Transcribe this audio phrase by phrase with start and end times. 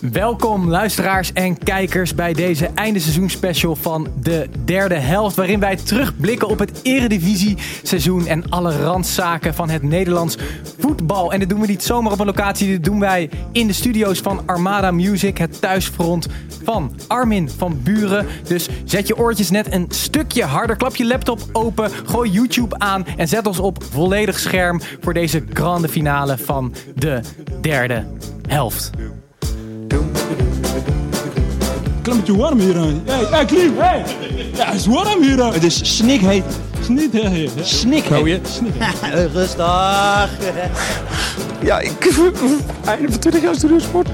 [0.00, 5.36] Welkom luisteraars en kijkers bij deze eindeseizoenspecial van de derde helft.
[5.36, 10.36] Waarin wij terugblikken op het eredivisie seizoen en alle randzaken van het Nederlands
[10.78, 11.32] voetbal.
[11.32, 14.18] En dit doen we niet zomaar op een locatie, dit doen wij in de studio's
[14.18, 16.26] van Armada Music, het thuisfront
[16.64, 18.26] van Armin van Buren.
[18.44, 23.06] Dus zet je oortjes net een stukje harder, klap je laptop open, gooi YouTube aan
[23.16, 27.20] en zet ons op volledig scherm voor deze grande finale van de
[27.60, 28.04] derde
[28.48, 28.90] helft.
[32.02, 32.74] Klimmetje warm hier.
[32.74, 32.92] hè.
[33.04, 34.04] Hey, hey, Klim, hey.
[34.54, 35.36] Ja, het is warm hier.
[35.44, 35.52] hè.
[35.52, 36.44] Het is snikheet.
[37.12, 37.48] Hè, hè.
[37.62, 38.60] Snikheet.
[39.32, 40.28] Rustig.
[41.62, 41.92] Ja, ik...
[42.84, 44.08] Einde van 20 jaar studiosport.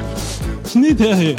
[0.98, 1.34] Hè.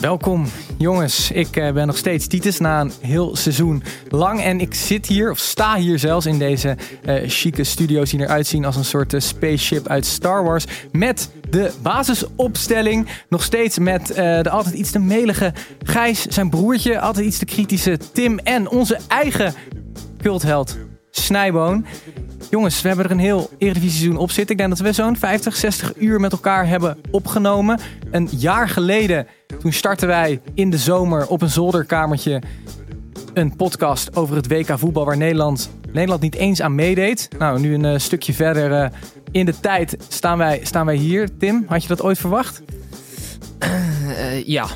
[0.00, 0.46] Welkom
[0.82, 4.42] jongens, ik eh, ben nog steeds Titus na een heel seizoen lang.
[4.42, 8.46] En ik zit hier, of sta hier zelfs in deze eh chique studio's die eruit
[8.46, 10.64] zien als een soort eh, spaceship uit Star Wars.
[10.92, 13.08] Met de basisopstelling.
[13.28, 15.52] Nog steeds met de altijd iets te melige
[15.82, 17.00] Gijs, zijn broertje.
[17.00, 19.54] Altijd iets te kritische Tim en onze eigen
[20.22, 20.76] cultheld
[21.10, 21.86] Snijboon.
[22.52, 24.52] Jongens, we hebben er een heel Eredivisie seizoen op zitten.
[24.52, 27.78] Ik denk dat we zo'n 50, 60 uur met elkaar hebben opgenomen.
[28.10, 29.26] Een jaar geleden,
[29.60, 32.42] toen startten wij in de zomer op een zolderkamertje
[33.34, 37.28] een podcast over het WK voetbal waar Nederland, Nederland niet eens aan meedeed.
[37.38, 38.90] Nou, nu een eh, stukje verder eh,
[39.30, 41.36] in de tijd staan wij, staan wij hier.
[41.38, 42.62] Tim, had je dat ooit verwacht?
[43.58, 44.66] Eh, ja,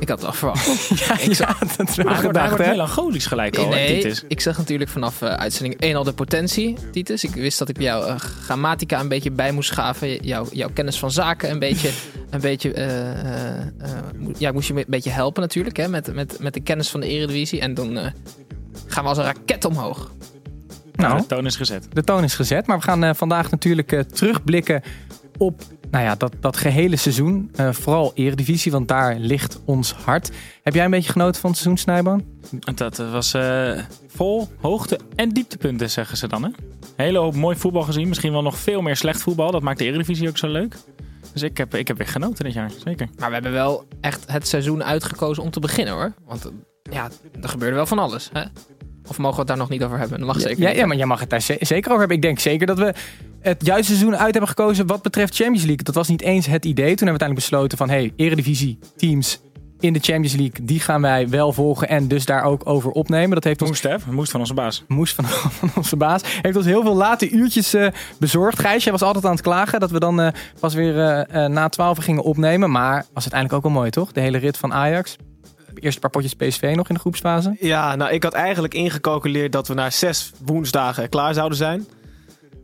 [0.00, 0.66] ik had het al verwacht.
[1.06, 2.70] Ja, Ik ja dat hebben we Maar hij wordt, hij gedacht, wordt hè?
[2.70, 4.24] melancholisch gelijk al, hè, nee, Titus?
[4.28, 7.24] ik zag natuurlijk vanaf eh, uitzending 1 al de potentie, Titus.
[7.24, 10.24] Ik wist dat ik bij jou eh, grammatica een beetje bij moest schaven.
[10.24, 11.90] Jou, jouw kennis van zaken een beetje...
[12.30, 12.86] Een beetje eh,
[14.38, 17.00] ja, ik moest je een beetje helpen natuurlijk, hè, met, met, met de kennis van
[17.00, 17.60] de Eredivisie.
[17.60, 18.06] En dan eh,
[18.86, 20.10] gaan we als een raket omhoog.
[20.92, 21.86] Nou, Nou, de toon is gezet.
[21.92, 22.66] de toon is gezet.
[22.66, 24.82] Maar we gaan eh, vandaag natuurlijk eh, terugblikken
[25.38, 27.50] op nou ja, dat, dat gehele seizoen.
[27.54, 30.30] Eh, vooral Eredivisie, want daar ligt ons hart.
[30.62, 32.24] Heb jij een beetje genoten van het seizoen, Snijboon?
[32.60, 36.42] En Dat eh, was eh, vol hoogte- en dieptepunten, zeggen ze dan.
[36.42, 36.48] Hè?
[36.96, 38.08] Hele hoop mooi voetbal gezien.
[38.08, 39.50] Misschien wel nog veel meer slecht voetbal.
[39.50, 40.76] Dat maakt de Eredivisie ook zo leuk.
[41.32, 43.08] Dus ik heb, ik heb weer genoten dit jaar, zeker.
[43.18, 46.12] Maar we hebben wel echt het seizoen uitgekozen om te beginnen, hoor.
[46.26, 46.50] Want
[46.90, 47.08] ja,
[47.42, 48.42] er gebeurde wel van alles, hè.
[49.08, 50.18] Of mogen we het daar nog niet over hebben?
[50.18, 50.76] Dat mag zeker Ja, niet.
[50.76, 52.16] ja, maar jij mag het daar ze- zeker over hebben.
[52.16, 52.92] Ik denk zeker dat we
[53.42, 55.84] het juiste seizoen uit hebben gekozen wat betreft Champions League.
[55.84, 56.94] Dat was niet eens het idee.
[56.94, 57.88] Toen hebben we uiteindelijk besloten van...
[57.88, 59.40] hey, Eredivisie teams
[59.80, 60.64] in de Champions League...
[60.64, 63.30] die gaan wij wel volgen en dus daar ook over opnemen.
[63.30, 63.96] Dat heeft ons Moest, hè?
[64.12, 64.84] Moest van onze baas.
[64.88, 65.24] moest van,
[65.60, 66.22] van onze baas.
[66.42, 67.86] Heeft ons heel veel late uurtjes eh,
[68.18, 68.58] bezorgd.
[68.58, 71.68] Gijs, jij was altijd aan het klagen dat we dan eh, pas weer eh, na
[71.68, 72.70] 12 gingen opnemen.
[72.70, 74.12] Maar was uiteindelijk ook wel mooi, toch?
[74.12, 75.16] De hele rit van Ajax.
[75.74, 77.56] Eerst een paar potjes PSV nog in de groepsfase.
[77.60, 81.86] Ja, nou, ik had eigenlijk ingecalculeerd dat we na zes woensdagen klaar zouden zijn.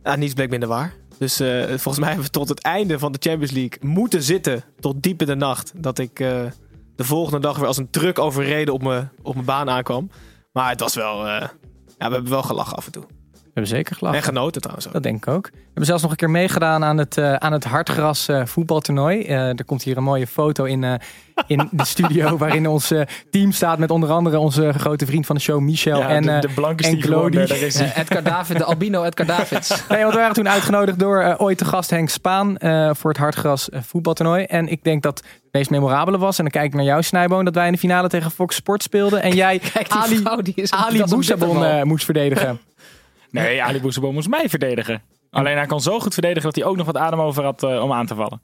[0.03, 0.93] Niets bleek minder waar.
[1.17, 4.63] Dus eh, volgens mij hebben we tot het einde van de Champions League moeten zitten.
[4.79, 5.71] Tot diep in de nacht.
[5.75, 6.45] Dat ik eh,
[6.95, 10.09] de volgende dag weer als een truck overreden op mijn op mijn baan aankwam.
[10.51, 11.27] Maar het was wel...
[11.27, 11.47] eh,
[11.97, 13.03] ja, we hebben wel gelachen af en toe.
[13.49, 14.19] We hebben zeker gelachen.
[14.19, 14.93] En genoten trouwens ook.
[14.93, 15.49] Dat denk ik ook.
[15.51, 19.23] We hebben zelfs nog een keer meegedaan aan het, eh, aan het Hartgras eh, voetbaltoernooi.
[19.23, 20.93] Eh, er komt hier een mooie foto in, eh,
[21.47, 22.93] in de studio waarin ons
[23.31, 26.31] team staat met onder andere onze grote vriend van de show Michel Ja, en, de,
[26.31, 27.37] eh, de blanke en Steve Glody.
[27.37, 29.69] Edgar David, de albino Edgar Davids.
[29.89, 33.19] Nee, want we waren toen uitgenodigd door ooit de gast Henk Spaan eh, voor het
[33.19, 34.43] Hartgras eh, voetbaltoernooi.
[34.43, 37.45] En ik denk dat het meest memorabele was, en dan kijk ik naar jou Snijboon,
[37.45, 41.85] dat wij in de finale tegen Fox Sport speelden en jij Kijk, die Ali, vrouw,
[41.85, 42.59] moest verdedigen.
[43.31, 45.01] Nee, Ali Boezebo moest mij verdedigen.
[45.29, 47.83] Alleen hij kon zo goed verdedigen dat hij ook nog wat adem over had eh,
[47.83, 48.41] om aan te vallen.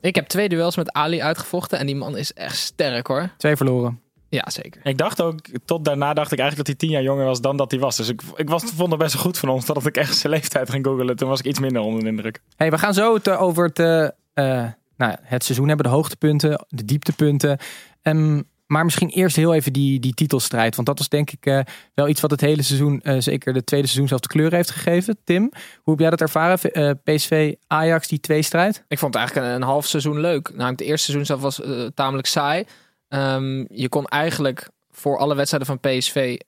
[0.00, 3.30] Ik heb twee duels met Ali uitgevochten en die man is echt sterk hoor.
[3.36, 4.00] Twee verloren.
[4.30, 4.80] Ja, zeker.
[4.84, 7.56] Ik dacht ook, tot daarna dacht ik eigenlijk dat hij tien jaar jonger was dan
[7.56, 7.96] dat hij was.
[7.96, 9.66] Dus ik, ik was, vond het best wel goed van ons.
[9.66, 11.16] Dat ik echt zijn leeftijd ging googelen.
[11.16, 12.42] Toen was ik iets minder onder de indruk.
[12.56, 15.92] Hey, we gaan zo het eh, over het, eh, eh, nou, het seizoen hebben, de
[15.92, 17.58] hoogtepunten, de dieptepunten.
[18.02, 20.74] Ehm, maar misschien eerst heel even die, die titelstrijd.
[20.74, 21.60] Want dat was denk ik eh,
[21.94, 24.70] wel iets wat het hele seizoen, eh, zeker de tweede seizoen, zelf de kleur heeft
[24.70, 25.18] gegeven.
[25.24, 25.42] Tim,
[25.82, 26.58] hoe heb jij dat ervaren?
[26.58, 28.84] V- eh, PSV, Ajax, die tweestrijd?
[28.88, 30.48] Ik vond het eigenlijk een, een half seizoen leuk.
[30.50, 31.60] Namelijk, het eerste seizoen zelf was
[31.94, 32.64] tamelijk saai.
[33.08, 36.38] Ehm, je kon eigenlijk voor alle wedstrijden van PSV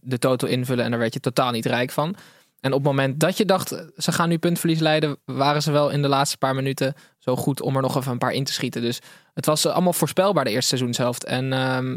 [0.00, 2.16] de total invullen en daar werd je totaal niet rijk van.
[2.60, 5.90] En op het moment dat je dacht, ze gaan nu puntverlies leiden, waren ze wel
[5.90, 8.52] in de laatste paar minuten zo goed om er nog even een paar in te
[8.52, 8.82] schieten.
[8.82, 9.00] Dus
[9.36, 11.24] het was allemaal voorspelbaar de eerste seizoenshelft.
[11.24, 11.96] En ehm,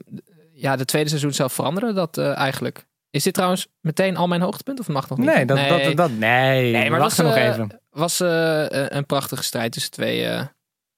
[0.54, 2.88] ja, de tweede seizoenshelft veranderde dat eh, eigenlijk.
[3.10, 5.28] Is dit trouwens meteen al mijn hoogtepunt of mag nog niet?
[5.28, 7.82] Nee, dat, Dat, dat, nee, Nee, maar wacht was, nog eh, even.
[7.90, 10.46] was eh, een prachtige strijd tussen twee eh,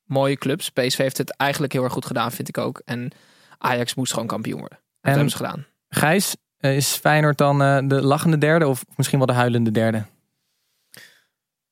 [0.03, 0.69] mooie clubs.
[0.69, 2.81] PSV heeft het eigenlijk heel erg goed gedaan, vind ik ook.
[2.85, 3.11] En
[3.57, 4.77] Ajax moest gewoon kampioen worden.
[4.77, 5.65] Dat En- hebben ze gedaan.
[5.89, 10.05] Gijs, eh, is Feyenoord dan eh, de lachende derde of misschien wel de huilende derde?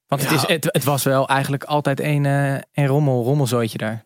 [0.08, 4.06] Want het, is, het, het was wel eigenlijk altijd een, eh een rommel, rommelzooitje daar.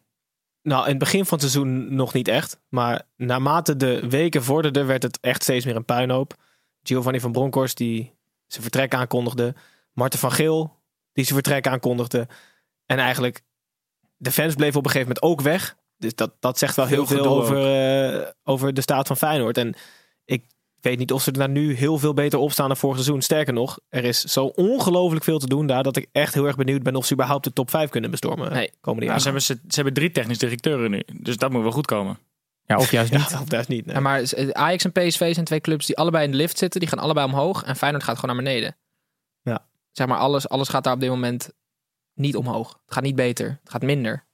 [0.64, 2.60] Nou, in het begin van het seizoen nog niet echt.
[2.70, 6.36] Maar naarmate de weken vorderden, werd het echt steeds meer een puinhoop.
[6.84, 8.14] Giovanni van Bronckhorst, die
[8.48, 9.56] zijn vertrek aankondigde.
[9.94, 10.80] Marten van Geel,
[11.14, 12.28] die zijn vertrek aankondigde.
[12.86, 13.42] En eigenlijk,
[14.18, 15.78] de fans bleven op een gegeven moment ook weg.
[15.98, 19.58] Dus dat, dat zegt wel heel Veel over, eh, over de staat van Feyenoord.
[19.58, 19.76] En
[20.26, 20.46] ik
[20.84, 23.22] weet niet of ze er nou nu heel veel beter op staan dan vorig seizoen.
[23.22, 25.84] Sterker nog, er is zo ongelooflijk veel te doen daar...
[25.84, 28.52] dat ik echt heel erg benieuwd ben of ze überhaupt de top 5 kunnen bestormen
[28.54, 28.72] Nee.
[28.82, 29.20] komende Ja, jaar.
[29.20, 31.04] ze, hebben, ze, ze hebben drie technisch directeuren nu.
[31.22, 32.20] Dus dat moet wel goed komen.
[32.66, 33.30] Ja, of juist niet.
[33.30, 33.86] Ja, of juist niet.
[33.86, 33.96] nee.
[33.96, 36.80] Ja, maar eh, Ajax en PSV zijn twee clubs die allebei in de lift zitten.
[36.80, 37.64] Die gaan allebei omhoog.
[37.64, 38.76] En Feyenoord gaat gewoon naar beneden.
[39.42, 39.66] Ja.
[39.92, 41.50] Zeg maar, alles, alles gaat daar op dit moment
[42.14, 42.80] niet omhoog.
[42.86, 43.48] Het gaat niet beter.
[43.64, 44.26] Het gaat minder.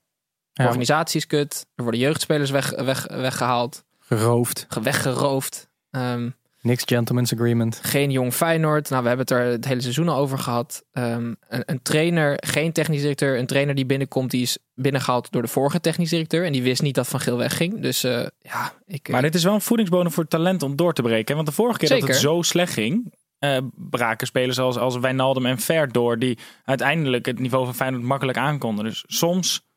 [0.52, 0.68] De Ja.
[0.68, 1.66] organisatie is kut.
[1.74, 3.84] Er worden jeugdspelers weg, weg, weggehaald.
[3.98, 4.66] Geroofd.
[4.68, 5.68] ge- Weggeroofd.
[5.90, 6.30] Ehm,
[6.62, 7.80] Niks gentleman's agreement.
[7.82, 8.90] geen jong Feyenoord.
[8.90, 10.84] Nou, we hebben het er het hele seizoen al over gehad.
[10.92, 13.38] Ehm, een, een trainer, geen technisch directeur.
[13.38, 16.44] Een trainer die binnenkomt, die is binnengehaald door de vorige technisch directeur.
[16.44, 17.80] En die wist niet dat Van Geel wegging.
[17.80, 19.08] Dus eh, ja, ik...
[19.08, 21.34] Maar dit is wel een voedingsbodem voor talent om door te breken.
[21.34, 25.46] Want de vorige keer dat het zo slecht ging, eh, braken spelers als, als Wijnaldum
[25.46, 28.84] en Ver door, die uiteindelijk het niveau van Feyenoord makkelijk aankonden.
[28.84, 29.68] Dus soms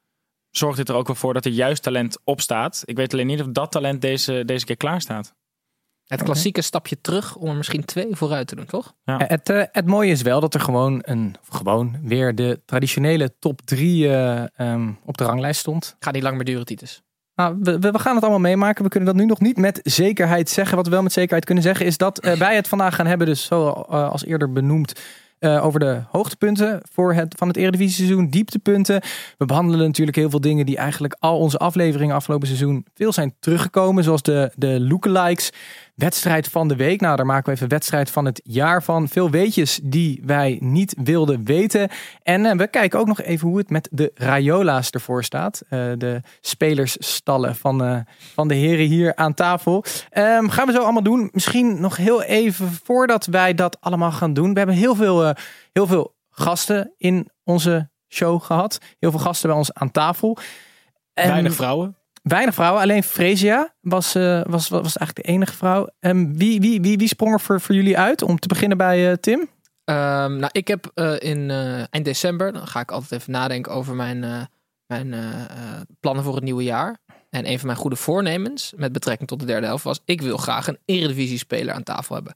[0.50, 2.82] zorgt dit er ook wel voor dat er juist talent opstaat.
[2.86, 5.36] Ik weet alleen niet of dat talent deze, deze keer klaar staat.
[6.13, 8.94] Het klassieke stapje terug om er misschien twee vooruit te doen, toch?
[9.06, 13.33] Eh, Het, eh, het mooie is wel dat er gewoon, een, gewoon weer de traditionele
[13.39, 15.95] top drie eh, ehm, op de ranglijst stond.
[16.00, 17.01] Gaat niet lang meer duren, Titus.
[17.36, 18.83] Nou, we, we gaan het allemaal meemaken.
[18.83, 20.75] We kunnen dat nu nog niet met zekerheid zeggen.
[20.75, 23.27] Wat we wel met zekerheid kunnen zeggen is dat eh, wij het vandaag gaan hebben,
[23.27, 24.94] dus zoals eerder benoemd,
[25.44, 29.01] eh, over de hoogtepunten voor het, van het Eredivisie-seizoen, dieptepunten.
[29.38, 33.36] We behandelen natuurlijk heel veel dingen die eigenlijk al onze afleveringen afgelopen seizoen veel zijn
[33.39, 35.51] teruggekomen, zoals de, de lookalikes.
[35.95, 37.01] Wedstrijd van de week.
[37.01, 39.07] Nou, daar maken we even wedstrijd van het jaar van.
[39.07, 41.90] Veel weetjes die wij niet wilden weten.
[42.22, 45.62] En eh, we kijken ook nog even hoe het met de Rayola's ervoor staat.
[45.69, 48.00] Eh, de spelersstallen van, eh,
[48.34, 49.84] van de heren hier aan tafel.
[50.10, 51.30] Ehm, gaan we zo allemaal doen.
[51.31, 54.51] Misschien nog heel even voordat wij dat allemaal gaan doen.
[54.54, 55.34] We hebben heel veel,
[55.72, 58.78] heel veel gasten in onze show gehad.
[59.00, 60.38] Heel veel gasten bij ons aan tafel.
[61.13, 61.98] En- Weinig vrouwen.
[62.24, 65.90] Weinig vrouwen, alleen Fresia was, eh, was, was, was eigenlijk de enige vrouw.
[66.00, 68.22] Ehm, wie, wie, wie, wie sprong er voor, voor jullie uit?
[68.22, 69.50] Om te beginnen bij eh, Tim.
[69.84, 71.50] Ehm, nou, ik heb eh, in
[71.90, 74.50] eind december, dan ga ik altijd even nadenken over mijn,
[74.86, 75.16] mijn
[76.00, 76.98] plannen voor het nieuwe jaar.
[77.30, 80.38] En een van mijn goede voornemens met betrekking tot de derde helft was: ik wil
[80.38, 82.34] graag een Eredivisie-speler aan tafel hebben.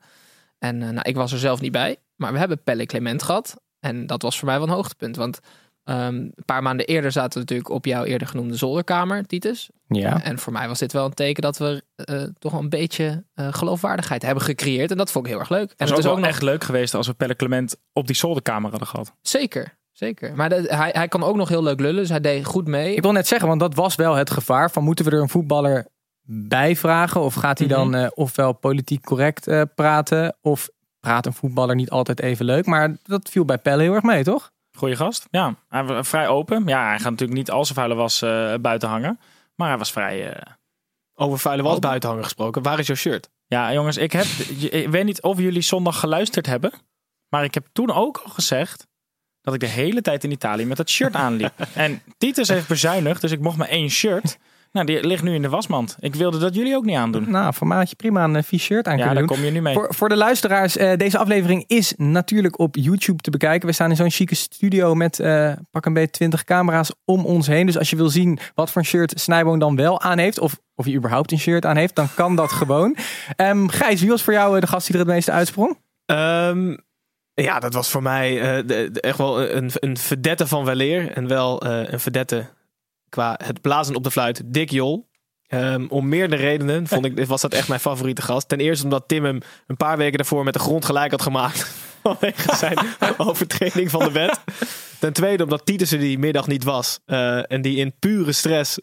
[0.59, 3.61] En nou, ik was er zelf niet bij, maar we hebben Pelle Clement gehad.
[3.79, 5.15] En dat was voor mij wel een hoogtepunt.
[5.15, 5.39] Want
[5.87, 9.69] ehm, een paar maanden eerder zaten we natuurlijk op jouw eerder genoemde zolderkamer, Titus.
[9.87, 10.23] Ja.
[10.23, 13.23] En voor mij was dit wel een teken dat we eh, toch wel een beetje
[13.33, 14.91] eh, geloofwaardigheid hebben gecreëerd.
[14.91, 15.69] En dat vond ik heel erg leuk.
[15.69, 18.15] En Het het is ook nog echt leuk geweest als we Pelle Clement op die
[18.15, 19.13] zolderkamer hadden gehad.
[19.21, 20.35] Zeker, zeker.
[20.35, 22.95] Maar hij, hij kan ook nog heel leuk lullen, dus hij deed goed mee.
[22.95, 25.29] Ik wil net zeggen, want dat was wel het gevaar van moeten we er een
[25.29, 25.87] voetballer
[26.29, 27.21] bij vragen?
[27.21, 30.37] Of gaat hij dan eh, ofwel politiek correct praten?
[30.41, 32.65] Of praat een voetballer niet altijd even leuk?
[32.65, 34.51] Maar dat viel bij Pelle heel erg mee, toch?
[34.77, 35.27] Goeie gast.
[35.31, 36.63] Ja, hij was vrij open.
[36.65, 39.19] Ja, hij gaat natuurlijk niet al zijn vuile was eh, buiten hangen.
[39.55, 40.29] Maar hij was vrij...
[40.33, 40.51] eh,
[41.15, 42.61] Over vuile was buitenhangen gesproken.
[42.61, 43.29] Waar is jouw shirt?
[43.47, 44.25] Ja, jongens, ik, heb,
[44.69, 46.71] ik weet niet of jullie zondag geluisterd hebben.
[47.29, 48.87] Maar ik heb toen ook al gezegd
[49.41, 51.53] dat ik de hele tijd in Italië met dat shirt aanliep.
[51.73, 54.37] en Titus heeft bezuinigd, dus ik mocht maar één shirt.
[54.77, 55.95] Nou, die ligt nu in de wasmand.
[55.99, 57.25] Ik wilde dat jullie ook niet aandoen.
[57.31, 59.35] Nou, formaatje prima een vies shirt aan Ja, kunnen daar doen.
[59.37, 59.73] kom je nu mee.
[59.73, 63.67] Voor, voor de luisteraars, eh, deze aflevering is natuurlijk op YouTube te bekijken.
[63.67, 67.47] We staan in zo'n chique studio met eh, pak een beetje 20 camera's om ons
[67.47, 67.65] heen.
[67.65, 70.59] Dus als je wil zien wat voor een shirt Snijboon dan wel aan heeft, of,
[70.75, 72.95] of hij überhaupt een shirt aan heeft, dan kan dat gewoon.
[73.35, 75.77] Ehm Gijs, wie was voor jou eh, de gast die er het meeste uitsprong?
[76.05, 76.75] Ehm,
[77.33, 81.11] ja, dat was voor mij eh, de- de- echt wel een, een verdette van weleer.
[81.11, 82.45] En wel eh, een verdette
[83.09, 84.41] qua het blazen op de fluit.
[84.45, 85.07] Dick Jol.
[85.47, 88.49] Ehm, om meerdere redenen vond ik, was dat echt mijn favoriete gast.
[88.49, 91.71] Ten eerste omdat Tim hem een paar weken daarvoor met de grond gelijk had gemaakt.
[92.03, 92.77] Vanwege zijn
[93.17, 94.39] overtreding van de wet.
[94.99, 96.99] Ten tweede omdat Titus er die middag niet was.
[97.05, 98.79] eh, en die in pure stress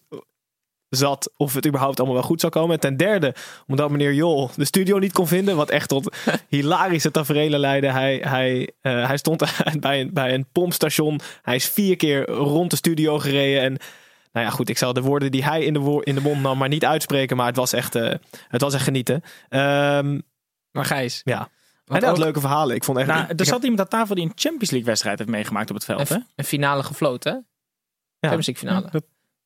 [0.88, 2.75] zat of het überhaupt allemaal wel goed zou komen.
[2.75, 3.35] En ten derde,
[3.66, 6.16] omdat meneer Jol de studio niet kon vinden, wat echt tot
[6.49, 7.90] hilarische tafereelen leidde.
[7.90, 9.43] Hij, hij, eh, hij stond
[9.81, 11.21] bij een, bij een pompstation.
[11.43, 13.76] Hij is vier keer rond de studio gereden en...
[14.34, 16.40] Nou ja, goed, ik zal de woorden die hij in de, wo- in de mond
[16.40, 17.36] nam maar niet uitspreken.
[17.36, 18.14] Maar het was echt, eh,
[18.48, 19.22] het was echt genieten.
[19.48, 20.20] Ehm,
[20.70, 21.38] Maar Gijs, ja.
[21.40, 21.48] En
[21.94, 22.76] hij had ook- leuke verhalen.
[22.76, 23.06] Ik vond echt...
[23.06, 25.76] Nou, er heb- zat iemand aan tafel die een Champions League wedstrijd heeft meegemaakt op
[25.76, 26.08] het veld.
[26.08, 26.14] Hè?
[26.14, 27.38] een, een finale gefloten, hè?
[28.28, 28.90] Champions League finale.
[28.90, 29.04] dat-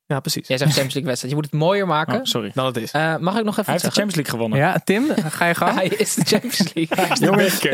[0.09, 0.47] ja, precies.
[0.47, 1.33] Jij zegt Champions League wedstrijd.
[1.35, 2.15] Je moet het mooier maken.
[2.15, 2.51] Oh, sorry.
[2.53, 2.91] Dan het is.
[2.91, 4.01] Eh, mag ik nog even Hij heeft de?
[4.01, 4.59] Champions League gewonnen.
[4.59, 5.75] Ja, Tim, ga je gang?
[5.79, 7.15] Hij is de Champions League.
[7.27, 7.59] Jongens.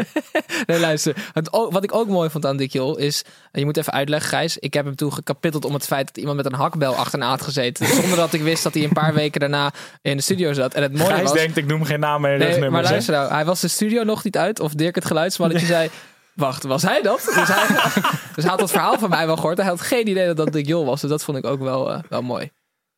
[0.65, 1.15] Nee, luister.
[1.33, 3.23] Het, wat ik ook mooi vond aan Dick Jol is...
[3.51, 4.57] en Je moet even uitleggen, Gijs.
[4.57, 7.41] Ik heb hem toen gekapitteld om het feit dat iemand met een hakbel achterna had
[7.41, 7.87] gezeten.
[7.87, 10.73] Zonder dat ik wist dat hij een paar weken daarna in de studio zat.
[10.73, 11.33] En het mooie Gijs was...
[11.33, 13.31] denkt, ik noem geen naam en Nee, maar luister nou.
[13.31, 14.59] Hij was de studio nog niet uit.
[14.59, 15.89] Of Dirk het geluidsmannetje zei...
[16.35, 17.31] Wacht, was hij dat?
[17.35, 17.67] Dus hij,
[18.35, 19.57] dus hij had het verhaal van mij wel gehoord.
[19.57, 21.01] Hij had geen idee dat dat Dick Jol was.
[21.01, 22.51] Dus dat vond ik ook wel, eh, wel mooi.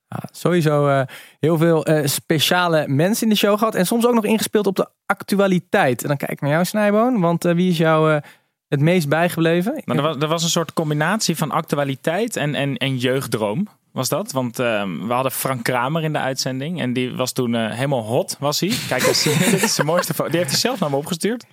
[0.08, 1.02] Ja, sowieso eh,
[1.40, 3.76] heel veel eh, speciale mensen in de show gehad.
[3.76, 6.02] En soms ook nog ingespeeld op de actualiteit.
[6.02, 7.20] En dan kijk ik naar jou, Snijboon.
[7.20, 8.22] Want eh, wie is jou eh,
[8.68, 9.82] het meest bijgebleven?
[9.86, 13.68] Maar er was, er was een soort combinatie van actualiteit en, en, en jeugddroom.
[13.92, 14.32] Was dat?
[14.32, 16.82] Want ehm, we hadden Frank Kramer in de uitzending.
[16.82, 18.74] En die was toen eh, helemaal hot, was hij.
[18.88, 20.30] Kijk, eens, dit is de mooiste foto.
[20.30, 21.46] Die heeft hij zelf naar me opgestuurd.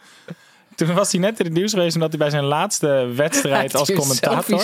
[0.74, 3.92] Toen was hij net in het nieuws geweest omdat hij bij zijn laatste wedstrijd als
[3.92, 4.60] commentator...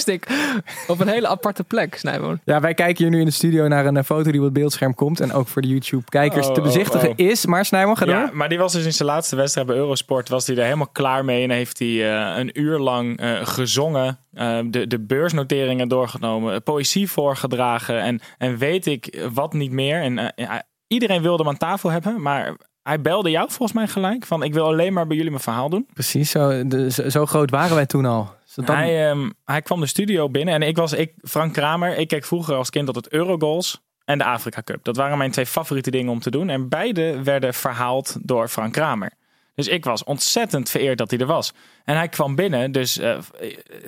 [0.87, 2.41] op een hele aparte plek, Snijboon.
[2.45, 4.55] Ja, wij kijken hier nu in de studio naar een eh, foto die op het
[4.55, 5.21] beeldscherm komt.
[5.21, 7.27] En ook voor de YouTube-kijkers Oh, te bezichtigen oh, oh.
[7.27, 7.47] is.
[7.47, 8.15] Maar Snijboon, ga door.
[8.15, 10.29] Ja, maar die was dus in zijn laatste wedstrijd bij Eurosport.
[10.29, 11.43] Was hij er helemaal klaar mee.
[11.43, 14.19] En heeft hij eh, een uur lang eh, gezongen.
[14.33, 16.63] eh, de, de beursnoteringen doorgenomen.
[16.63, 18.01] Poëzie voorgedragen.
[18.01, 20.03] En, en weet ik wat niet meer.
[20.03, 22.23] En ja, iedereen wilde hem aan tafel hebben.
[22.23, 24.27] Maar hij belde jou volgens mij gelijk.
[24.27, 25.87] Van ik wil alleen maar bij jullie mijn verhaal doen.
[25.93, 28.35] Precies, zo, de- zo, zo groot waren wij toen al.
[28.45, 30.55] Zodat- Hij, ehm, hij kwam de studio binnen.
[30.55, 31.97] En ik was ik, Frank Kramer.
[31.99, 33.81] Ik keek vroeger als kind het Eurogoals.
[34.05, 34.85] En de Afrika Cup.
[34.85, 36.49] Dat waren mijn twee favoriete dingen om te doen.
[36.49, 39.13] En beide werden verhaald door Frank Kramer.
[39.55, 41.53] Dus ik was ontzettend vereerd dat hij er was.
[41.85, 43.19] En hij kwam binnen, dus eh,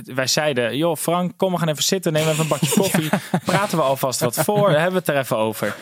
[0.05, 0.77] wij zeiden...
[0.77, 3.09] joh Frank, kom we gaan even zitten, neem even een bakje koffie.
[3.45, 5.75] Praten we alvast wat voor, hebben we het er even over.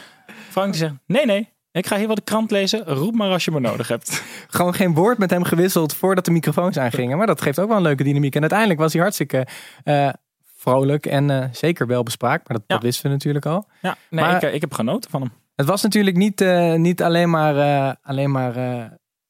[0.51, 2.85] Frank zegt, nee nee, ik ga hier wel de krant lezen.
[2.85, 4.23] Roep maar als je me nodig hebt.
[4.49, 7.19] gewoon geen woord met hem gewisseld voordat de microfoons aangingen.
[7.19, 8.35] Maar dat geeft ook wel een leuke dynamiek.
[8.35, 9.47] En uiteindelijk was hij hartstikke
[9.85, 10.09] eh,
[10.57, 12.49] vrolijk en eh, zeker wel bespraakt.
[12.49, 13.67] Maar dat, wisten we natuurlijk al.
[13.83, 15.33] Ja, nee, Maar- ik, eh, ik heb genoten van hem.
[15.57, 18.85] Het was natuurlijk niet, eh, niet alleen maar, eh, alleen maar eh,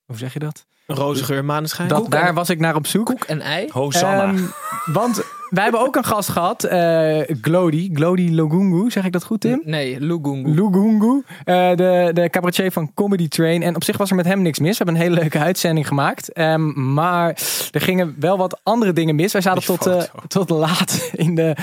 [0.07, 0.67] hoe zeg je dat?
[0.87, 1.89] Een roze geur, maneschijn.
[1.89, 3.07] dat daar was ik naar op zoek.
[3.07, 3.69] Koek en ei.
[3.73, 4.25] Hosanna.
[4.25, 4.45] Ehm,
[4.99, 9.41] want wij hebben ook een gast gehad, eh Glody, Glody Logungu, zeg ik dat goed
[9.41, 9.63] Tim?
[9.65, 10.55] Nee, Lugungu.
[10.55, 13.63] Lugungu, eh, de, de cabaretier van Comedy Train.
[13.63, 14.79] En op zich was er met hem niks mis.
[14.79, 16.33] We hebben een hele leuke uitzending gemaakt.
[16.33, 17.29] Ehm, maar
[17.71, 19.33] er gingen wel wat andere dingen mis.
[19.33, 21.57] Wij zaten tot, eh, tot laat in de,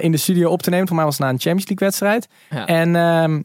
[0.00, 0.86] in de studio op te nemen.
[0.86, 2.28] Voor mij was het na een Champions League wedstrijd.
[2.50, 2.66] Ja.
[2.66, 3.42] En ehm,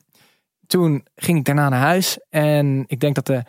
[0.67, 2.19] toen ging ik daarna naar huis.
[2.29, 3.43] En ik denk dat de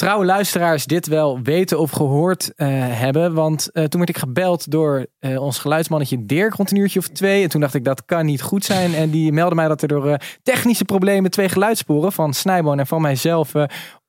[0.00, 3.34] trouwe luisteraars dit wel weten of gehoord eh, hebben.
[3.34, 7.08] Want eh, toen werd ik gebeld door eh, ons geluidsmannetje Dirk rond een uurtje of
[7.08, 7.42] twee.
[7.42, 8.94] En toen dacht ik dat kan niet goed zijn.
[8.94, 13.02] En die meldde mij dat er door technische problemen twee geluidssporen van Snijboon en van
[13.02, 13.52] mijzelf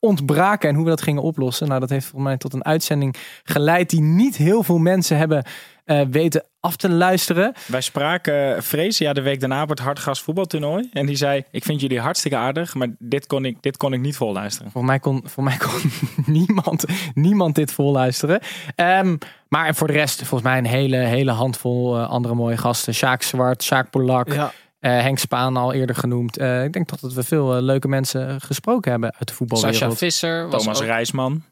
[0.01, 0.70] ontbraken.
[0.70, 1.67] En hoe we dat gingen oplossen.
[1.67, 5.43] Nou, dat heeft volgens mij tot een uitzending geleid die niet heel veel mensen hebben
[5.86, 7.53] eh, weten af te luisteren.
[7.65, 10.89] Wij spraken Freesia de week daarna op het Hartgas voetbaltoernooi.
[10.93, 14.00] En die zei, ik vind jullie hartstikke aardig, maar dit kon ik, dit kon ik
[14.00, 14.72] niet vol luisteren.
[14.72, 15.91] Voor mij kon, voor mij kon
[16.36, 18.39] niemand, niemand dit vol luisteren.
[18.75, 19.17] Ehm,
[19.48, 22.93] maar voor de rest, volgens mij een hele, hele handvol eh, andere mooie gasten.
[22.93, 24.50] Sjaak Zwart, Sjaak Polak, Ja, eh,
[24.89, 26.38] Henk Spaan al eerder genoemd.
[26.38, 29.45] Eh, ik denk toch dat we veel eh, leuke mensen gesproken hebben uit de Sascha
[29.55, 29.97] voetbalwereld.
[29.97, 30.50] Visser.
[30.50, 31.43] Was Thomas ook- Rijsman.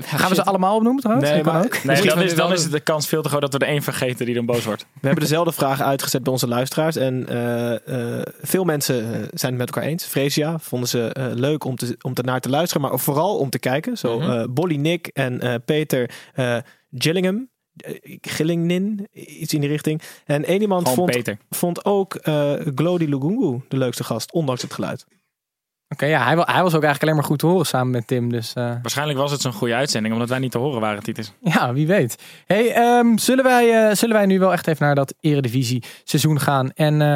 [0.00, 1.30] Gaan we ze allemaal opnoemen trouwens?
[1.30, 1.84] Nee, maar- ook.
[1.84, 4.26] Nee, dan is, dan is de kans veel te groot dat we er één vergeten
[4.26, 4.82] die dan boos wordt.
[5.00, 6.96] we hebben dezelfde vraag uitgezet bij onze luisteraars.
[6.96, 10.04] En eh, eh, veel mensen eh, zijn het met elkaar eens.
[10.04, 13.50] Freesia vonden ze eh, leuk om, te, om te naar te luisteren, maar vooral om
[13.50, 13.96] te kijken.
[13.98, 14.30] Zo Mhm.
[14.30, 16.56] eh, Bolly Nick en eh, Peter eh,
[16.92, 17.48] Gillingham.
[17.76, 20.02] Eh, Gillingnin, iets in die richting.
[20.24, 21.38] En één iemand Gewoon vond, Peter.
[21.50, 25.06] vond ook eh Glody Lugungu de leukste gast, ondanks het geluid.
[25.88, 28.30] Oké, ja, hij, hij was ook eigenlijk alleen maar goed te horen samen met Tim.
[28.30, 31.32] Dus eh, Waarschijnlijk was het zo'n goede uitzending, omdat wij niet te horen waren, Titus.
[31.40, 32.22] Ja, wie weet.
[32.46, 36.40] Hey, ehm, zullen, wij, eh, zullen wij nu wel echt even naar dat Eredivisie seizoen
[36.40, 37.14] gaan en eh,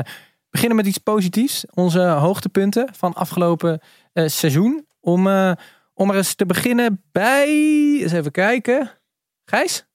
[0.51, 1.65] beginnen met iets positiefs?
[1.75, 3.81] Onze hoogtepunten van afgelopen
[4.13, 4.87] eh, seizoen.
[5.01, 5.53] Om, eh,
[5.95, 7.47] om er eens te beginnen bij,
[8.01, 8.91] eens even kijken.
[9.45, 9.86] Gijs?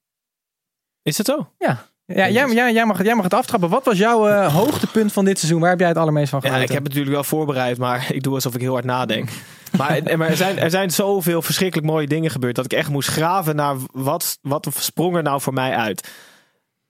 [1.03, 1.51] Is het zo?
[1.57, 3.69] Ja, jij, jij, jij, mag, jij mag het aftrappen.
[3.69, 5.61] Wat was jouw eh, hoogtepunt van dit seizoen?
[5.61, 6.67] Waar heb jij het allermeest van Ja, genoten?
[6.67, 9.29] ik heb het natuurlijk wel voorbereid, maar ik doe alsof ik heel hard nadenk.
[9.77, 13.09] maar maar er, zijn, er zijn zoveel verschrikkelijk mooie dingen gebeurd dat ik echt moest
[13.09, 16.09] graven naar wat, wat sprong er nou voor mij uit.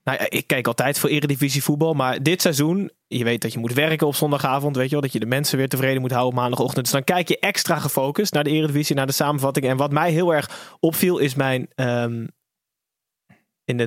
[0.04, 3.58] Nou ja, ik kijk altijd voor Eredivisie voetbal, maar dit seizoen, je weet dat je
[3.58, 4.76] moet werken op zondagavond.
[4.76, 6.84] Weet je wel, dat je de mensen weer tevreden moet houden op maandagochtend.
[6.84, 9.66] Dus dan kijk je extra gefocust naar de Eredivisie, naar de samenvatting.
[9.66, 12.26] En wat mij heel erg opviel is mijn, ehm,
[13.64, 13.86] in de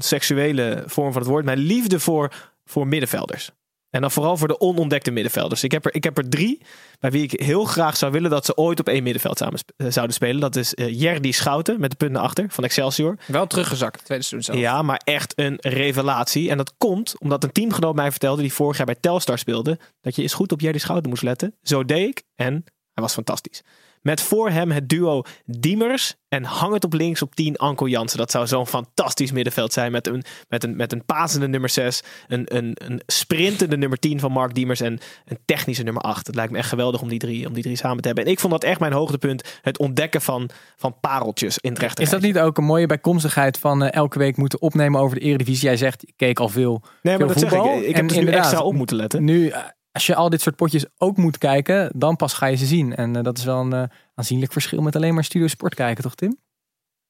[0.00, 2.32] non-seksuele vorm van het woord, mijn liefde voor,
[2.64, 3.50] voor middenvelders.
[3.90, 5.64] En dan vooral voor de onontdekte middenvelders.
[5.64, 6.60] Ik heb er, ik heb er drie
[7.00, 9.70] bij wie ik heel graag zou willen dat ze ooit op één middenveld samen sp-
[9.76, 10.40] eh, zouden spelen.
[10.40, 13.18] Dat is eh Jerdy Schouten met de punten achter van Excelsior.
[13.26, 14.66] Wel teruggezakt, tweede seizoen zelf.
[14.66, 16.50] Ja, maar echt een revelatie.
[16.50, 19.78] En dat komt omdat een teamgenoot mij vertelde die vorig jaar bij Telstar speelde.
[20.00, 21.54] Dat je eens goed op Jerdy Schouten moest letten.
[21.62, 22.52] Zo deed ik en
[22.92, 23.62] hij was fantastisch.
[24.06, 28.18] Met voor hem het duo Diemers en hang het op links op 10 Anko Jansen.
[28.18, 32.02] Dat zou zo'n fantastisch middenveld zijn met een, met een, met een pasende nummer 6,
[32.26, 36.26] een, een, een sprintende nummer 10 van Mark Diemers en een technische nummer 8.
[36.26, 38.24] Het lijkt me echt geweldig om die drie, om die drie samen te hebben.
[38.24, 42.04] En ik vond dat echt mijn hoogtepunt, het ontdekken van, van pareltjes in het rechter.
[42.04, 45.24] Is dat niet ook een mooie bijkomstigheid van eh, elke week moeten opnemen over de
[45.24, 45.64] Eredivisie?
[45.64, 46.82] Jij zegt, ik keek al veel.
[47.02, 47.58] Nee, maar veel dat zeg ik.
[47.58, 47.78] voetbal.
[47.78, 49.24] Ik heb En dus nu extra op moeten letten.
[49.24, 49.60] Nu, eh,
[49.96, 52.96] als je al dit soort potjes ook moet kijken, dan pas ga je ze zien.
[52.96, 53.82] En eh, dat is wel een eh,
[54.14, 56.38] aanzienlijk verschil met alleen maar Studio Sport kijken, toch Tim?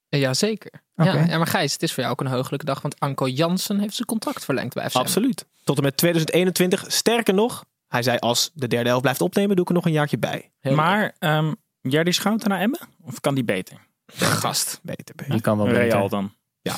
[0.08, 0.70] Ja, zeker.
[0.96, 1.10] Oké.
[1.10, 2.82] Ja, ja, maar Gijs, het is voor jou ook een heugelijke dag.
[2.82, 4.98] Want Anko Jansen heeft zijn contract verlengd bij FCM.
[4.98, 5.46] Absoluut.
[5.64, 6.84] Tot en met 2021.
[6.88, 9.92] Sterker nog, hij zei als de derde helft blijft opnemen, doe ik er nog een
[9.92, 10.50] jaartje bij.
[10.60, 12.80] Heel Maar ehm Jerdy Schouten naar Emmen?
[13.02, 13.86] Of kan die beter?
[14.12, 14.80] gast.
[14.82, 15.32] Beter, beter.
[15.32, 15.82] Die kan wel beter.
[15.82, 16.34] Real dan.
[16.62, 16.76] Ja,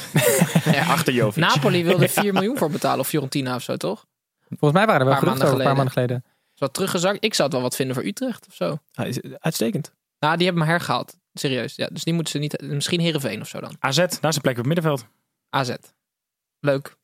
[0.95, 1.45] Achter Jovic.
[1.45, 3.00] Napoli wilde 4 miljoen voor betalen.
[3.00, 4.07] Of Fiorentina of zo, toch?
[4.49, 6.25] Volgens mij waren er wel geruchten over een paar maanden geleden.
[6.55, 7.25] Is wat teruggezakt.
[7.25, 8.78] Ik zou het wel wat vinden voor Utrecht of zo.
[8.93, 9.93] Hij is uitstekend.
[10.19, 11.17] Nou, die hebben hem hergehaald.
[11.35, 11.76] Serieus.
[11.76, 12.61] Ja, dus die moeten ze niet...
[12.62, 13.76] Misschien Heerenveen of zo dan.
[13.78, 15.07] AZ, daar is een plek op het middenveld.
[15.50, 15.75] AZ.
[16.61, 16.97] Leuk.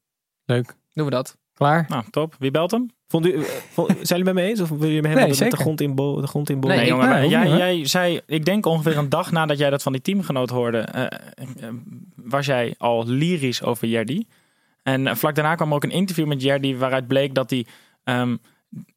[0.44, 0.74] Leuk.
[0.92, 1.36] Doen we dat.
[1.54, 1.84] Klaar?
[1.88, 2.34] Nou, top.
[2.38, 2.90] Wie belt hem?
[3.08, 4.60] Vond u, eh, vond- zijn jullie met me eens?
[4.60, 6.68] Of wil je me helemaal Nee, met de grond in bo- de grond in bo-
[6.68, 7.08] Nee, Nee, ik- jongen.
[7.08, 10.50] maar jij, jij zei, ik denk ongeveer een dag nadat jij dat van die teamgenoot
[10.50, 11.74] hoorde, eh, eh,
[12.14, 14.22] was jij al lyrisch over Jerdy.
[14.84, 17.66] En eh, vlak daarna kwam ook een interview met Jerdy waaruit bleek dat hij
[18.04, 18.36] ehm,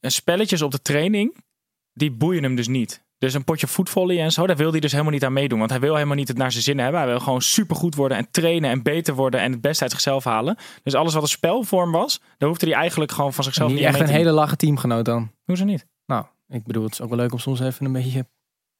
[0.01, 1.38] spelletjes op de training,
[1.94, 3.06] die boeien hem dus niet.
[3.17, 5.60] Dus een potje voetvolley en zo, daar wil hij dus helemaal niet aan meedoen.
[5.60, 7.00] Want hij wil helemaal niet het naar zijn zin hebben.
[7.00, 10.24] Hij wil gewoon supergoed worden en trainen en beter worden en het beste uit zichzelf
[10.24, 10.57] halen.
[10.83, 13.88] Dus alles wat een spelvorm was, daar hoefde hij eigenlijk gewoon van zichzelf Niet niet
[13.88, 14.33] aan echt mee een te doen.
[14.33, 15.31] hele lage teamgenoot dan.
[15.46, 15.85] Hoezo niet?
[16.05, 18.27] Nou, ik bedoel, het is ook wel leuk om soms even een beetje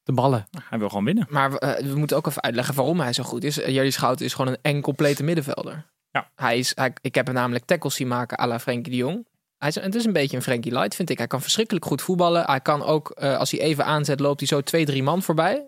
[0.02, 0.46] te ballen.
[0.68, 1.26] Hij wil gewoon winnen.
[1.30, 3.58] Maar eh, we moeten ook even uitleggen waarom hij zo goed is.
[3.58, 5.86] Uh, Jerry Schouten is gewoon een eng complete middenvelder.
[6.18, 6.30] Ja.
[6.46, 9.26] Hij is, hij, ik heb hem namelijk tackles zien maken à la Frenkie de Jong.
[9.58, 11.18] Hij is, het is een beetje een Frenkie Light, vind ik.
[11.18, 12.44] Hij kan verschrikkelijk goed voetballen.
[12.44, 15.66] Hij kan ook, eh, als hij even aanzet, loopt hij zo twee, drie man voorbij.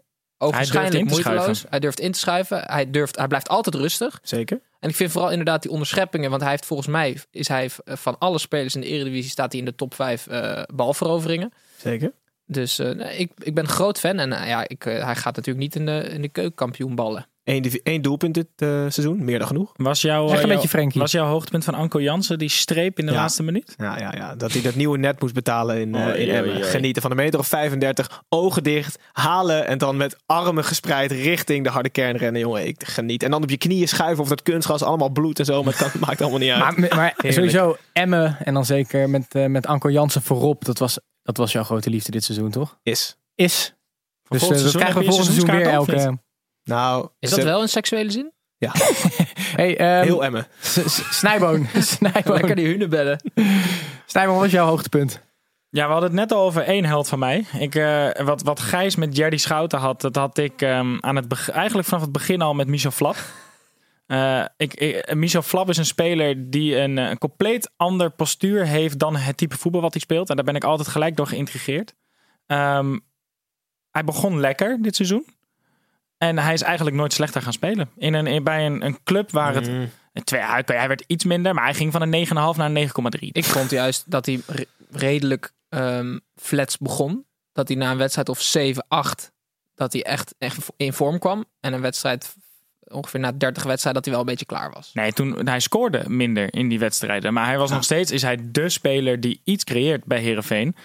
[0.66, 1.42] Te moeiteloos.
[1.42, 1.66] schuiven.
[1.70, 2.62] Hij durft in te schuiven.
[2.66, 4.20] Hij, durft, hij blijft altijd rustig.
[4.22, 4.60] Zeker.
[4.80, 6.30] En ik vind vooral inderdaad die onderscheppingen.
[6.30, 9.50] Want hij heeft volgens mij, is hij v- van alle spelers in de Eredivisie, staat
[9.52, 11.52] hij in de top 5 eh balveroveringen.
[11.76, 12.12] Zeker.
[12.46, 14.18] Dus eh, ik, ik ben een groot fan.
[14.18, 17.26] En eh, ja, ik, eh, hij gaat natuurlijk niet in de, in de keukenkampioen ballen.
[17.50, 19.72] Eén, één doelpunt dit eh, seizoen, meer dan genoeg.
[19.76, 21.00] Was jouw, een eh, jouw- beetje Frenkie.
[21.00, 23.18] was jouw hoogtepunt van Anko Jansen die streep in de Ja.
[23.18, 23.74] laatste minuut?
[23.78, 24.34] Ja, ja, ja.
[24.34, 26.64] Dat hij dat nieuwe net moest betalen in, eh, Oei, in.
[26.64, 31.64] Genieten van een meter of 35, ogen dicht, halen en dan met armen gespreid richting
[31.64, 32.40] de harde kern rennen.
[32.40, 33.22] Jongen, ik geniet.
[33.22, 35.62] En dan op je knieën schuiven of dat kunstgas, allemaal bloed en zo.
[35.62, 36.76] Maar het maakt allemaal niet uit.
[36.78, 40.64] Maar, maar sowieso Emmen en dan zeker met, eh, met Anko Jansen voorop.
[40.64, 42.78] Dat was, dat was jouw grote liefde dit seizoen, toch?
[42.82, 43.16] Is.
[43.34, 43.74] Is.
[44.28, 46.18] Dus dat krijgen we volgend seizoen weer elke...
[46.64, 48.32] Nou, Is ze- dat wel in seksuele zin?
[48.58, 48.72] Ja,
[49.56, 50.46] Hey, ehm, heel Emmen.
[51.10, 51.66] Snijboon.
[52.00, 53.20] Lekker die hunebedden.
[54.06, 55.22] Snijboon, wat was jouw hoogtepunt?
[55.70, 57.44] Ja, we hadden het net al over één held van mij.
[57.58, 61.48] Ik, eh, wat, wat Gijs met Jerry Schouten had, dat had ik ehm, aan het
[61.50, 63.16] eigenlijk vanaf het begin al met Michel Flap.
[64.06, 68.98] Eh, ik, ik- Michel Flap is een speler die een, eh, compleet ander postuur heeft
[68.98, 70.30] dan het type voetbal wat hij speelt.
[70.30, 71.94] En daar ben ik altijd gelijk door geïntrigeerd.
[72.46, 72.98] Ehm,
[73.90, 75.24] hij begon lekker dit seizoen.
[76.22, 77.90] En hij is eigenlijk nooit slechter gaan spelen.
[77.96, 79.70] In een, in, bij een, een club waar het...
[79.70, 79.90] Mm.
[80.24, 83.28] Twee, hij, hij werd iets minder, maar hij ging van een 9,5 naar een 9,3.
[83.32, 87.26] Ik vond juist dat hij re- redelijk ehm, flats begon.
[87.52, 89.32] Dat hij na een wedstrijd of 7, 8,
[89.74, 91.44] dat hij echt, echt in vorm kwam.
[91.60, 92.36] En een wedstrijd,
[92.80, 94.90] ongeveer na 30 wedstrijden, dat hij wel een beetje klaar was.
[94.92, 97.32] Nee, toen, hij scoorde minder in die wedstrijden.
[97.32, 100.76] Maar hij was nog steeds is hij de speler die iets creëert bij Herenveen.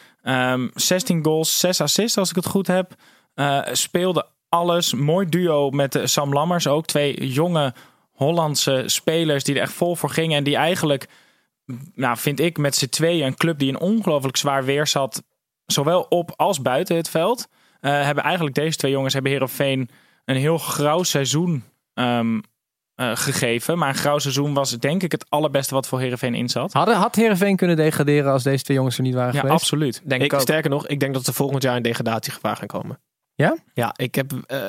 [0.74, 2.94] 16 goals, 6 assists als ik het goed heb.
[3.34, 4.94] Eh, speelde alles.
[4.94, 6.86] Mooi duo met eh, Sam Lammers ook.
[6.86, 7.74] Twee jonge
[8.12, 10.38] Hollandse spelers die er echt vol voor gingen.
[10.38, 11.08] En die eigenlijk,
[11.94, 15.24] nou vind ik, met z'n tweeën een club die een ongelooflijk zwaar weer zat.
[15.66, 17.48] Zowel op als buiten het veld.
[17.80, 19.90] eh, hebben eigenlijk deze twee jongens hebben Herenveen
[20.26, 21.64] een heel grauw seizoen
[21.94, 22.40] ehm,
[22.96, 23.78] eh, gegeven.
[23.78, 26.74] Maar een grauw seizoen was denk ik het allerbeste wat voor Herenveen in zat.
[26.74, 29.62] Hadden, had Heerenveen kunnen degraderen als deze twee jongens er niet waren Ja, geweest?
[29.62, 30.02] absoluut.
[30.04, 30.42] Denk Ik, ik ook.
[30.42, 33.00] sterker nog, ik denk dat ze volgend jaar in degradatiegevaar gaan komen.
[33.36, 33.58] Ja?
[33.74, 34.60] Ja, ik heb eh,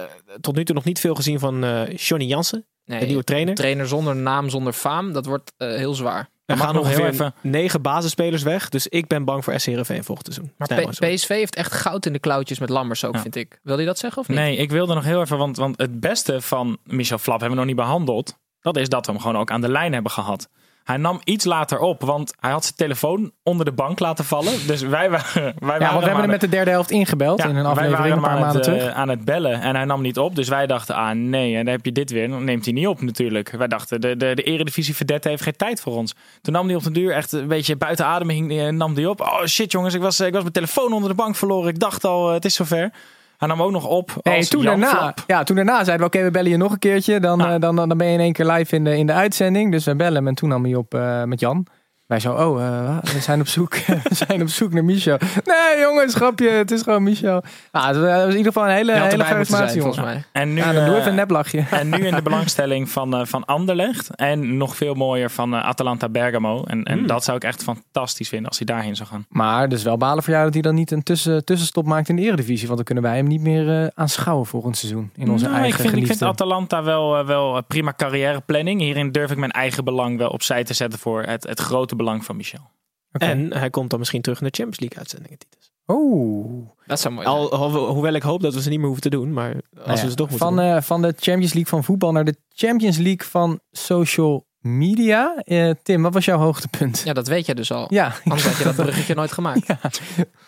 [0.41, 3.55] tot nu toe nog niet veel gezien van eh Johnny Jansen, Nee, de nieuwe trainer.
[3.55, 6.29] trainer zonder naam, zonder faam, dat wordt eh, heel zwaar.
[6.47, 8.69] Er mag gaan nog heel even- negen basisspelers weg.
[8.69, 10.53] Dus ik ben bang voor SC Heerenveen volgend seizoen.
[10.59, 10.91] Maar P-.
[11.15, 13.21] PSV heeft echt goud in de klauwtjes met Lammers ook, Ja.
[13.21, 13.61] vind ik.
[13.63, 14.37] Wil je dat zeggen of niet?
[14.39, 17.65] Nee, ik wilde nog heel even, want, want het beste van Michel Flap hebben we
[17.65, 18.39] nog niet behandeld.
[18.61, 20.49] Dat is dat we hem gewoon ook aan de lijn hebben gehad.
[20.87, 24.67] Hij nam iets later op, want hij had zijn telefoon onder de bank laten vallen.
[24.67, 27.39] Dus wij waren, wij waren Ja, want we hebben hem met de derde helft ingebeld
[27.39, 28.93] in een wij aflevering waren een paar aan maanden het, eh, terug.
[28.95, 30.35] aan het bellen en hij nam niet op.
[30.35, 32.29] Dus wij dachten, ah nee, en dan heb je dit weer.
[32.29, 33.51] Dan neemt hij niet op natuurlijk.
[33.51, 36.15] Wij dachten, de, de, de eredivisie verdette heeft geen tijd voor ons.
[36.41, 39.07] Toen nam hij op de duur echt een beetje buiten adem hing, eh, nam hij
[39.07, 39.21] op.
[39.21, 41.69] Oh shit jongens, ik was, ik was mijn telefoon onder de bank verloren.
[41.69, 42.91] Ik dacht al, eh, het is zover.
[43.39, 45.25] Hij nam ook nog op Nee, toen Jan daarna, Flap.
[45.27, 47.21] ja, toen daarna zeiden we, oké, we bellen je nog een keertje.
[47.21, 47.55] Dan, Ja.
[47.55, 49.71] eh, dan, dan ben je in één keer live in de, in de uitzending.
[49.73, 51.67] Dus we bellen hem en toen nam hij op eh, met Jan.
[52.07, 53.75] Wij zo, oh, eh, we zijn op zoek,
[54.09, 55.19] we zijn op zoek naar Michel.
[55.45, 57.43] Nee, jongens, grapje, het is gewoon Michel.
[57.73, 60.25] Nou, het was in ieder geval een hele, hele charismatie, volgens mij.
[60.33, 61.65] En nu, Ja, dan doe eh, even een neplachje.
[61.71, 64.15] En nu in de belangstelling van, eh, van Anderlecht.
[64.15, 66.63] En nog veel mooier van eh, Atalanta Bergamo.
[66.65, 67.07] En, en Hmm.
[67.07, 69.27] dat zou ik echt fantastisch vinden als hij daarheen zou gaan.
[69.29, 72.17] Maar dus wel balen voor jou dat hij dan niet een tussen, tussenstop maakt in
[72.17, 72.65] de Eredivisie.
[72.65, 75.11] Want dan kunnen wij hem niet meer eh, aanschouwen volgend seizoen.
[75.17, 78.81] In onze Nou, eigen ik, vind, ik vind Atalanta wel, wel prima carrièreplanning.
[78.81, 82.25] Hierin durf ik mijn eigen belang wel opzij te zetten voor het, het grote belang
[82.25, 82.71] van Michel.
[83.11, 85.39] En hij komt dan misschien terug in de Champions League uitzendingen.
[85.39, 85.71] Titus.
[85.87, 86.69] Oh.
[86.87, 87.39] Dat zou mooi zijn.
[87.39, 89.33] Al, ho- hoewel ik hoop dat we ze niet meer hoeven te doen.
[89.33, 90.65] Maar als Nou ja, we ze toch moeten van, doen.
[90.65, 95.37] eh, van de Champions League van voetbal naar de Champions League van social media.
[95.37, 97.03] Eh, Tim, wat was jouw hoogtepunt?
[97.05, 97.87] Ja, dat weet je dus al.
[97.95, 99.67] Ja, Anders had je dat bruggetje nooit gemaakt.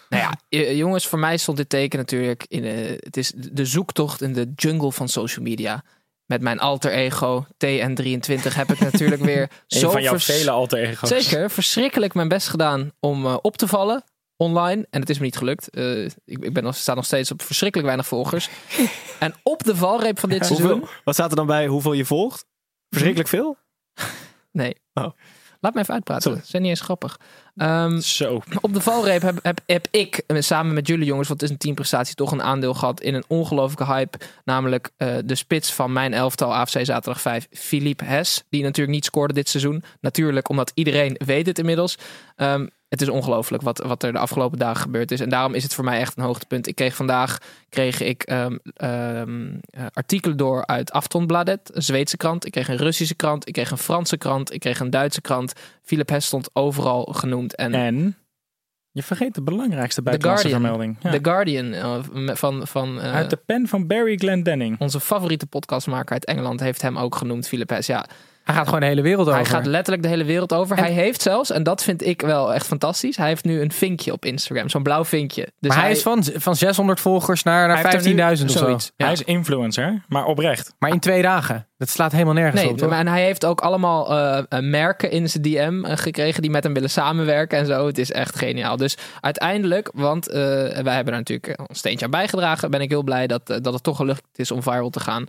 [0.08, 3.64] Nou ja, eh, jongens, voor mij stond dit teken natuurlijk in eh, het is de
[3.64, 5.84] zoektocht in de jungle van social media.
[6.28, 10.78] Met mijn alter ego TN23 heb ik natuurlijk weer Een zo van jouw vele alter
[10.78, 11.08] ego's.
[11.08, 14.04] Zeker, verschrikkelijk mijn best gedaan om eh, op te vallen
[14.36, 14.86] online.
[14.90, 15.70] En het is me niet gelukt.
[15.70, 18.48] Eh, ik, ik ben nog, sta nog steeds op verschrikkelijk weinig volgers.
[19.18, 20.70] en op de valreep van dit seizoen...
[20.70, 22.44] Hoeveel, wat staat er dan bij hoeveel je volgt?
[22.88, 23.56] Verschrikkelijk veel?
[24.50, 24.76] Nee.
[24.94, 25.10] Oh.
[25.60, 26.22] Laat me even uitpraten.
[26.22, 26.38] Sorry.
[26.38, 27.20] Dat is niet eens grappig.
[27.58, 28.42] Ehm, Zo.
[28.60, 31.54] op de valreep heb, heb, heb ik eh, samen met jullie jongens, want het is
[31.56, 34.18] een teamprestatie, toch een aandeel gehad in een ongelofelijke hype.
[34.44, 38.44] Namelijk eh, de spits van mijn elftal AFC zaterdag 5, Philippe Hes.
[38.50, 39.82] Die natuurlijk niet scoorde dit seizoen.
[40.00, 41.98] Natuurlijk, omdat iedereen weet het inmiddels.
[42.36, 45.20] Ehm, het is ongelooflijk wat, wat er de afgelopen dagen gebeurd is.
[45.20, 46.66] En daarom is het voor mij echt een hoogtepunt.
[46.66, 52.46] Ik kreeg vandaag kreeg ik, ehm, ehm, eh, artikelen door uit Aftonbladet, een Zweedse krant.
[52.46, 53.48] Ik kreeg een Russische krant.
[53.48, 54.52] Ik kreeg een Franse krant.
[54.52, 55.52] Ik kreeg een Duitse krant.
[55.82, 57.54] Philip Hess stond overal genoemd.
[57.54, 58.16] En En
[58.92, 60.96] je vergeet de belangrijkste buitenlandse vermelding.
[61.00, 61.10] Ja.
[61.10, 64.80] The Guardian eh, van, van eh, Uit de pen van Barry Glendenning.
[64.80, 67.86] onze favoriete podcastmaker uit Engeland heeft hem ook genoemd, Philip Hess.
[67.86, 68.06] Ja,
[68.48, 69.40] hij gaat gewoon de hele wereld over.
[69.40, 70.76] hij gaat letterlijk de hele wereld over.
[70.76, 74.12] Hij heeft zelfs, en dat vind ik wel echt fantastisch, hij heeft nu een vinkje
[74.12, 74.68] op Instagram.
[74.68, 75.48] Zo'n blauw vinkje.
[75.60, 78.58] Dus maar hij is van, van 600 volgers naar, naar nu 15.000 of zo.
[78.58, 78.92] zoiets.
[78.96, 79.04] Ja.
[79.04, 80.74] Hij is influencer, maar oprecht.
[80.78, 81.66] Maar in twee dagen.
[81.78, 85.28] Dat slaat helemaal nergens Nee, op, en hij heeft ook allemaal eh, eh, merken in
[85.28, 87.86] zijn DM eh, gekregen die met hem willen samenwerken en zo.
[87.86, 88.76] Het is echt geniaal.
[88.76, 90.34] Dus uiteindelijk, want eh,
[90.82, 93.82] wij hebben er natuurlijk een steentje aan bijgedragen, ben ik heel blij dat, dat het
[93.82, 95.26] toch gelukt is om viral te gaan.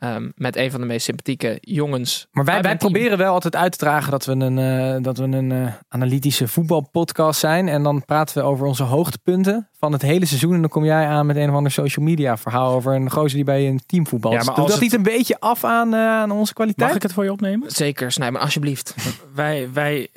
[0.00, 2.26] Ehm, met een van de meest sympathieke jongens.
[2.32, 5.24] Maar wij, wij proberen wel altijd uit te dragen dat we een, eh, dat we
[5.24, 7.68] een eh, analytische voetbalpodcast zijn.
[7.68, 10.54] En dan praten we over onze hoogtepunten van het hele seizoen.
[10.54, 13.34] En dan kom jij aan met een of ander social media verhaal over een gozer
[13.36, 14.34] die bij een team voetbalt.
[14.34, 16.86] Ja, maar Doet dat het- niet een beetje af aan, eh, aan onze kwaliteit?
[16.88, 17.70] Mag ik het voor je opnemen?
[17.70, 18.94] Zeker, snij maar alsjeblieft.
[19.34, 20.08] Wij, wij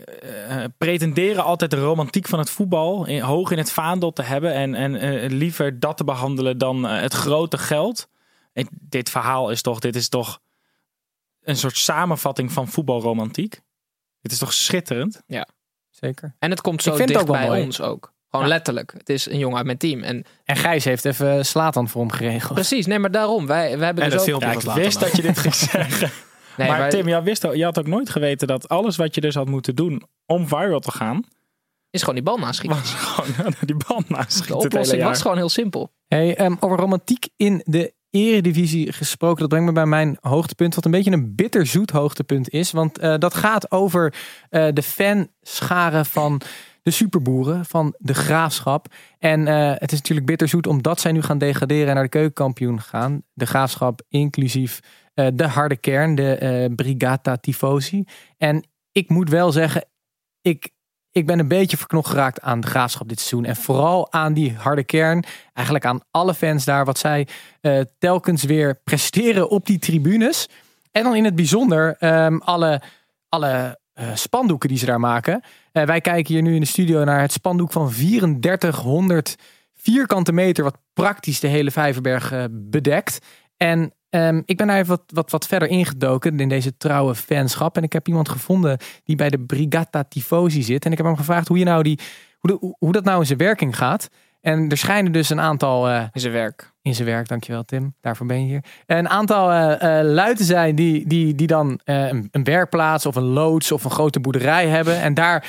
[0.77, 4.53] pretenderen altijd de romantiek van het voetbal in, hoog in het vaandel te hebben.
[4.53, 8.07] En, en eh, liever dat te behandelen dan het grote geld.
[8.53, 10.39] En dit verhaal is toch, dit is toch
[11.41, 13.61] een soort samenvatting van voetbalromantiek.
[14.21, 15.21] Dit is toch schitterend?
[15.89, 16.35] Zeker.
[16.39, 17.61] En het komt zo Ik vind het dicht bij mooi.
[17.63, 18.13] ons ook.
[18.29, 18.93] Gewoon letterlijk.
[18.97, 20.01] Het is een jongen uit mijn team.
[20.03, 22.53] En En Gijs heeft even Slatan voor hem geregeld.
[22.53, 23.45] precies, nee, maar daarom.
[23.47, 24.41] Wij, wij hebben En dus ook...
[24.41, 26.11] Ja, ik wist dat je dit ging zeggen.
[26.57, 29.21] Nee, maar Tim, jij wist, al- je had ook nooit geweten dat alles wat je
[29.21, 31.23] dus had moeten doen om viral te gaan,
[31.89, 32.79] is gewoon die bal naschieten.
[32.79, 35.91] was gewoon die band naast De schieten het hele oplossing was gewoon heel simpel.
[36.07, 39.39] Hey, ehm, over romantiek in de eredivisie gesproken.
[39.39, 40.75] Dat brengt me bij mijn hoogtepunt.
[40.75, 42.71] Wat een beetje een bitterzoet hoogtepunt is.
[42.71, 44.13] Want eh, dat gaat over
[44.49, 46.41] eh, de fanscharen van
[46.83, 47.65] de superboeren.
[47.65, 48.87] Van de graafschap.
[49.19, 52.81] En eh, het is natuurlijk bitterzoet omdat zij nu gaan degraderen en naar de keukenkampioen
[52.81, 53.23] gaan.
[53.33, 54.79] De graafschap inclusief
[55.13, 56.15] de harde kern.
[56.15, 58.03] De Brigata Tifosi.
[58.37, 59.85] En ik moet wel zeggen.
[60.41, 60.69] Ik,
[61.13, 63.45] ik ben een beetje verknocht geraakt aan de graafschap dit seizoen.
[63.45, 65.23] En vooral aan die harde kern.
[65.53, 66.85] Eigenlijk aan alle fans daar.
[66.85, 67.27] Wat zij
[67.61, 70.49] eh, telkens weer presteren op die tribunes.
[70.91, 72.81] En dan in het bijzonder ehm, alle,
[73.29, 75.43] alle eh, spandoeken die ze daar maken.
[75.71, 79.35] Eh, wij kijken hier nu in de studio naar het spandoek van 3400
[79.75, 80.63] vierkante meter.
[80.63, 83.19] Wat praktisch de hele Vijverberg bedekt.
[83.57, 87.77] En ehm, ik ben daar even wat, wat, wat verder ingedoken in deze trouwe fanschap.
[87.77, 90.85] En ik heb iemand gevonden die bij de Brigata Tifosi zit.
[90.85, 91.99] En ik heb hem gevraagd hoe, je nou die,
[92.39, 94.09] hoe, de- hoe dat nou in zijn werking gaat.
[94.43, 96.71] En er schijnen dus een aantal eh, In zijn werk.
[96.81, 98.63] in zijn werk, dankjewel Tim, daarvoor ben je hier.
[98.85, 103.71] Een aantal eh luiten zijn die, die, die dan een, een werkplaats of een loods
[103.71, 105.01] of een grote boerderij hebben.
[105.01, 105.45] En daar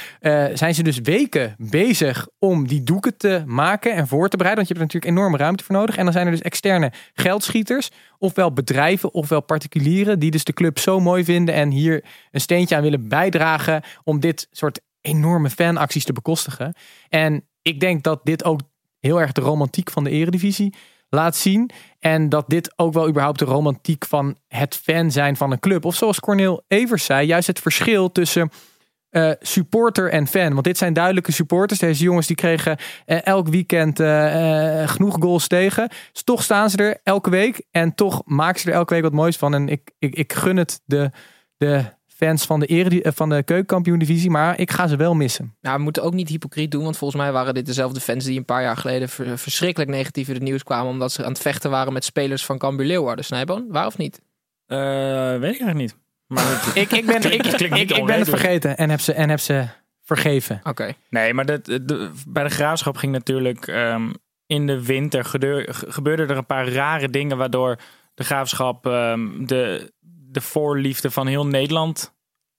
[0.54, 4.64] zijn ze dus weken bezig om die doeken te maken en voor te bereiden.
[4.64, 5.96] Want je hebt er natuurlijk enorme ruimte voor nodig.
[5.96, 10.78] En dan zijn er dus externe geldschieters, ofwel bedrijven ofwel particulieren, die dus de club
[10.78, 16.04] zo mooi vinden en hier een steentje aan willen bijdragen om dit soort enorme fanacties
[16.04, 16.74] te bekostigen.
[17.08, 18.60] En ik denk dat dit ook
[19.04, 20.74] heel erg de romantiek van de eredivisie
[21.08, 21.70] laat zien.
[21.98, 25.84] En dat dit ook wel überhaupt de romantiek van het fan zijn van een club.
[25.84, 28.50] Of zoals Cornel Evers zei, juist het verschil tussen
[29.10, 30.52] eh, supporter en fan.
[30.52, 31.80] Want dit zijn duidelijke supporters.
[31.80, 35.88] Deze jongens die kregen eh, elk weekend eh, genoeg goals tegen.
[36.12, 37.66] Dus toch staan ze er elke week.
[37.70, 39.54] En toch maken ze er elke week wat moois van.
[39.54, 41.10] En ik, ik, ik gun het de,
[41.56, 41.84] de
[42.16, 44.30] fans van de, eredi- eh, van de keukenkampioen divisie.
[44.30, 45.54] Maar ik ga ze wel missen.
[45.60, 48.38] Nou, we moeten ook niet hypocriet doen, want volgens mij waren dit dezelfde fans die
[48.38, 51.40] een paar jaar geleden ver- verschrikkelijk negatief in het nieuws kwamen omdat ze aan het
[51.42, 53.24] vechten waren met spelers van Cambuur Leeuwarden.
[53.24, 54.20] Snijboon, waar of niet?
[54.66, 54.78] Eh,
[55.38, 55.96] weet ik eigenlijk niet.
[56.26, 59.12] Maar het- Ik, ik ben, ik, ik, niet ik ben het vergeten en heb ze,
[59.12, 59.64] en heb ze
[60.02, 60.60] vergeven.
[60.64, 60.92] Oké.
[61.10, 64.10] Nee, maar dat, de, bij de graafschap ging natuurlijk ehm,
[64.46, 67.76] in de winter gedeur- ge- gebeurden er een paar rare dingen waardoor
[68.14, 69.92] de graafschap ehm, de,
[70.34, 72.14] de voorliefde van heel Nederland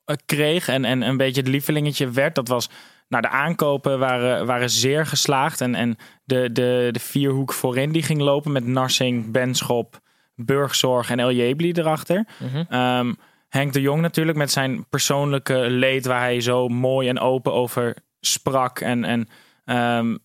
[0.05, 2.35] eh, kreeg en, en een beetje het lievelingetje werd.
[2.35, 2.69] Dat was,
[3.07, 8.03] nou, de aankopen waren, waren zeer geslaagd en, en de, de, de vierhoek voorin die
[8.03, 9.99] ging lopen met Narsing, Benschop,
[10.35, 12.27] Burgzorg en El Jebli erachter.
[12.39, 12.63] Mhm.
[12.69, 13.13] Ehm,
[13.49, 17.95] Henk de Jong natuurlijk met zijn persoonlijke leed waar hij zo mooi en open over
[18.19, 18.79] sprak.
[18.79, 19.27] En, en
[19.65, 20.15] ehm,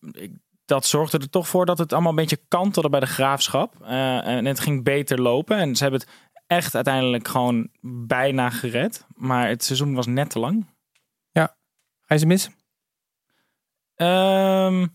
[0.65, 3.75] dat zorgde er toch voor dat het allemaal een beetje kantelde bij de graafschap.
[3.83, 5.57] Eh, en het ging beter lopen.
[5.57, 6.11] En ze hebben het
[6.51, 7.69] echt uiteindelijk gewoon
[8.07, 9.07] bijna gered.
[9.15, 10.67] Maar het seizoen was net te lang.
[12.11, 12.53] Ga je ze missen?
[13.95, 14.87] Ehm,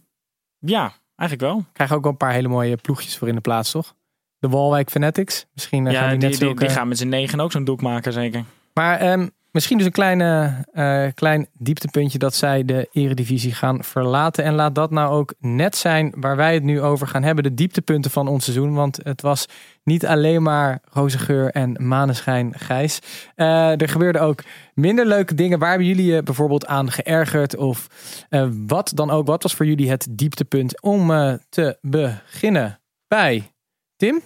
[0.59, 1.65] ja, eigenlijk wel.
[1.73, 3.95] Krijgen ook wel een paar hele mooie ploegjes voor in de plaats, toch?
[4.39, 5.45] De Walwijk Fanatics.
[5.53, 6.65] Misschien eh, gaan ja, die die, net die, zulke...
[6.65, 8.43] die gaan met z'n negen ook zo'n doek maken, zeker.
[8.73, 14.43] Maar ehm, misschien dus een kleine, eh, klein dieptepuntje dat zij de eredivisie gaan verlaten.
[14.43, 17.43] En laat dat nou ook net zijn waar wij het nu over gaan hebben.
[17.43, 18.73] De dieptepunten van ons seizoen.
[18.73, 19.45] Want het was
[19.83, 22.99] niet alleen maar roze geur en maneschijn gijs.
[23.35, 25.59] Eh, er gebeurden ook minder leuke dingen.
[25.59, 27.55] Waar hebben jullie je bijvoorbeeld aan geërgerd?
[27.55, 27.87] Of
[28.29, 29.27] eh, wat dan ook.
[29.27, 31.07] Wat was voor jullie het dieptepunt om
[31.49, 32.79] te beginnen?
[33.07, 33.51] Bij
[33.95, 34.21] Tim?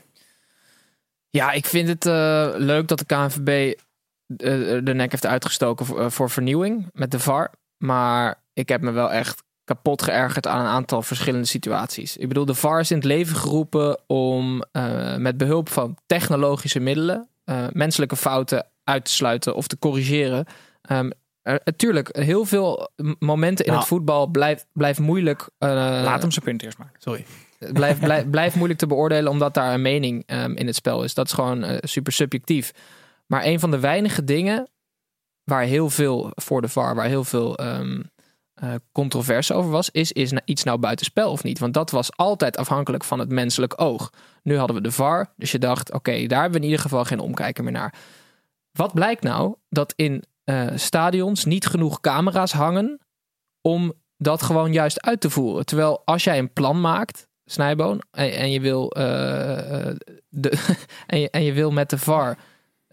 [1.30, 2.04] Ja, ik vind het
[2.62, 3.74] leuk dat de KNVB
[4.84, 7.52] de nek heeft uitgestoken voor, eh, voor vernieuwing met de VAR.
[7.78, 12.18] Maar ik heb me wel echt kapot geërgerd aan een aantal verschillende situaties.
[12.18, 16.80] Ik bedoel, de VAR is in het leven geroepen om eh, met behulp van technologische
[16.80, 20.46] middelen eh, menselijke fouten uit te sluiten of te corrigeren.
[20.82, 21.10] Ehm
[21.42, 22.90] er- natuurlijk, heel veel
[23.20, 23.84] momenten in Nou.
[23.84, 25.50] het voetbal blijft blijft moeilijk.
[25.58, 25.70] eh,
[26.04, 26.96] Laat hem zijn punt eerst maken.
[27.02, 27.26] Sorry.
[27.60, 31.14] het blijft, moeilijk te beoordelen omdat daar een mening ehm, in het spel is.
[31.14, 32.72] Dat is gewoon eh, super subjectief.
[33.32, 34.70] Maar een van de weinige dingen
[35.44, 37.56] waar heel veel voor de VAR, waar heel veel
[38.60, 41.60] eh, controverse over was, is, is iets nou buitenspel of niet?
[41.60, 44.10] Want dat was altijd afhankelijk van het menselijk oog.
[44.44, 47.06] Nu hadden we de VAR, dus je dacht, oké, daar hebben we in ieder geval
[47.06, 47.94] geen omkijken meer naar.
[48.72, 49.56] Wat blijkt nou?
[49.70, 53.00] Dat in eh, stadions niet genoeg camera's hangen
[53.62, 55.66] om dat gewoon juist uit te voeren.
[55.66, 59.96] Terwijl als jij een plan maakt, Snijboon, en, en je wil eh,
[60.30, 60.76] de,
[61.08, 62.38] en, je, en je wil met de VAR,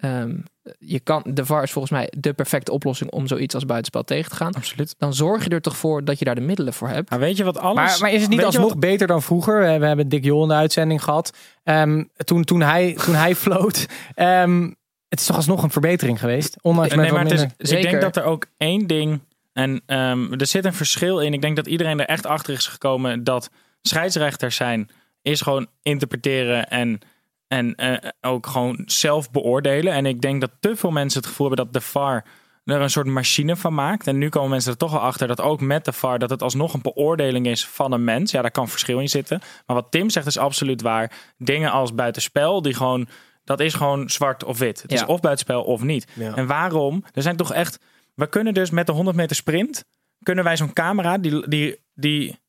[0.07, 0.37] ehm,
[0.79, 4.31] je kan, de VAR is volgens mij de perfecte oplossing om zoiets als buitenspel tegen
[4.31, 4.53] te gaan.
[4.55, 4.95] Absoluut.
[4.99, 7.11] Dan zorg je er toch voor dat je daar de middelen voor hebt.
[7.11, 7.75] Maar weet je wat alles...
[7.75, 9.61] Maar, maar is het niet alsnog wat- beter dan vroeger?
[9.61, 11.37] We, we hebben Dick Jol in de uitzending gehad.
[11.63, 13.87] Ehm, toen, toen, hij, toen hij floot.
[14.15, 14.63] Ehm,
[15.09, 16.57] het is toch alsnog een verbetering geweest?
[16.63, 19.21] Ondanks Nee, maar het is, dus ik denk dat er ook één ding.
[19.53, 21.33] En er zit een verschil in.
[21.33, 23.51] Ik denk dat iedereen er echt achter is gekomen dat
[23.83, 24.89] scheidsrechters zijn,
[25.23, 27.01] is gewoon interpreteren en,
[27.49, 29.93] en eh, ook gewoon zelf beoordelen.
[29.93, 32.25] En ik denk dat te veel mensen het gevoel hebben dat de VAR
[32.65, 34.07] er een soort machine van maakt.
[34.07, 36.43] En nu komen mensen er toch wel achter dat ook met de VAR dat het
[36.43, 38.31] alsnog een beoordeling is van een mens.
[38.31, 39.41] Ja, daar kan verschil in zitten.
[39.67, 41.13] Maar wat Tim zegt is absoluut waar.
[41.39, 43.09] Dingen als buitenspel, die gewoon,
[43.45, 44.83] dat is gewoon zwart of wit.
[44.83, 46.07] Het is of buitenspel of niet.
[46.15, 46.35] Ja.
[46.35, 47.05] En waarom?
[47.13, 47.79] Er zijn toch echt.
[48.15, 49.85] We kunnen dus met de 100 meter sprint.
[50.23, 51.19] Kunnen wij zo'n camera.
[51.19, 52.41] Die, die, die,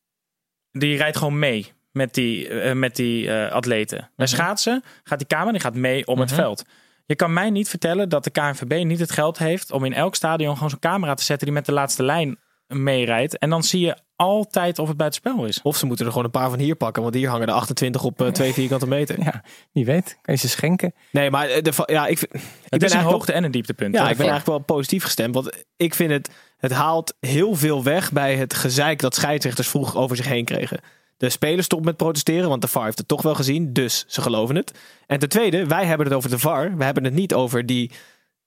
[0.70, 1.72] die rijdt gewoon mee.
[1.98, 4.10] Met die, eh, met die eh, atleten.
[4.16, 6.40] Bij schaatsen gaat die camera die gaat mee om het Mhm.
[6.40, 6.64] veld.
[7.06, 9.72] Je kan mij niet vertellen dat de KNVB niet het geld heeft.
[9.72, 11.46] om in elk stadion gewoon zo'n camera te zetten.
[11.46, 13.38] die met de laatste lijn meerijdt.
[13.38, 15.62] En dan zie je altijd of het buitenspel is.
[15.62, 17.02] Of ze moeten er gewoon een paar van hier pakken.
[17.02, 19.16] Want hier hangen er 28 op eh, twee vierkante meter.
[19.24, 20.18] Ja, wie weet.
[20.22, 20.94] Kan je ze schenken?
[21.10, 23.94] Nee, maar de, ja, ik, vind- ik Het ben een hoogte en een dieptepunt.
[23.94, 25.34] Ja, ik ben eigenlijk wel positief gestemd.
[25.34, 29.98] Want ik vind het, het haalt heel veel weg bij het gezeik dat scheidsrechters vroeger
[30.00, 30.80] over zich heen kregen.
[31.18, 33.72] De spelers stopt met protesteren, want de VAR heeft het toch wel gezien.
[33.72, 34.72] Dus ze geloven het.
[35.06, 36.76] En ten tweede, wij hebben het over de VAR.
[36.76, 37.90] We hebben het niet over die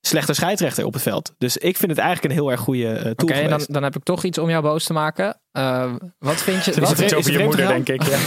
[0.00, 1.34] slechte scheidsrechter op het veld.
[1.38, 3.96] Dus ik vind het eigenlijk een heel erg goede eh, tool Oké, dan, dan heb
[3.96, 5.40] ik toch iets om jou boos te maken.
[5.52, 6.70] Eh, wat vind je...
[6.70, 8.02] Is Wat, is over je moeder, denk ik.
[8.02, 8.18] Ja.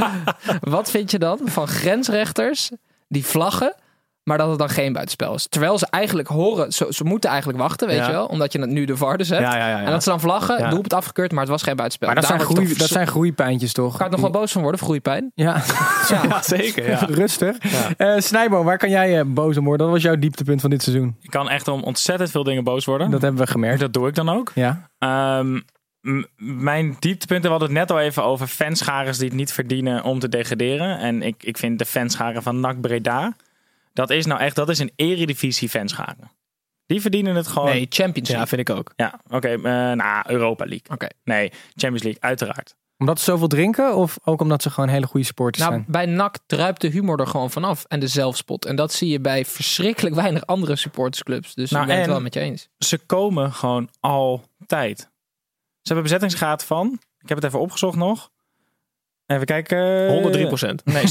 [0.60, 2.70] wat vind je dan van grensrechters
[3.08, 3.74] die vlaggen,
[4.28, 5.46] maar dat het dan geen buitenspel is?
[5.48, 8.06] Terwijl ze eigenlijk horen, ze, ze moeten eigenlijk wachten, weet Ja.
[8.06, 8.26] je wel?
[8.26, 9.42] Omdat je het nu de VAR dus hebt.
[9.42, 9.84] Ja, ja, ja, ja.
[9.84, 10.68] En dat ze dan vlaggen, Ja.
[10.68, 12.06] doelpunt afgekeurd, maar het was geen buitenspel.
[12.08, 13.96] Maar dat, zijn, Daar groei, toch dat zijn groeipijntjes toch?
[13.96, 15.30] Kan ik nog wel boos van worden, of groeipijn?
[15.34, 15.62] Ja,
[16.28, 16.88] Ja, zeker.
[16.88, 16.98] Ja.
[17.22, 17.56] rustig.
[17.96, 19.86] Eh Snijboom, waar kan jij eh, boos om worden?
[19.86, 21.16] Dat was jouw dieptepunt van dit seizoen.
[21.20, 23.10] Ik kan echt om ontzettend veel dingen boos worden.
[23.10, 23.80] Dat hebben we gemerkt.
[23.80, 24.52] Dat doe ik dan ook.
[24.54, 24.88] Ja.
[24.98, 25.54] Ehm,
[26.00, 30.04] m- mijn dieptepunten, we hadden het net al even over fanscharen die het niet verdienen
[30.04, 30.98] om te degraderen.
[30.98, 33.32] En ik, ik vind de fanscharen van NAC Breda,
[33.92, 36.30] dat is nou echt, dat is een eredivisie fanscharen.
[36.86, 37.68] Die verdienen het gewoon.
[37.68, 38.56] Nee, Champions ja, League.
[38.56, 38.92] vind ik ook.
[38.96, 39.48] Ja, oké.
[39.48, 40.86] eh, nou, Europa League.
[40.92, 41.06] Oké.
[41.24, 42.76] Nee, Champions League, uiteraard.
[42.98, 45.84] Omdat ze zoveel drinken of ook omdat ze gewoon hele goede sporters Nou, zijn?
[45.88, 47.84] bij NAC druipt de humor er gewoon vanaf.
[47.84, 48.64] En de zelfspot.
[48.64, 51.54] En dat zie je bij verschrikkelijk weinig andere supportersclubs.
[51.54, 52.68] Dus Nou, ik ben het wel met je eens.
[52.78, 54.98] Ze komen gewoon altijd.
[54.98, 55.06] Ze
[55.94, 58.30] hebben een bezettingsgraad van, ik heb het even opgezocht nog.
[59.28, 60.08] Even kijken.
[60.08, 60.84] 103 procent.
[60.84, 61.04] Nee,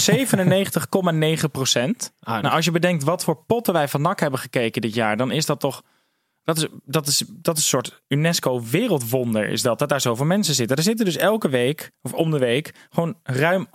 [1.41, 2.13] 97,9 procent.
[2.19, 5.17] Ah, Nou, als je bedenkt wat voor potten wij van NAC hebben gekeken dit jaar,
[5.17, 5.83] dan is dat toch.
[6.43, 10.53] Dat is, dat is, dat is een soort UNESCO-wereldwonder, is dat, dat daar zoveel mensen
[10.53, 10.77] zitten.
[10.77, 13.67] Er zitten dus elke week, of om de week, gewoon ruim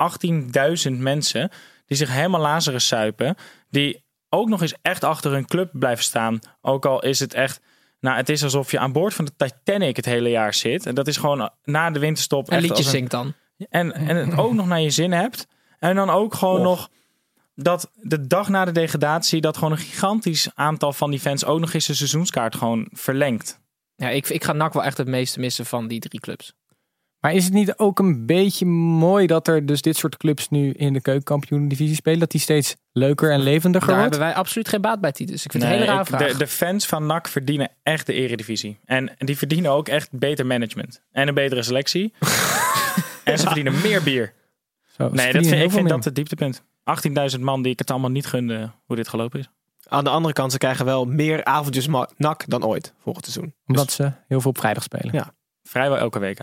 [0.86, 1.50] 18.000 mensen
[1.86, 3.36] die zich helemaal lazarus suipen.
[3.70, 6.38] Die ook nog eens echt achter hun club blijven staan.
[6.60, 7.60] Ook al is het echt.
[8.00, 10.86] Nou, het is alsof je aan boord van de Titanic het hele jaar zit.
[10.86, 12.46] En dat is gewoon na de winterstop.
[12.48, 13.34] En echt liedjes als een- zingt dan.
[13.70, 15.46] En, en het ook nog naar je zin hebt.
[15.78, 16.88] En dan ook gewoon nog
[17.54, 19.40] dat de dag na de degradatie...
[19.40, 21.44] dat gewoon een gigantisch aantal van die fans...
[21.44, 23.60] ook nog eens de seizoenskaart gewoon verlengt.
[23.96, 26.52] Ja, ik, ik ga NAC wel echt het meeste missen van die drie clubs.
[27.20, 30.70] Maar is het niet ook een beetje mooi dat er dus dit soort clubs nu
[30.72, 32.18] in de keukenkampioen-divisie spelen?
[32.18, 34.10] Dat die steeds leuker en levendiger Daar wordt?
[34.14, 35.44] hebben wij absoluut geen baat bij, Titus.
[35.44, 36.32] Ik vind het een hele raar ik- vraag.
[36.32, 38.78] de, de fans van NAC verdienen echt de eredivisie.
[38.84, 41.02] En die verdienen ook echt beter management.
[41.12, 42.12] En een betere selectie.
[43.24, 44.32] en ze verdienen meer bier.
[44.96, 45.92] Zo, Nee, dat vind, ik vind meer.
[45.92, 46.62] dat het dieptepunt.
[47.34, 49.48] 18.000 man die ik het allemaal niet gunde hoe dit gelopen is.
[49.88, 53.54] Aan de andere kant, ze krijgen wel meer avondjes nak dan ooit volgend seizoen.
[53.66, 55.14] Omdat ze heel veel op vrijdag spelen.
[55.14, 55.34] Ja.
[55.62, 56.38] Vrijwel elke week.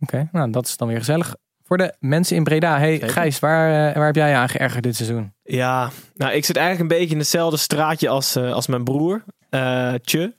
[0.00, 1.36] Oké, nou dat is dan weer gezellig.
[1.62, 2.78] Voor de mensen in Breda.
[2.78, 3.08] Hey Zeker.
[3.08, 5.34] Gijs, waar, eh, waar heb jij je aan geërgerd dit seizoen?
[5.42, 9.24] Ja, nou, ik zit eigenlijk een beetje in hetzelfde straatje als, eh, als mijn broer,
[9.50, 10.34] eh Tje.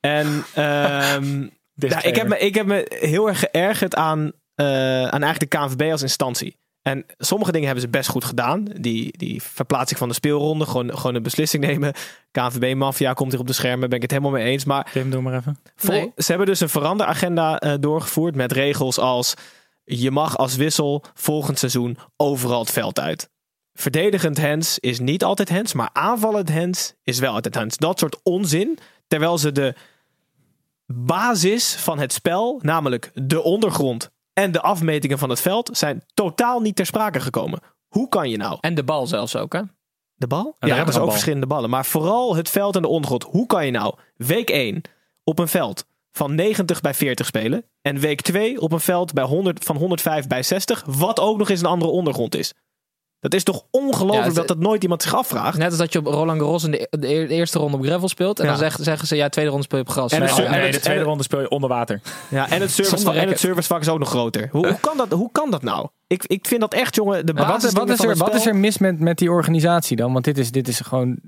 [0.00, 4.66] En ehm, ja, ik, heb me, ik heb me heel erg geërgerd aan, eh,
[5.06, 6.56] aan eigenlijk de KNVB als instantie.
[6.82, 8.64] En sommige dingen hebben ze best goed gedaan.
[8.64, 11.92] Die, die verplaatsing van de speelronde, gewoon, gewoon een beslissing nemen.
[12.30, 14.64] KNVB-maffia komt hier op de schermen, ben ik het helemaal mee eens.
[14.64, 15.58] Maar Tim, doe maar even.
[15.76, 16.12] Vol- Nee.
[16.16, 19.34] Ze hebben dus een veranderagenda eh, doorgevoerd met regels als
[19.84, 23.28] je mag als wissel volgend seizoen overal het veld uit.
[23.74, 27.76] Verdedigend hands is niet altijd hands, maar aanvallend hands is wel altijd hands.
[27.76, 29.74] Dat soort onzin, terwijl ze de
[30.86, 36.60] basis van het spel, namelijk de ondergrond en de afmetingen van het veld, zijn totaal
[36.60, 37.60] niet ter sprake gekomen.
[37.86, 38.58] Hoe kan je nou?
[38.60, 39.60] En de bal zelfs ook, hè?
[40.14, 40.56] De bal?
[40.58, 41.10] Ja, dat is ook bal.
[41.10, 41.70] verschillende ballen.
[41.70, 43.22] Maar vooral het veld en de ondergrond.
[43.22, 44.82] Hoe kan je nou week 1
[45.24, 47.64] op een veld van 90 bij 40 spelen.
[47.82, 50.84] En week 2 op een veld bij 100, van 105 bij 60.
[50.86, 52.54] Wat ook nog eens een andere ondergrond is.
[53.30, 55.58] Dat is toch ongelooflijk Ja, het- dat dat nooit iemand zich afvraagt.
[55.58, 58.08] Net als dat je op Roland Garros in de, de e- eerste ronde op gravel
[58.08, 58.38] speelt.
[58.38, 58.50] En Ja.
[58.50, 60.12] dan zeggen, zeggen ze, ja, tweede ronde speel je op gras.
[60.12, 62.00] En Nee, het- en nee, het- de tweede ronde speel je onder water.
[62.28, 64.48] Ja, en het, service, en het servicevak is ook nog groter.
[64.52, 65.88] Hoe, hoe, kan, dat, hoe kan dat nou?
[66.06, 68.78] Ik, ik vind dat echt, jongen, de wat, wat, is er, wat is er mis
[68.78, 70.12] met, met die organisatie dan?
[70.12, 71.18] Want dit is, dit is gewoon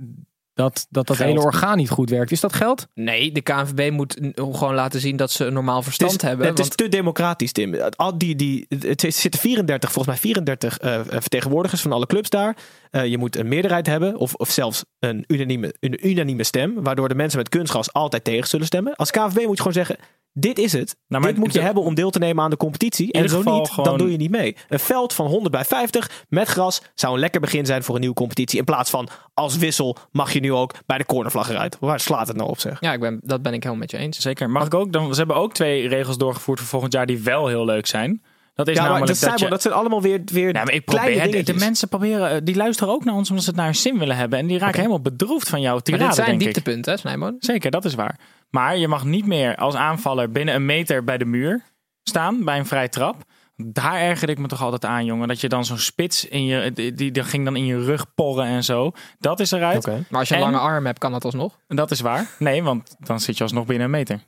[0.58, 1.28] dat dat, dat Geld.
[1.28, 2.30] hele orgaan niet goed werkt.
[2.30, 2.86] Is dat geld?
[2.94, 6.46] Nee, de KNVB moet gewoon laten zien dat ze een normaal verstand het is, hebben.
[6.46, 7.74] Het want is te democratisch, Tim.
[7.96, 12.56] Al die, die, het zitten 34, volgens mij 34 eh, vertegenwoordigers van alle clubs daar.
[12.90, 17.08] Eh, je moet een meerderheid hebben, of, of zelfs een unanieme, een unanieme stem, waardoor
[17.08, 18.96] de mensen met kunstgas altijd tegen zullen stemmen.
[18.96, 19.96] Als KNVB moet je gewoon zeggen,
[20.40, 20.96] dit is het.
[21.08, 23.12] Nou, maar dit moet je hebben om deel te nemen aan de competitie.
[23.12, 24.56] En zo niet, gewoon- dan doe je niet mee.
[24.68, 28.00] Een veld van 100 bij 50 met gras zou een lekker begin zijn voor een
[28.00, 28.58] nieuwe competitie.
[28.58, 31.76] In plaats van als wissel mag je nu ook bij de cornervlag eruit.
[31.80, 32.80] Waar slaat het nou op zeg?
[32.80, 34.18] ja, ik ben, dat ben ik helemaal met je eens.
[34.18, 34.50] Zeker.
[34.50, 34.92] Mag ik ook?
[34.92, 38.22] Dan, ze hebben ook twee regels doorgevoerd voor volgend jaar die wel heel leuk zijn.
[38.58, 39.48] Dat is Ja, maar namelijk dat, zijn, dat je...
[39.48, 42.56] dat zijn allemaal weer, weer Ja, maar ik kleine probeer, de, mensen proberen, eh, die
[42.56, 44.38] luisteren ook naar ons omdat ze het naar hun zin willen hebben.
[44.38, 47.36] En die raken helemaal bedroefd van jouw Maar tirade, dit zijn dieptepunten, hè, Snijboon?
[47.38, 48.18] Zeker, dat is waar.
[48.50, 51.64] Maar je mag niet meer als aanvaller binnen een meter bij de muur
[52.02, 53.16] staan bij een vrije trap.
[53.56, 55.28] Daar ergerde ik me toch altijd aan, jongen.
[55.28, 56.72] Dat je dan zo'n spits in je.
[56.72, 58.92] Die, die, ging dan in je rug porren en zo.
[59.18, 59.86] Dat is eruit.
[59.86, 60.04] Oké.
[60.08, 61.58] Maar als je een En- lange arm hebt, kan dat alsnog.
[61.66, 62.30] Dat is waar.
[62.38, 64.20] Nee, want dan zit je alsnog binnen een meter.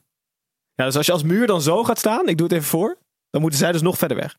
[0.75, 2.97] Ja, dus als je als muur dan zo gaat staan, ik doe het even voor,
[3.31, 4.35] dan moeten zij dus nog verder weg.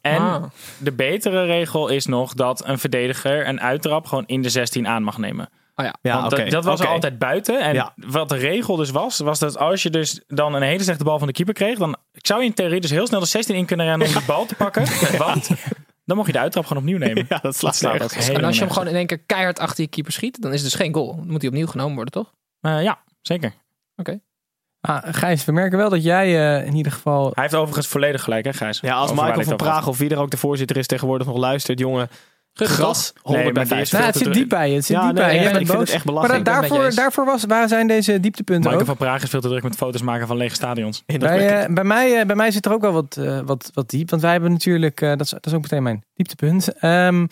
[0.00, 0.42] En Ah.
[0.78, 5.02] de betere regel is nog dat een verdediger een uittrap gewoon in de 16 aan
[5.02, 5.48] mag nemen.
[5.74, 5.94] Oh ja.
[6.02, 6.42] Ja, Want oké.
[6.42, 6.94] dat, dat was er Oké.
[6.94, 7.60] altijd buiten.
[7.60, 7.92] En Ja.
[7.96, 11.18] wat de regel dus was, was dat als je dus dan een hele slechte bal
[11.18, 13.64] van de keeper kreeg, dan zou je in theorie dus heel snel de 16 in
[13.66, 14.84] kunnen rennen om die bal te pakken.
[15.18, 15.50] Want
[16.04, 17.26] dan mocht je de uittrap gewoon opnieuw nemen.
[17.28, 19.90] Ja, dat slaat ook En als je hem gewoon in één keer keihard achter je
[19.90, 21.16] keeper schiet, dan is het dus geen goal.
[21.16, 22.32] Dan moet hij opnieuw genomen worden, toch?
[22.60, 23.52] Eh, ja, zeker.
[24.80, 27.30] Ah, Gijs, we merken wel dat jij eh, in ieder geval...
[27.34, 28.80] Hij heeft overigens volledig gelijk, hè, Gijs?
[28.80, 29.56] Ja, als Over Michael van.
[29.56, 32.08] Praag of wie er ook de voorzitter is tegenwoordig nog luistert, jongen.
[32.52, 34.02] Gras, 100 Nee, bij maar die is 5.
[34.02, 34.74] Nou, het zit diep bij je.
[34.74, 35.40] Het zit Ja, diep nee, bij je.
[35.40, 35.90] ik vind het boos.
[35.90, 36.48] echt Maar belachelijk.
[36.48, 38.86] Ik je daarvoor, daarvoor was, waar zijn deze dieptepunten Michael ook?
[38.86, 41.02] van Praag is veel te druk met foto's maken van lege stadions.
[41.06, 43.90] Bij, eh, bij, mij, eh, bij mij zit er ook wel wat, eh, wat, wat
[43.90, 44.10] diep.
[44.10, 46.72] Want wij hebben natuurlijk, eh, dat, is, dat is ook meteen mijn dieptepunt.
[46.78, 47.26] Ehm,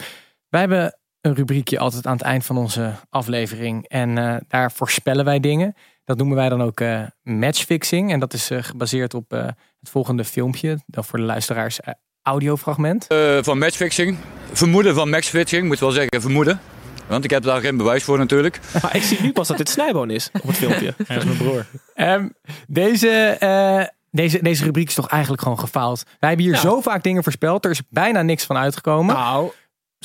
[0.49, 3.88] wij hebben een rubriekje altijd aan het eind van onze aflevering.
[3.88, 5.74] En eh, daar voorspellen wij dingen.
[6.07, 8.12] Dat noemen wij dan ook eh, matchfixing.
[8.12, 9.44] En dat is eh, gebaseerd op eh,
[9.80, 10.78] het volgende filmpje.
[10.86, 11.78] Dan voor de luisteraars
[12.22, 13.07] audiofragment.
[13.07, 14.18] Eh, van matchfixing.
[14.52, 16.61] Vermoeden van matchfixing, moet wel zeggen vermoeden.
[17.07, 18.61] Want ik heb daar geen bewijs voor natuurlijk.
[18.82, 20.94] Maar ik zie nu pas dat dit Snijboon is op het filmpje.
[21.07, 21.66] Hij is mijn broer.
[21.94, 22.28] Ehm,
[22.66, 26.02] deze, eh, deze, deze rubriek is toch eigenlijk gewoon gefaald.
[26.18, 26.61] Wij hebben hier Ja.
[26.61, 27.64] zo vaak dingen voorspeld.
[27.64, 29.14] Er is bijna niks van uitgekomen.
[29.14, 29.50] Nou,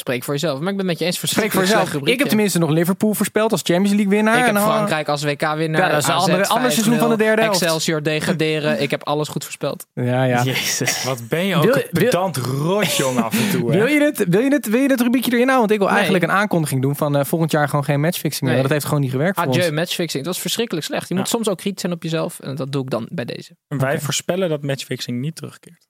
[0.01, 0.59] spreek voor jezelf.
[0.59, 1.29] Maar ik ben het met je eens.
[1.29, 1.93] Spreek voor jezelf.
[1.93, 4.33] Ik heb tenminste nog Liverpool voorspeld als Champions League winnaar.
[4.33, 5.81] Ik heb En dan- Frankrijk als WK-winnaar.
[5.81, 7.61] Ja, dat is een AZ andere- ander seizoen van de derde helft.
[7.61, 8.81] Excelsior degraderen.
[8.81, 9.85] Ik heb alles goed voorspeld.
[9.93, 10.43] Ja, ja.
[10.43, 11.03] Jezus.
[11.03, 13.71] Wat ben je ook Wil- een pedant rot, jongen, af en toe.
[13.71, 13.77] hè?
[13.77, 15.59] Wil je, dit, wil, je dit, wil je dit rubriekje erin houden?
[15.59, 15.95] Want ik wil Nee.
[15.95, 18.53] eigenlijk een aankondiging doen van eh, volgend jaar gewoon geen matchfixing meer.
[18.53, 18.61] Nee.
[18.61, 19.71] Dat heeft gewoon niet gewerkt voor Adieu, ons.
[19.75, 20.25] matchfixing.
[20.25, 21.07] Dat is verschrikkelijk slecht.
[21.09, 22.39] Je moet soms ook kritisch zijn op jezelf.
[22.39, 23.55] En dat doe ik dan bij deze.
[23.67, 25.89] Wij voorspellen dat matchfixing niet terugkeert.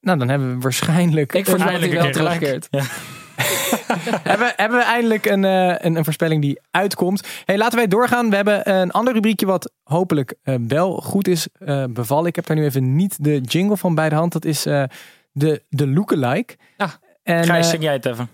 [0.00, 1.32] Nou, dan hebben we waarschijnlijk...
[1.32, 2.68] Ik voorspel dat hij Eindelijk wel terugkeert.
[4.28, 7.28] hebben, we- hebben we eindelijk een, eh, een, een voorspelling die uitkomt.
[7.44, 8.30] Hey, laten wij doorgaan.
[8.30, 12.26] We hebben een ander rubriekje wat hopelijk eh, wel goed is eh, bevallen.
[12.26, 14.32] Ik heb daar nu even niet de jingle van bij de hand.
[14.32, 14.84] Dat is eh,
[15.32, 16.56] de, de lookalike.
[16.76, 16.92] Ah.
[17.22, 18.28] en, Gijs, zing jij het even.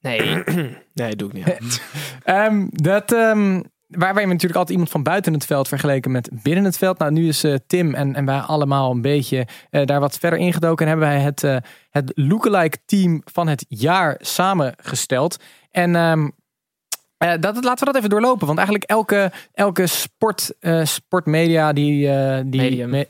[0.00, 0.42] Nee.
[0.94, 1.82] Nee, doe ik niet.
[2.24, 3.60] Ehm, dat, ehm,
[3.90, 6.98] waar wij natuurlijk altijd iemand van buiten het veld vergeleken met binnen het veld.
[6.98, 10.38] Nou, nu is eh, Tim en, en wij allemaal een beetje eh, daar wat verder
[10.38, 10.86] ingedoken.
[10.86, 11.56] En hebben wij het, eh,
[11.90, 15.36] het lookalike team van het jaar samengesteld.
[15.70, 18.46] En eh, dat, laten we dat even doorlopen.
[18.46, 22.08] Want eigenlijk elke, elke sport, sportmedia die...
[22.44, 22.90] die Medium.
[22.90, 23.08] me-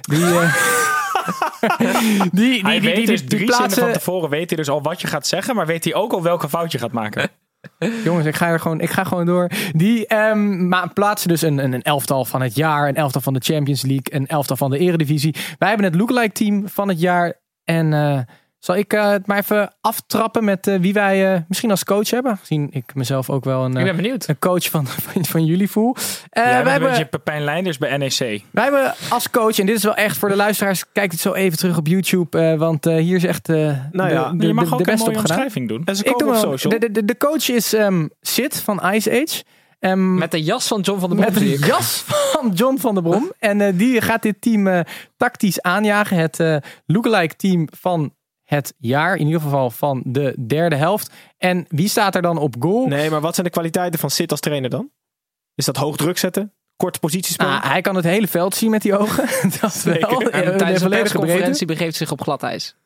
[0.00, 0.18] die,
[1.78, 4.56] die, die, Hij die, weet die, dus die drie zinnen plaatsen, van tevoren weet hij
[4.56, 6.92] dus al wat je gaat zeggen, maar weet hij ook al welke fout je gaat
[6.92, 7.30] maken.
[8.04, 9.50] Jongens, ik ga, er gewoon, ik ga gewoon door.
[9.72, 13.40] Die maar plaatsen dus een, een, een elftal van het jaar, een elftal van de
[13.40, 15.34] Champions League, een elftal van de Eredivisie.
[15.58, 17.40] Wij hebben het lookalike team van het jaar.
[17.64, 18.18] En eh,
[18.66, 22.10] zal ik eh, het maar even aftrappen met eh, wie wij eh, misschien als coach
[22.10, 22.36] hebben?
[22.36, 24.28] Gezien ik mezelf ook wel een, Ik eh, ben benieuwd.
[24.28, 25.94] een coach van, van, van jullie voel.
[26.30, 28.42] Eh, Jij wij, bent een hebben, beetje Pepijn Leinders bij NEC.
[28.50, 31.32] wij hebben als coach, en dit is wel echt voor de luisteraars, kijk het zo
[31.32, 32.38] even terug op YouTube.
[32.38, 33.56] eh, want eh, hier is echt eh,
[33.92, 35.82] Nou ja, de, de, je mag de, ook de een beste op mooie omschrijving doen.
[35.84, 36.58] En ze Ik komen doe op wel.
[36.58, 36.78] social.
[36.80, 39.44] De, de, de coach is ehm, Sid van Ice Age.
[39.78, 41.32] Ehm, Met de jas van John van der Brom.
[41.32, 41.64] met een ik.
[41.66, 43.32] jas van John van der Brom.
[43.38, 44.80] En eh, die gaat dit team eh,
[45.16, 46.16] tactisch aanjagen.
[46.16, 46.56] Het eh
[46.86, 48.14] lookalike team van
[48.46, 49.16] het jaar.
[49.16, 51.12] In ieder geval van de derde helft.
[51.38, 52.86] En wie staat er dan op goal?
[52.86, 54.90] Nee, maar wat zijn de kwaliteiten van Sid als trainer dan?
[55.54, 56.52] Is dat hoog druk zetten?
[56.76, 57.46] Korte positiespel?
[57.48, 59.28] Nou, hij kan het hele veld zien met die ogen.
[59.60, 60.08] dat Zeker.
[60.08, 60.20] wel.
[60.20, 61.00] En de Tijdens een volledige breedte.
[61.00, 62.76] persconferentie begeeft zich op glad ijs.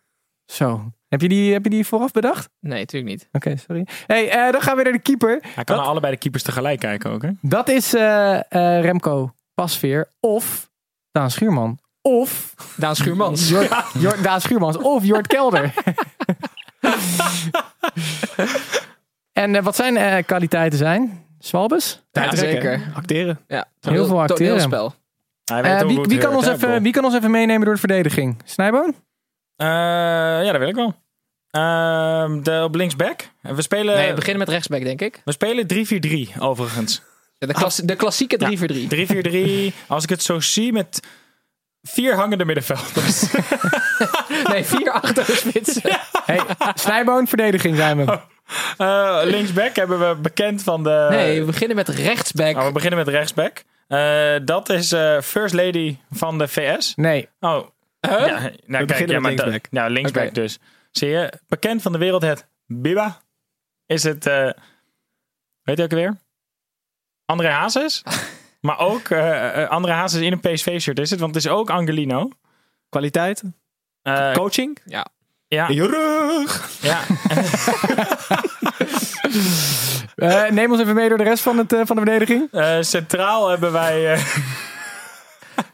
[0.47, 0.93] Zo.
[1.09, 2.49] Heb je, die, heb je die vooraf bedacht?
[2.61, 3.29] Nee, natuurlijk niet.
[3.33, 3.87] Oké, sorry.
[4.07, 5.43] Hey, eh, dan gaan we naar de keeper.
[5.55, 7.31] Hij kan naar allebei de keepers tegelijk kijken ook, hè?
[7.41, 10.71] Dat is eh, eh, Remco Pasveer of
[11.11, 11.79] Daan Schuurman.
[12.03, 13.49] Of Daan Schuurmans.
[13.49, 15.73] Jort, Jort, Daan Schuurmans of Jort Kelder.
[19.33, 21.25] en eh, wat zijn eh, kwaliteiten zijn?
[21.39, 22.03] Zwalbes?
[22.13, 22.93] Ja, zeker.
[22.95, 23.41] Acteren.
[23.49, 24.89] Ja, Heel veel acteren.
[25.53, 28.37] Ook wie, wie, kan ons even, wie kan ons even meenemen door de verdediging?
[28.45, 28.95] Snijboon?
[29.57, 29.67] Eh,
[30.45, 30.95] ja, dat wil ik wel.
[31.51, 33.31] Ehm, de, op linksback.
[33.43, 35.21] En We spelen, Nee, we beginnen met rechtsback, denk ik.
[35.25, 35.67] we spelen
[36.37, 37.03] 3-4-3 overigens.
[37.39, 39.73] De, klas- de klassieke 3-4-3.
[39.75, 39.87] 3-4-3.
[39.87, 41.03] Als ik het zo zie met
[41.83, 43.23] vier hangende middenvelders.
[44.45, 45.81] Nee, vier achter de spits.
[46.25, 46.41] Hey,
[46.75, 48.21] Snijboon, verdediging zijn we.
[48.77, 51.07] Eh, linksback hebben we bekend van de...
[51.11, 52.57] Nee, we beginnen met rechtsback.
[52.57, 53.65] Oh, we beginnen met rechtsback.
[53.87, 56.95] Eh, dat is eh, First Lady van de VS.
[56.97, 57.29] Nee.
[57.41, 57.67] Oh.
[58.01, 59.67] Ja, nou, kijk, beginnen ja, met linksback.
[59.71, 60.59] Ja, linksback dus.
[60.91, 63.21] Zie je, bekend van de wereld het Biba.
[63.87, 64.25] Is het,
[65.63, 66.17] weet je ook weer?
[67.25, 68.03] André Hazes.
[68.61, 71.71] maar ook eh, eh, André Hazes in een PSV-shirt is het, want het is ook
[71.71, 72.31] Angelino.
[72.89, 73.43] Kwaliteit?
[74.03, 74.79] Eh, Coaching?
[74.85, 75.07] Ja.
[75.49, 76.71] ja, In je rug!
[76.81, 77.01] ja.
[80.17, 82.49] Eh, neem ons even mee door de rest van, het, van de verdediging.
[82.53, 84.25] Eh, centraal hebben wij, eh,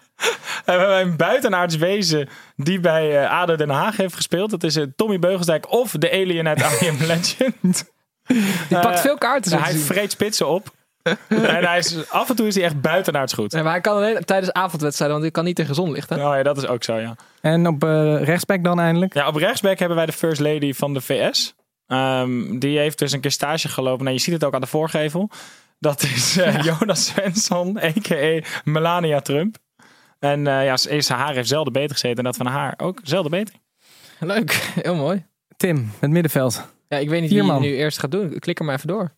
[0.65, 4.51] hebben wij een buitenaards wezen die bij eh, ADO Den Haag heeft gespeeld.
[4.51, 7.91] Dat is Tommy Beugelsdijk of de alien uit I Am Legend.
[8.69, 9.63] Die pakt veel kaarten.
[9.63, 10.75] hij vreet spitsen op.
[11.29, 13.53] en hij is, af en toe is hij echt buitenaards goed.
[13.53, 16.09] Nee, maar hij kan alleen tijdens avondwedstrijden, want hij kan niet tegen zonlicht.
[16.09, 16.17] Hè?
[16.17, 17.17] Oh ja, dat is ook zo, ja.
[17.41, 19.15] En op eh, rechtsback dan eindelijk.
[19.15, 21.55] Ja, op rechtsback hebben wij de first lady van de VS.
[21.87, 24.05] Ehm, die heeft dus een keer stage gelopen.
[24.05, 25.31] Nou, je ziet het ook aan de voorgevel.
[25.79, 28.41] Dat is eh, Jonas Svensson, a.k.a.
[28.65, 29.57] Melania Trump.
[30.19, 32.19] En eh, ja, is haar heeft zelden beter gezeten.
[32.19, 33.55] En dat van haar ook zelden beter.
[34.19, 34.53] Leuk,
[34.83, 35.25] heel mooi.
[35.57, 36.75] Tim, het middenveld.
[36.89, 37.63] Ja, ik weet niet wie man.
[37.63, 38.39] je nu eerst gaat doen.
[38.39, 39.13] Klik er maar even door.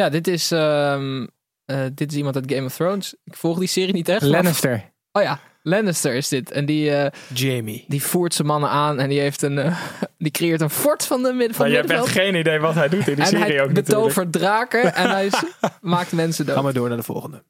[0.00, 1.26] Ja, dit is, ehm,
[1.64, 3.14] eh, dit is iemand uit Game of Thrones.
[3.24, 4.20] Ik volg die serie niet echt.
[4.20, 4.90] maar- Lannister.
[5.12, 6.50] Oh ja, Lannister is dit.
[6.50, 7.84] En die, eh, Jamie.
[7.88, 9.76] die voert zijn mannen aan en die, heeft een, eh,
[10.18, 12.74] die creëert een fort van, de midden, van Maar je hebt echt geen idee wat
[12.74, 13.86] hij doet in die En serie hij ook natuurlijk.
[13.86, 15.30] betovert draken en hij
[15.80, 16.54] maakt mensen dood.
[16.56, 17.44] Gaan we door naar de volgende.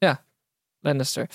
[0.81, 1.26] Lannister.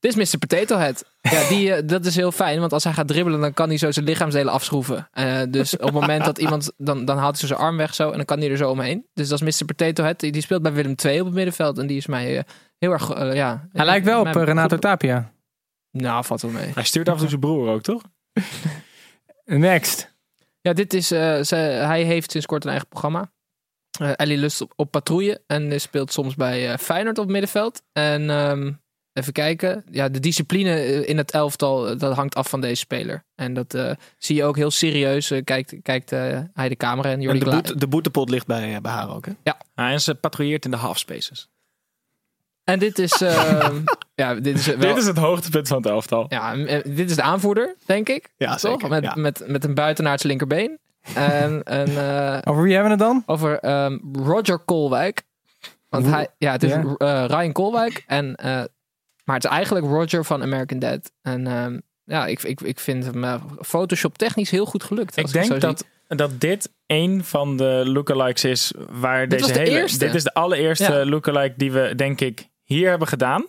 [0.00, 0.38] Dit is Mr.
[0.38, 1.04] Potato Head.
[1.20, 3.78] Ja, die, eh, dat is heel fijn, want als hij gaat dribbelen, dan kan hij
[3.78, 5.08] zo zijn lichaamsdelen afschroeven.
[5.12, 7.94] Eh, dus op het moment dat iemand, dan, dan haalt hij zo zijn arm weg
[7.94, 9.06] zo en dan kan hij er zo omheen.
[9.14, 9.64] Dus dat is Mr.
[9.66, 10.20] Potato Head.
[10.20, 12.44] Die die speelt bij Willem II op het middenveld en die is mij eh,
[12.78, 13.68] heel erg, ja.
[13.72, 15.32] Hij lijkt wel op Renato goed- Tapia.
[15.90, 16.70] Nou, valt wel mee.
[16.74, 18.02] Hij stuurt af en toe zijn broer ook, toch?
[19.44, 20.14] Next.
[20.60, 23.32] Ja, dit is, eh, ze, hij heeft sinds kort een eigen programma.
[24.00, 27.82] Eh Ellie Lust op, op patrouille en speelt soms bij Feyenoord op het middenveld.
[27.92, 28.72] En ehm,
[29.12, 32.74] even kijken, ja, de discipline eh, in het elftal, eh, dat hangt af van deze
[32.76, 33.24] speler.
[33.34, 35.32] En dat eh, zie je ook heel serieus.
[35.44, 36.10] kijkt kijkt
[36.54, 39.14] hij de camera en En Jordi de, Kla- boete, de boetepot ligt bij, bij haar
[39.14, 39.32] ook, hè?
[39.42, 41.48] Ja, en ze patrouilleert in de half spaces.
[42.64, 43.76] En dit is, ehm,
[44.14, 44.78] ja, dit is wel...
[44.78, 46.26] Dit is het hoogtepunt van het elftal.
[46.28, 48.28] Ja, dit is de aanvoerder, denk ik.
[48.36, 48.60] Ja, toch?
[48.60, 49.14] zeker, Met, ja.
[49.14, 50.78] met, met een buitenaards linkerbeen.
[51.14, 53.22] En, en eh, Over wie hebben we het dan?
[53.26, 55.22] over ehm, Roger Kolwijk.
[55.88, 56.94] Want hij, ja, het is Ja.
[56.98, 58.04] eh, Ryan Kolwijk.
[58.06, 58.62] En, eh,
[59.24, 61.12] maar het is eigenlijk Roger van American Dad.
[61.22, 65.16] En ehm, ja, ik, ik, ik vind hem eh, Photoshop technisch heel goed gelukt.
[65.16, 65.58] Ik denk zie.
[65.58, 69.80] dat, dat dit een van de lookalikes is waar Dit deze was de hele...
[69.80, 69.98] eerste.
[69.98, 71.06] Dit is de allereerste Ja.
[71.06, 73.46] lookalike die we, denk ik, hier hebben gedaan.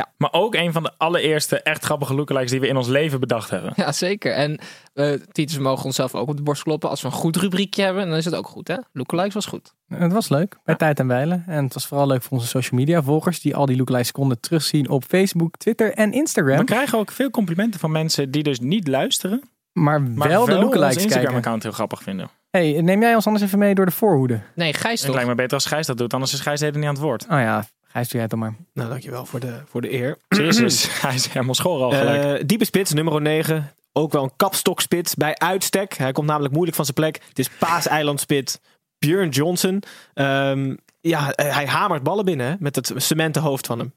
[0.00, 0.12] Ja.
[0.16, 3.50] Maar ook een van de allereerste echt grappige lookalikes die we in ons leven bedacht
[3.50, 3.72] hebben.
[3.76, 4.32] Ja, zeker.
[4.32, 4.60] En
[4.94, 6.90] eh Titus mogen onszelf ook op de borst kloppen.
[6.90, 8.68] Als we een goed rubriekje hebben, dan is het ook goed.
[8.68, 8.76] Hè?
[8.92, 9.74] Lookalikes was goed.
[9.88, 11.44] Het was leuk, bij Tijd en Weilen.
[11.46, 13.40] En het was vooral leuk voor onze social media volgers...
[13.40, 16.58] die al die lookalikes konden terugzien op Facebook, Twitter en Instagram.
[16.58, 19.42] We krijgen ook veel complimenten van mensen die dus niet luisteren.
[19.72, 21.02] Maar, Maar wel de lookalikes kijken.
[21.02, 22.30] Instagram-account heel grappig vinden.
[22.50, 24.40] Hey, neem jij ons anders even mee door de voorhoede?
[24.54, 25.14] Nee, Gijs Het toch?
[25.14, 27.22] lijkt me beter als Gijs dat doet, anders is Gijs helemaal niet aan het woord.
[27.22, 28.54] Oh ja, Gijs, doe jij het dan maar.
[28.74, 30.18] Nou, dankjewel voor de, voor de eer.
[30.36, 32.40] Jezus, hij is helemaal school al gelijk.
[32.40, 33.72] Eh, diepe spits, nummer 9.
[33.92, 35.96] Ook wel een kapstokspits bij uitstek.
[35.96, 37.22] Hij komt namelijk moeilijk van zijn plek.
[37.28, 38.58] Het is Paaseilandspits
[38.98, 39.82] Björn Johnson.
[40.14, 43.92] Ehm, ja, eh, hij hamert ballen binnen hè, met het cementen hoofd van hem.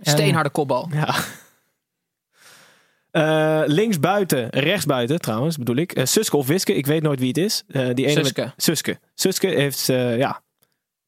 [0.00, 0.88] Steenharde kopbal.
[0.92, 1.14] Ja.
[3.10, 6.00] Eh, links buiten, rechts buiten trouwens bedoel ik.
[6.02, 7.62] Suske of Wiske, ik weet nooit wie het is.
[7.68, 8.40] Eh, die ene Suske.
[8.40, 8.98] Met, Suske.
[9.14, 10.42] Suske heeft, eh, ja,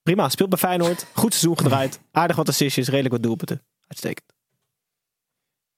[0.02, 0.28] prima.
[0.28, 1.06] Speelt bij Feyenoord.
[1.12, 2.00] Goed seizoen gedraaid.
[2.12, 3.62] Aardig wat assistjes, redelijk wat doelpunten.
[3.86, 4.32] Uitstekend.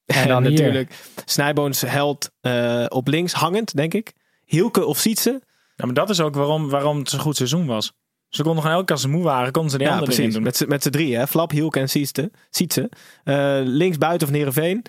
[0.05, 0.51] En dan hier.
[0.53, 0.95] natuurlijk
[1.25, 4.13] Snijboons held eh, op links, hangend denk ik.
[4.45, 5.43] Hielke of Sietse.
[5.77, 7.93] Ja, maar dat is ook waarom, waarom het zo'n goed seizoen was.
[8.29, 10.35] Ze konden gewoon elke keer als ze moe waren, konden ze die Ja, andere precies.
[10.35, 10.43] doen.
[10.43, 11.27] Met z'n- Met z'n drie, hè?
[11.27, 12.31] Flap, Hielke en Sietse.
[12.51, 12.91] Sietse.
[13.25, 14.85] Eh, links buiten van Heerenveen.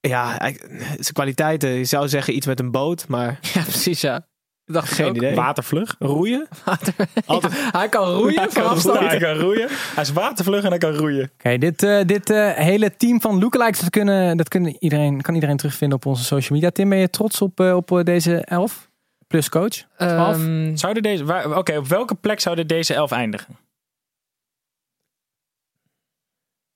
[0.00, 0.36] Ja,
[0.78, 4.26] zijn kwaliteiten, je zou zeggen iets met een boot, maar Ja, precies ja.
[4.66, 5.16] Dacht ik geen ook.
[5.16, 5.34] idee.
[5.34, 5.94] Watervlug.
[5.98, 6.48] Roeien?
[7.26, 7.52] Altijd.
[7.72, 8.78] Hij kan roeien Hij kan.
[8.82, 9.68] Ja, hij kan roeien.
[9.70, 11.30] Hij is watervlug en hij kan roeien.
[11.34, 15.34] Oké, dit, eh, dit eh, hele team van lookalikes, dat, kunnen, dat kunnen iedereen, kan
[15.34, 16.70] iedereen terugvinden op onze social media.
[16.70, 18.90] Tim, ben je trots op, eh, op deze elf?
[19.26, 19.84] Plus coach?
[19.96, 20.36] Twaalf?
[20.36, 23.56] Ehm, Zouden deze, Oké, op welke plek zouden deze elf eindigen?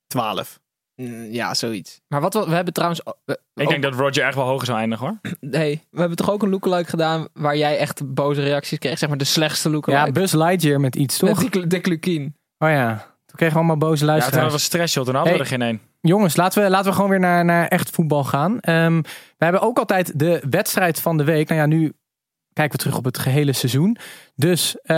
[0.06, 0.60] 12.
[1.00, 2.00] Mm, ja, zoiets.
[2.08, 3.02] Maar wat we, we hebben trouwens...
[3.02, 5.18] eh, Ik ook- denk dat Roger echt wel hoger zou eindigen hoor.
[5.40, 8.98] Nee, we hebben toch ook een lookalike gedaan waar jij echt boze reacties kreeg.
[8.98, 10.12] Zeg maar de slechtste ja, lookalike.
[10.12, 11.42] Buzz Lightyear met iets, toch?
[11.42, 12.36] Met die Dick Lukien.
[12.58, 12.96] Oh ja,
[13.26, 14.42] toen kregen we allemaal boze Ja, toen luisteraars.
[14.42, 15.80] hadden we stress joh, toen hadden we er geen één.
[16.00, 18.60] Jongens, laten we, laten we gewoon weer naar, naar echt voetbal gaan.
[18.60, 19.00] Ehm,
[19.36, 21.48] we hebben ook altijd de wedstrijd van de week.
[21.48, 21.92] Nou ja, nu
[22.52, 23.96] kijken we terug op het gehele seizoen.
[24.34, 24.96] Dus eh,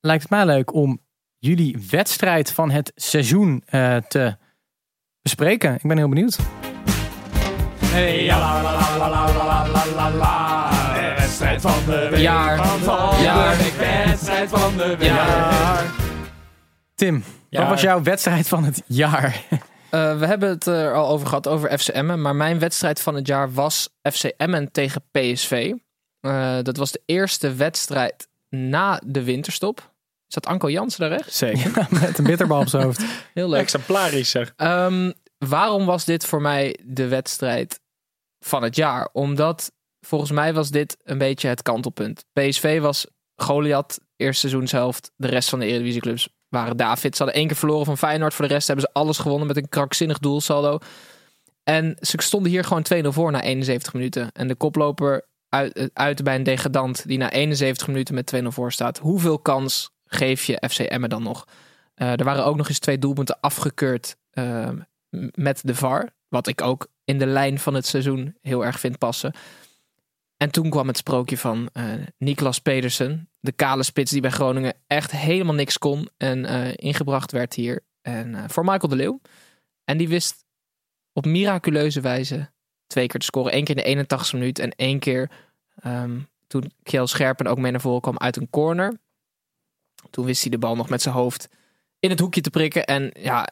[0.00, 1.00] lijkt het mij leuk om
[1.38, 4.36] jullie wedstrijd van het seizoen eh, te
[5.28, 5.74] bespreken.
[5.74, 6.38] Ik ben heel benieuwd.
[11.16, 12.20] wedstrijd van de week.
[12.20, 12.56] Jaar.
[13.22, 13.56] Jaar.
[14.06, 15.84] wedstrijd van de Jaar.
[16.94, 19.44] Tim, wat was jouw wedstrijd van het jaar?
[19.90, 22.20] Eh, we hebben het er al over gehad, over FC Emmen.
[22.20, 25.72] Maar mijn wedstrijd van het jaar was FC Emmen tegen PSV.
[26.20, 29.92] Eh, dat was de eerste wedstrijd na de winterstop.
[30.26, 31.38] Zat Anko Jansen daar rechts?
[31.38, 31.86] Zeker.
[32.00, 33.04] Met een bitterbal op zijn hoofd.
[33.34, 33.60] Heel leuk.
[33.60, 34.52] Exemplarisch zeg.
[35.38, 37.80] Ehm, waarom was dit voor mij de wedstrijd
[38.44, 39.08] van het jaar?
[39.12, 42.24] Omdat volgens mij was dit een beetje het kantelpunt.
[42.32, 45.10] PSV was Goliath, eerste seizoenshelft.
[45.16, 47.16] De rest van de Eredivisieclubs waren David.
[47.16, 48.34] Ze hadden één keer verloren van Feyenoord.
[48.34, 50.78] Voor de rest hebben ze alles gewonnen met een krankzinnig doelsaldo.
[51.62, 54.32] En ze stonden hier gewoon 2-0 voor na 71 minuten.
[54.32, 58.72] En de koploper uit, uit bij een degradant die na 71 minuten met 2-0 voor
[58.72, 58.98] staat.
[58.98, 61.44] Hoeveel kans geef je FC Emmen dan nog?
[61.94, 64.86] Eh, er waren ook nog eens twee doelpunten afgekeurd eh, m-
[65.34, 66.10] met de VAR.
[66.28, 69.34] Wat ik ook in de lijn van het seizoen heel erg vind passen.
[70.36, 73.30] En toen kwam het sprookje van eh Niklas Pedersen.
[73.40, 76.08] De kale spits die bij Groningen echt helemaal niks kon.
[76.16, 77.84] En eh, ingebracht werd hier.
[78.02, 79.20] En, eh, voor Michael de Leeuw.
[79.84, 80.44] En die wist
[81.12, 82.50] op miraculeuze wijze
[82.86, 83.56] twee keer te scoren.
[83.56, 84.58] Eén keer in de 81 minuut.
[84.58, 85.30] En één keer
[85.74, 89.00] ehm, toen Kjell Scherpen ook mee naar voren kwam uit een corner.
[90.10, 91.48] Toen wist hij de bal nog met zijn hoofd
[91.98, 92.84] in het hoekje te prikken.
[92.84, 93.48] En ja,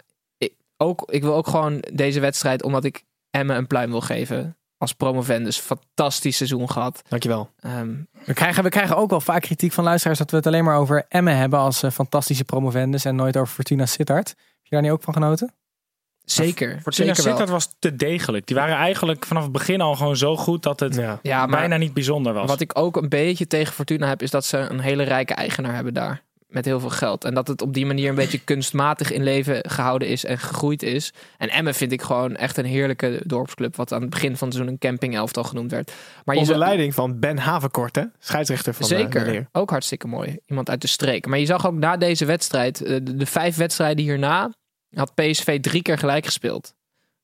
[0.77, 4.57] ook, ik wil ook gewoon deze wedstrijd, omdat ik Emmen een pluim wil geven.
[4.79, 5.59] Als promovendus.
[5.59, 7.03] Fantastisch seizoen gehad.
[7.09, 7.51] Dankjewel.
[7.61, 10.65] Ehm, We krijgen, we krijgen ook wel vaak kritiek van luisteraars dat we het alleen
[10.65, 14.29] maar over Emmen hebben als eh, fantastische promovendus en nooit over Fortuna Sittard.
[14.29, 15.55] Heb je daar niet ook van genoten?
[16.25, 16.81] zeker.
[16.83, 17.37] Fortuna zeker wel.
[17.37, 18.47] Sittard was te degelijk.
[18.47, 21.19] Die waren eigenlijk vanaf het begin al gewoon zo goed dat het Ja.
[21.23, 22.49] Ja, maar bijna niet bijzonder was.
[22.49, 25.75] wat ik ook een beetje tegen Fortuna heb, is dat ze een hele rijke eigenaar
[25.75, 26.23] hebben daar.
[26.47, 27.25] Met heel veel geld.
[27.25, 30.83] En dat het op die manier een beetje kunstmatig in leven gehouden is en gegroeid
[30.83, 31.13] is.
[31.39, 33.77] En Emmen vind ik gewoon echt een heerlijke dorpsclub.
[33.77, 35.93] Wat aan het begin van het seizoen een camping elftal genoemd werd.
[36.25, 38.03] Maar je Onder zou- leiding van Ben Havenkort, hè?
[38.19, 39.49] scheidsrechter van de Zeker, Leer.
[39.53, 40.39] ook hartstikke mooi.
[40.47, 41.27] Iemand uit de streek.
[41.27, 44.53] Maar je zag ook na deze wedstrijd, eh, de, de vijf wedstrijden hierna,
[44.95, 46.75] had PSV drie keer gelijk gespeeld.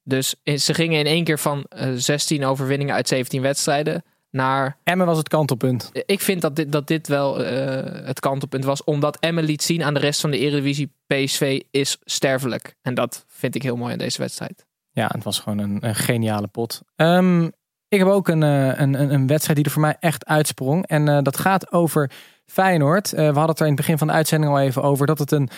[0.04, 4.02] Dus ze gingen in één keer van eh, 16 overwinningen uit 17 wedstrijden
[4.32, 4.76] naar...
[4.84, 5.90] Emmen was het kantelpunt.
[6.06, 9.82] Ik vind dat dit, dat dit wel eh, het kantelpunt was, omdat Emmen liet zien
[9.82, 12.76] aan de rest van de Eredivisie, PSV is sterfelijk.
[12.82, 14.66] En dat vind ik heel mooi aan deze wedstrijd.
[14.90, 16.82] Ja, het was gewoon een, een geniale pot.
[16.96, 17.44] Ehm,
[17.88, 20.86] ik heb ook een, eh, een, een, een wedstrijd die er voor mij echt uitsprong.
[20.86, 22.10] En eh, dat gaat over
[22.46, 23.10] Feyenoord.
[23.10, 25.06] We hadden het er in het begin van de uitzending al even over.
[25.06, 25.48] Dat het een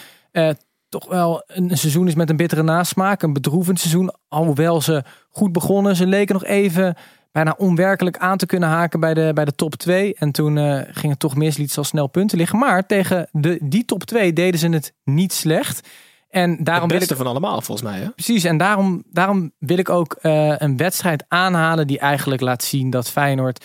[1.00, 3.22] toch wel een, een seizoen is met een bittere nasmaak.
[3.22, 4.10] Een bedroevend seizoen.
[4.28, 5.96] Alhoewel ze goed begonnen.
[5.96, 6.96] Ze leken nog even
[7.34, 10.14] bijna onwerkelijk aan te kunnen haken bij de, bij de top 2.
[10.14, 12.58] En toen eh, ging het toch mis, liet ze al snel punten liggen.
[12.58, 15.88] Maar tegen de, die top 2 deden ze het niet slecht.
[16.28, 18.00] En daarom Het wil ik beste van allemaal, volgens mij.
[18.00, 18.08] Hè?
[18.08, 22.90] Precies, en daarom, daarom wil ik ook eh, een wedstrijd aanhalen die eigenlijk laat zien
[22.90, 23.64] dat Feyenoord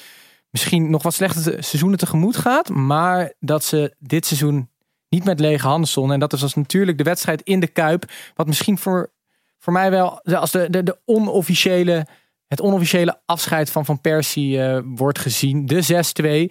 [0.49, 4.70] misschien nog wat slechte seizoenen tegemoet gaat, maar dat ze dit seizoen
[5.09, 6.13] niet met lege handen stonden.
[6.13, 9.11] En dat is als natuurlijk de wedstrijd in de Kuip, wat misschien voor,
[9.57, 12.05] voor mij wel als de, de, de onofficiële,
[12.49, 15.65] het onofficiële afscheid van Van Persie eh, wordt gezien.
[15.65, 15.83] De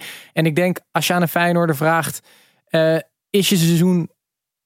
[0.01, 0.05] 6-2.
[0.33, 2.21] En ik denk, als je aan een Feyenoorder vraagt,
[2.65, 2.97] eh,
[3.31, 4.11] is je seizoen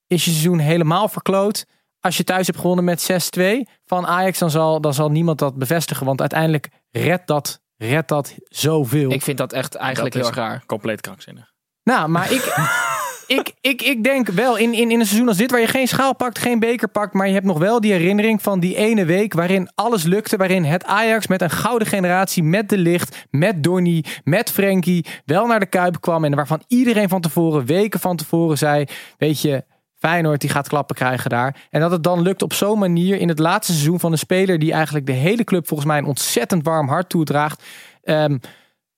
[0.06, 1.66] is je seizoen helemaal verkloot.
[2.00, 5.58] Als je thuis hebt gewonnen met 6-2 van Ajax, dan zal, dan zal niemand dat
[5.58, 6.06] bevestigen.
[6.06, 9.10] Want uiteindelijk redt dat, redt dat zoveel.
[9.10, 10.62] Ik vind dat echt eigenlijk Dat heel raar.
[10.66, 11.52] Compleet krankzinnig.
[11.82, 12.40] Nou, maar ik,
[13.38, 15.88] ik, ik, ik denk wel in, in, in een seizoen als dit, waar je geen
[15.88, 19.04] schaal pakt, geen beker pakt, maar je hebt nog wel die herinnering van die ene
[19.04, 23.62] week waarin alles lukte, waarin het Ajax met een gouden generatie, met de licht, met
[23.62, 28.16] Donny, met Frenkie, wel naar de Kuip kwam en waarvan iedereen van tevoren, weken van
[28.16, 28.84] tevoren zei,
[29.18, 29.64] weet je,
[29.94, 31.66] Feyenoord die gaat klappen krijgen daar.
[31.70, 34.58] En dat het dan lukt op zo'n manier in het laatste seizoen van een speler
[34.58, 37.62] die eigenlijk de hele club volgens mij een ontzettend warm hart toedraagt.
[38.02, 38.38] ehm,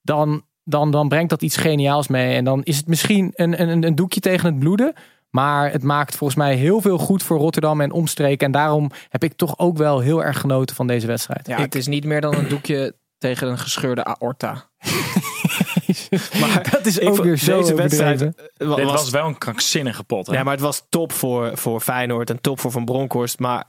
[0.01, 2.35] dan, dan, dan brengt dat iets geniaals mee.
[2.35, 4.93] En dan is het misschien een, een, een doekje tegen het bloeden.
[5.29, 8.45] Maar het maakt volgens mij heel veel goed voor Rotterdam en omstreken.
[8.45, 11.47] En daarom heb ik toch ook wel heel erg genoten van deze wedstrijd.
[11.47, 14.69] Ja, het is niet meer dan een doekje tegen een gescheurde aorta.
[16.41, 18.51] maar dat is ook weer zo deze wedstrijd overdreven.
[18.57, 20.27] eh, wa- Dit was, was wel een krankzinnige pot.
[20.27, 20.33] Hè?
[20.33, 23.39] ja, maar het was top voor, voor Feyenoord en top voor Van Bronckhorst.
[23.39, 23.67] Maar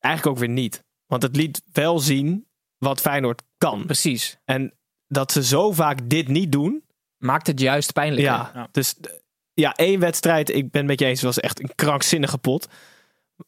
[0.00, 0.84] eigenlijk ook weer niet.
[1.06, 2.46] Want het liet wel zien
[2.78, 3.84] wat Feyenoord kan.
[3.86, 4.38] Precies.
[4.44, 4.74] En
[5.14, 6.82] dat ze zo vaak dit niet doen.
[7.18, 8.22] Maakt het juist pijnlijk.
[8.22, 8.68] Ja, Ja.
[8.70, 8.94] dus
[9.54, 12.68] ja, één wedstrijd, ik ben het met je eens, was echt een krankzinnige pot.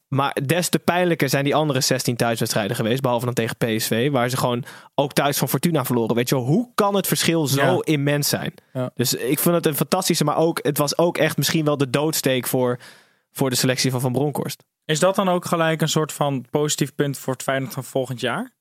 [0.08, 3.00] Maar des te pijnlijker zijn die andere 16 thuiswedstrijden geweest.
[3.02, 4.64] Behalve dan tegen PSV, waar ze gewoon
[4.94, 6.14] ook thuis van Fortuna verloren.
[6.14, 7.80] Weet je wel, hoe kan het verschil zo Ja.
[7.84, 8.54] immens zijn?
[8.72, 8.90] Ja.
[8.94, 11.90] Dus ik vond het een fantastische, maar ook, het was ook echt misschien wel de
[11.90, 12.78] doodsteek voor,
[13.32, 14.64] voor de selectie van Van Bronckhorst.
[14.84, 18.20] Is dat dan ook gelijk een soort van positief punt voor het Feyenoord van volgend
[18.20, 18.52] jaar?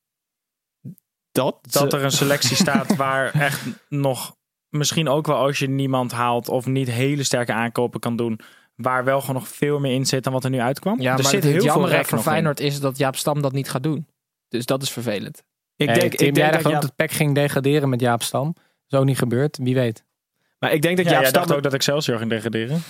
[1.36, 4.36] Dat, Dat er een selectie staat waar echt nog,
[4.70, 8.40] misschien ook wel als je niemand haalt of niet hele sterke aankopen kan doen,
[8.76, 11.02] Waar wel gewoon nog veel meer in zit dan wat er nu uitkwam.
[11.02, 12.24] Ja, er maar zit het heel veel jammer voor in.
[12.24, 14.08] Feyenoord is dat Jaap Stam dat niet gaat doen.
[14.48, 15.44] Dus dat is vervelend.
[15.76, 18.24] Ik Hey, denk, Tim, ik denk dacht dat Jaap, dat PEC ging degraderen met Jaap
[18.24, 18.56] Stam.
[18.86, 20.04] Zo niet gebeurd, wie weet.
[20.60, 21.42] maar ik denk dat Ja, Jaap jij Stam...
[21.42, 22.84] dacht ook dat Excelsior ging degraderen.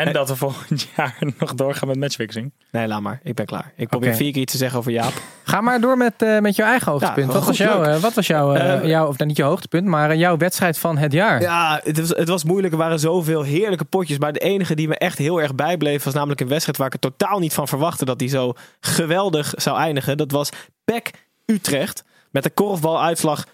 [0.00, 2.52] En dat we volgend jaar nog doorgaan met matchfixing.
[2.70, 3.20] Nee, laat maar.
[3.22, 3.72] Ik ben klaar.
[3.76, 5.12] Ik probeer vier keer iets te zeggen over Jaap.
[5.44, 7.26] Ga maar door met, eh, met jouw eigen hoogtepunt.
[7.26, 7.68] Ja, wat, was leuk.
[7.68, 11.12] eh, wat was jouw, jouw, of nou, niet je hoogtepunt, maar jouw wedstrijd van het
[11.12, 11.40] jaar?
[11.40, 12.72] Ja, het was, het was moeilijk.
[12.72, 14.18] Er waren zoveel heerlijke potjes.
[14.18, 16.04] Maar de enige die me echt heel erg bijbleef...
[16.04, 18.04] was namelijk een wedstrijd waar ik er totaal niet van verwachtte...
[18.04, 20.16] dat die zo geweldig zou eindigen.
[20.16, 20.50] Dat was
[20.84, 21.10] PEC
[21.46, 22.04] Utrecht.
[22.36, 23.52] Met een korfbaluitslag 4-3.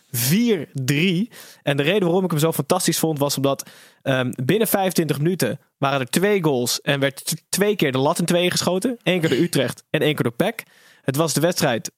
[1.62, 3.18] En de reden waarom ik hem zo fantastisch vond...
[3.18, 3.70] was omdat
[4.02, 6.80] ehm, binnen 25 minuten waren er twee goals...
[6.80, 8.96] en werd twee keer de lat in tweeën geschoten.
[9.02, 10.62] Eén keer door Utrecht en één keer door PEC.
[11.02, 11.90] Het was de wedstrijd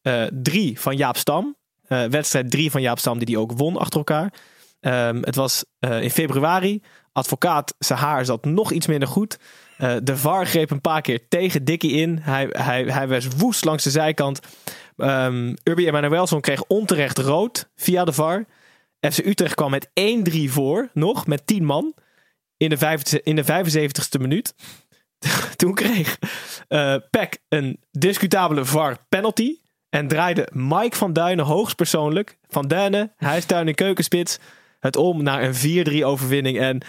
[0.42, 1.56] 3 van Jaap Stam.
[1.86, 4.32] Eh, wedstrijd 3 van Jaap Stam die die ook won achter elkaar.
[4.80, 6.82] Ehm, het was eh, in februari.
[7.12, 9.38] Advocaat, zijn haar zat nog iets minder goed.
[9.76, 12.18] Eh, de VAR greep een paar keer tegen Dikkie in.
[12.22, 14.40] Hij, hij, hij was woest langs de zijkant.
[14.96, 18.44] Ehm Urbi Emanuelson kreeg onterecht rood via de VAR.
[19.00, 21.94] FC Utrecht kwam met 1-3 voor, nog met 10 man.
[22.56, 24.54] In de, vijf- in de 75ste minuut.
[25.56, 26.18] Toen kreeg
[26.68, 29.56] eh Peck een discutabele VAR penalty.
[29.88, 32.38] En draaide Mike van Duinen hoogstpersoonlijk.
[32.48, 34.38] Van Duinen, huistuin en keukenspits.
[34.80, 36.58] Het om naar een 4-3 overwinning.
[36.58, 36.80] En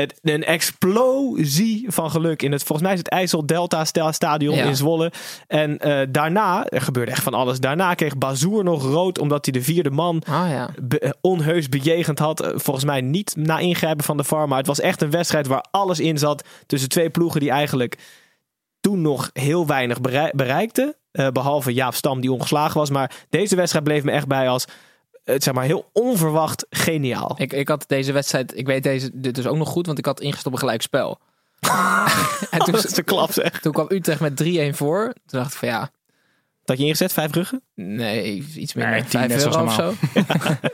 [0.00, 4.54] het, een explosie van geluk in het, volgens mij is het IJssel Delta Sta- Stadion
[4.54, 4.64] Ja.
[4.64, 5.12] in Zwolle.
[5.46, 7.60] En eh, daarna, er gebeurde echt van alles.
[7.60, 10.68] Daarna kreeg Bazoer nog rood omdat hij de vierde man Ah ja.
[10.82, 12.40] be- onheus bejegend had.
[12.40, 14.48] Eh, Volgens mij niet na ingrijpen van de VAR.
[14.48, 16.44] Maar het was echt een wedstrijd waar alles in zat.
[16.66, 17.98] Tussen twee ploegen die eigenlijk
[18.80, 20.94] toen nog heel weinig berei- bereikten.
[21.12, 22.90] Eh, behalve Jaap Stam die ongeslagen was.
[22.90, 24.64] Maar deze wedstrijd bleef me echt bij als
[25.24, 27.34] eh, zeg maar, heel onverwacht geniaal.
[27.38, 30.04] Ik, ik had deze wedstrijd, ik weet deze dit dus ook nog goed, want ik
[30.04, 31.18] had ingesteld op een gelijk spel.
[32.50, 33.60] en toen, Dat is de klap zeg.
[33.60, 35.02] toen kwam Utrecht met 3-1 voor.
[35.04, 35.90] Toen dacht ik van ja,
[36.64, 37.62] Dat je ingezet, vijf ruggen?
[37.74, 38.94] nee, iets minder.
[38.94, 39.94] Nee, tien, 5 net euro zoals of zo.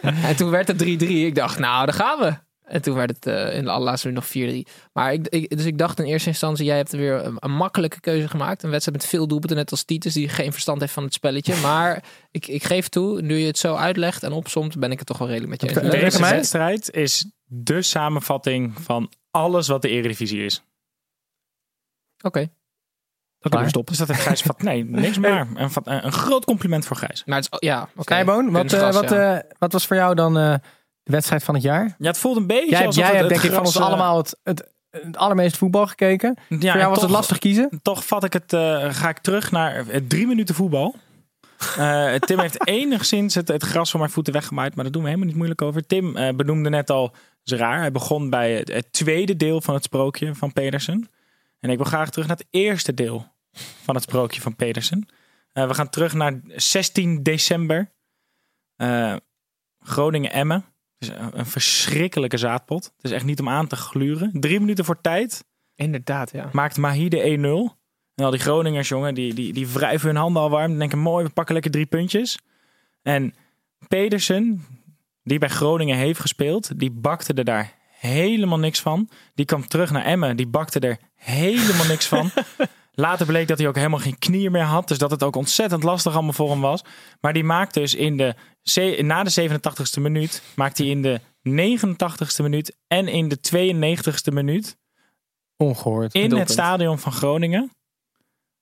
[0.28, 0.86] en toen werd het 3-3.
[0.86, 2.45] Ik dacht, nou, daar gaan we.
[2.66, 4.30] En toen werd het eh, in de allerlaatste nog 4-3.
[4.92, 7.54] Maar ik, ik, dus ik dacht in eerste instantie, jij hebt er weer een, een
[7.54, 8.62] makkelijke keuze gemaakt.
[8.62, 11.54] Een wedstrijd met veel doelpunten, net als Titus, die geen verstand heeft van het spelletje.
[11.66, 15.06] Maar ik, ik geef toe, nu je het zo uitlegt en opsomt, ben ik het
[15.06, 15.90] toch wel redelijk met je eens.
[15.90, 16.30] Deze mij?
[16.30, 20.62] wedstrijd is de samenvatting van alles wat de Eredivisie is.
[22.22, 22.48] Oké.
[23.38, 23.96] Kunnen we stoppen.
[23.96, 24.62] Dus dat heeft Gijs vat.
[24.62, 25.46] Nee, niks meer.
[25.54, 27.24] Een, een groot compliment voor Gijs.
[27.24, 28.02] Maar het is, ja, oké.
[28.02, 29.36] Snijboon, wat, eh, wat, ja.
[29.36, 30.54] eh, wat was voor jou dan eh,
[31.06, 31.94] de wedstrijd van het jaar?
[31.98, 33.82] Ja, het voelt een beetje Jij, alsof jij het, hebt denk ik van ons eh,
[33.82, 36.36] allemaal het, het, het allermeest voetbal gekeken.
[36.48, 37.80] Ja, voor jou was het lastig kiezen.
[37.82, 40.94] Toch vat ik het, eh, ga ik terug naar het drie minuten voetbal.
[41.76, 45.08] Eh, Tim heeft enigszins het, het gras voor mijn voeten weggemaaid, maar daar doen we
[45.08, 45.86] helemaal niet moeilijk over.
[45.86, 49.74] Tim eh, benoemde net al, is raar, hij begon bij het, het tweede deel van
[49.74, 51.10] het sprookje van Pedersen.
[51.60, 53.26] En ik wil graag terug naar het eerste deel
[53.82, 55.08] van het sprookje van Pedersen.
[55.52, 57.92] Eh, we gaan terug naar 16 december.
[58.76, 59.16] Eh,
[59.78, 60.64] Groningen-Emmen.
[61.08, 62.84] Is een, verschrikkelijke zaadpot.
[62.84, 64.30] Het is echt niet om aan te gluren.
[64.40, 65.44] Drie minuten voor tijd
[65.76, 66.48] Inderdaad, ja.
[66.52, 67.74] maakt Mahide 1-0.
[68.14, 70.68] En al die Groningers, jongen, die, die, die wrijven hun handen al warm.
[70.68, 72.38] Die denken, mooi, we pakken lekker drie puntjes.
[73.02, 73.34] En
[73.88, 74.64] Pedersen,
[75.22, 79.08] die bij Groningen heeft gespeeld, die bakte er daar helemaal niks van.
[79.34, 82.30] Die kwam terug naar Emmen, die bakte er helemaal niks van.
[82.98, 84.88] Later bleek dat hij ook helemaal geen knieën meer had.
[84.88, 86.84] Dus dat het ook ontzettend lastig allemaal voor hem was.
[87.20, 88.34] Maar die maakte dus in de,
[89.02, 94.76] na de 87ste minuut, maakt hij in de 89ste minuut en in de 92ste minuut
[95.56, 96.14] Ongehoord.
[96.14, 97.70] in het stadion van Groningen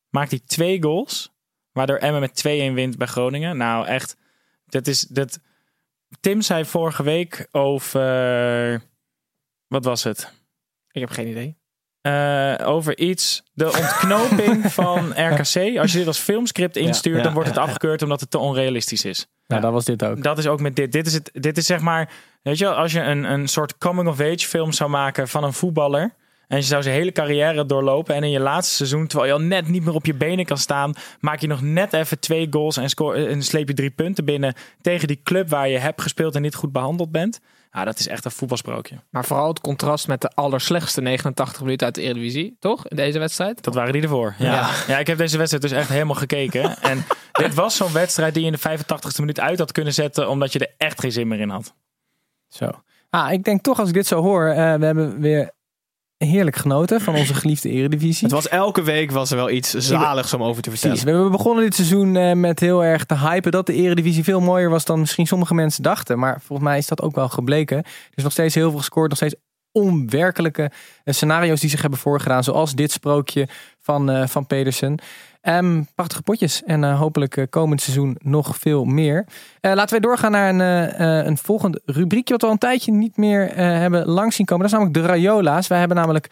[0.08, 1.32] maakt hij twee goals.
[1.72, 3.56] Waardoor Emmen met 2-1 wint bij Groningen.
[3.56, 4.16] Nou, echt.
[4.66, 5.40] Dat is, dat...
[6.20, 8.82] Tim zei vorige week over.
[9.66, 10.32] Wat was het?
[10.90, 11.56] Ik heb geen idee.
[12.04, 13.42] Eh, over iets.
[13.52, 15.78] De ontknoping van RKC.
[15.78, 19.04] Als je dit als filmscript instuurt, ja, dan wordt het afgekeurd omdat het te onrealistisch
[19.04, 19.26] is.
[19.46, 20.22] Nou, dat was dit ook.
[20.22, 20.92] Dat is ook met dit.
[20.92, 22.10] Dit is, het, dit is zeg maar.
[22.42, 26.14] Weet je, wel, als je een, een soort coming-of-age film zou maken van een voetballer.
[26.48, 28.14] En je zou zijn hele carrière doorlopen.
[28.14, 30.58] En in je laatste seizoen, terwijl je al net niet meer op je benen kan
[30.58, 30.92] staan.
[31.20, 34.54] Maak je nog net even twee goals en, score, en sleep je drie punten binnen.
[34.80, 37.40] Tegen die club waar je hebt gespeeld en niet goed behandeld bent.
[37.74, 38.96] Ja, dat is echt een voetbalsprookje.
[39.10, 42.88] Maar vooral het contrast met de allerslechtste 89 minuten uit de Eredivisie, toch?
[42.88, 43.62] In deze wedstrijd.
[43.62, 44.34] Dat waren die ervoor.
[44.38, 44.52] Ja.
[44.52, 44.70] Ja.
[44.86, 44.98] Ja.
[44.98, 46.76] ik heb deze wedstrijd dus echt helemaal gekeken.
[46.82, 50.28] En dit was zo'n wedstrijd die je in de 85ste minuut uit had kunnen zetten.
[50.28, 51.74] Omdat je er echt geen zin meer in had.
[52.48, 52.70] Zo.
[53.10, 55.50] Ah, ik denk toch als ik dit zo hoor, eh, we hebben weer
[56.16, 58.22] heerlijk genoten van onze geliefde eredivisie.
[58.22, 60.96] Het was elke week was er wel iets zaligs om over te vertellen.
[60.96, 61.12] Precies.
[61.12, 64.40] We hebben begonnen dit seizoen eh, met heel erg te hypen dat de eredivisie veel
[64.40, 66.18] mooier was dan misschien sommige mensen dachten.
[66.18, 67.76] Maar volgens mij is dat ook wel gebleken.
[67.76, 67.84] Er
[68.14, 69.34] is nog steeds heel veel gescoord, nog steeds
[69.72, 70.70] onwerkelijke
[71.04, 72.44] eh, scenario's die zich hebben voorgedaan.
[72.44, 73.48] Zoals dit sprookje
[73.78, 74.98] van, eh, van Pedersen.
[75.44, 76.62] Ehm, prachtige potjes.
[76.62, 79.26] En eh, hopelijk eh, komend seizoen nog veel meer.
[79.60, 82.32] Eh, laten we doorgaan naar een, een volgend rubriekje.
[82.32, 84.68] Wat we al een tijdje niet meer hebben langs zien komen.
[84.68, 85.66] Dat is namelijk de Rayola's.
[85.66, 86.30] Wij hebben namelijk...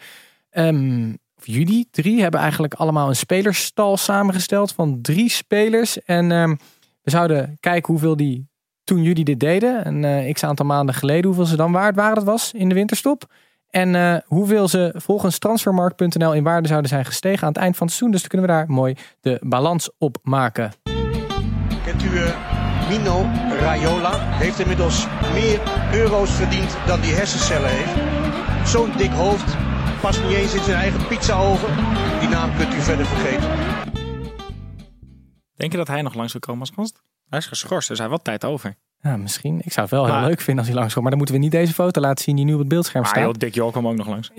[0.49, 6.03] ehm, of jullie drie hebben eigenlijk allemaal een spelerstal samengesteld van drie spelers.
[6.03, 6.55] En ehm,
[7.01, 8.47] we zouden kijken hoeveel die
[8.83, 9.87] toen jullie dit deden.
[10.03, 11.25] Een x aantal maanden geleden.
[11.25, 13.25] Hoeveel ze dan waard waren dat was in de winterstop.
[13.73, 17.87] En eh, hoeveel ze volgens transfermarkt.nl in waarde zouden zijn gestegen aan het eind van
[17.87, 18.11] het seizoen.
[18.11, 20.71] Dus dan kunnen we daar mooi de balans op maken.
[21.83, 23.21] Kent u eh, Mino
[23.59, 24.11] Raiola?
[24.17, 25.61] Heeft inmiddels meer
[25.93, 28.69] euro's verdiend dan die hersencellen heeft.
[28.69, 29.55] Zo'n dik hoofd,
[30.01, 31.75] past niet eens in zijn eigen pizzaoven.
[32.19, 33.49] Die naam kunt u verder vergeten.
[35.55, 37.01] Denk je dat hij nog langs wil komen als gast?
[37.29, 38.75] Hij is geschorst, dus hij wat tijd over.
[39.03, 39.61] Ja, misschien.
[39.63, 41.01] Ik zou het wel heel Maar- leuk vinden als hij langskomt.
[41.01, 43.11] Maar dan moeten we niet deze foto laten zien die nu op het beeldscherm Maar
[43.11, 43.23] staat.
[43.23, 44.31] joh, Dick Jol kwam ook nog langs.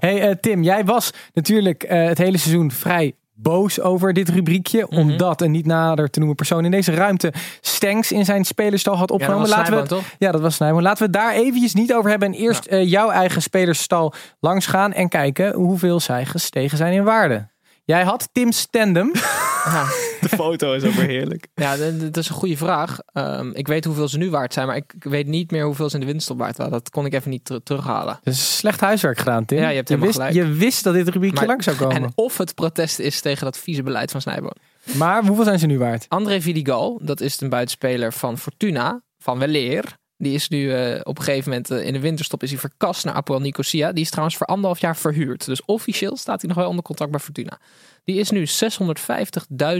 [0.00, 4.86] Hey eh, Tim, jij was natuurlijk eh, het hele seizoen vrij boos over dit rubriekje.
[4.88, 5.00] Mhm.
[5.00, 9.00] Omdat een niet nader te noemen persoon in deze ruimte Stanks in zijn spelerstal had
[9.10, 9.48] Ja, dat opgenomen.
[9.48, 10.14] was Laten we, Snijboon, toch?
[10.18, 10.82] ja, dat was Snijboon.
[10.82, 12.28] Laten we het daar eventjes niet over hebben.
[12.28, 14.92] En eerst eh, jouw eigen spelerstal langs gaan.
[14.92, 17.48] En kijken hoeveel zij gestegen zijn in waarde.
[17.84, 19.10] Jij had Tim Stendem.
[20.22, 21.48] De foto is ook weer heerlijk.
[21.54, 22.98] Ja, dat is een goede vraag.
[23.12, 25.94] Ehm, ik weet hoeveel ze nu waard zijn, maar ik weet niet meer hoeveel ze
[25.94, 26.72] in de winststop waard waren.
[26.72, 28.18] Dat kon ik even niet ter- terughalen.
[28.22, 29.58] Dus slecht huiswerk gedaan, Tim.
[29.58, 30.46] Ja, je hebt helemaal wist, gelijk.
[30.46, 31.96] je wist dat dit rubriekje Maar- langs zou komen.
[31.96, 34.56] En of het protest is tegen dat vieze beleid van Snijboon.
[34.96, 36.04] Maar hoeveel zijn ze nu waard?
[36.08, 39.84] André Vidigal, dat is een buitenspeler van Fortuna, van Weleer.
[40.22, 43.04] Die is nu eh, op een gegeven moment eh, in de winterstop is hij verkast
[43.04, 43.92] naar Apoel Nicosia.
[43.92, 45.44] Die is trouwens voor anderhalf jaar verhuurd.
[45.44, 47.58] Dus officieel staat hij nog wel onder contract bij Fortuna.
[48.04, 48.46] Die is nu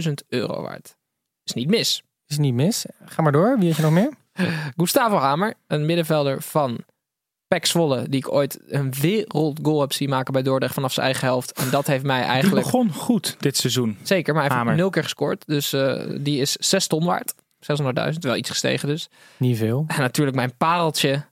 [0.05, 0.95] 650.000 euro waard.
[1.43, 2.01] Is niet mis.
[2.27, 2.85] Is niet mis.
[3.05, 3.57] Ga maar door.
[3.59, 4.13] Wie had je nog meer?
[4.77, 6.83] Gustavo Hamer, een middenvelder van
[7.47, 11.27] Pek Zwolle, die ik ooit een wereldgoal heb zien maken bij Dordrecht vanaf zijn eigen
[11.27, 11.51] helft.
[11.51, 12.65] En dat heeft mij Die eigenlijk...
[12.65, 13.97] begon goed dit seizoen.
[14.01, 14.81] Zeker, maar hij heeft Hamer.
[14.81, 15.43] nul keer gescoord.
[15.45, 17.33] Dus eh, die is 6 ton waard.
[17.63, 19.09] 600.000, wel iets gestegen dus.
[19.37, 19.83] Niet veel.
[19.87, 21.25] En natuurlijk mijn pareltje,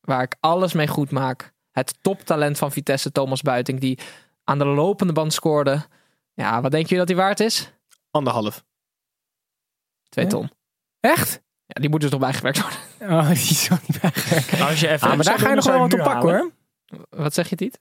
[0.00, 1.52] waar ik alles mee goed maak.
[1.70, 3.98] Het toptalent van Vitesse, Thomas Buiting, die
[4.44, 5.86] aan de lopende band scoorde.
[6.34, 7.72] Ja, wat denk je dat hij waard is?
[8.10, 8.64] Anderhalf.
[10.08, 10.30] Twee Ja.
[10.30, 10.50] ton.
[11.00, 11.42] Echt?
[11.66, 12.78] Ja, die moet dus nog bijgewerkt worden.
[13.18, 14.60] Oh, die is wel niet bijgewerkt.
[14.60, 16.50] Als je even Ah, maar daar ga je nog wel wat op pakken hoor.
[17.10, 17.78] Wat zeg je, Tiet?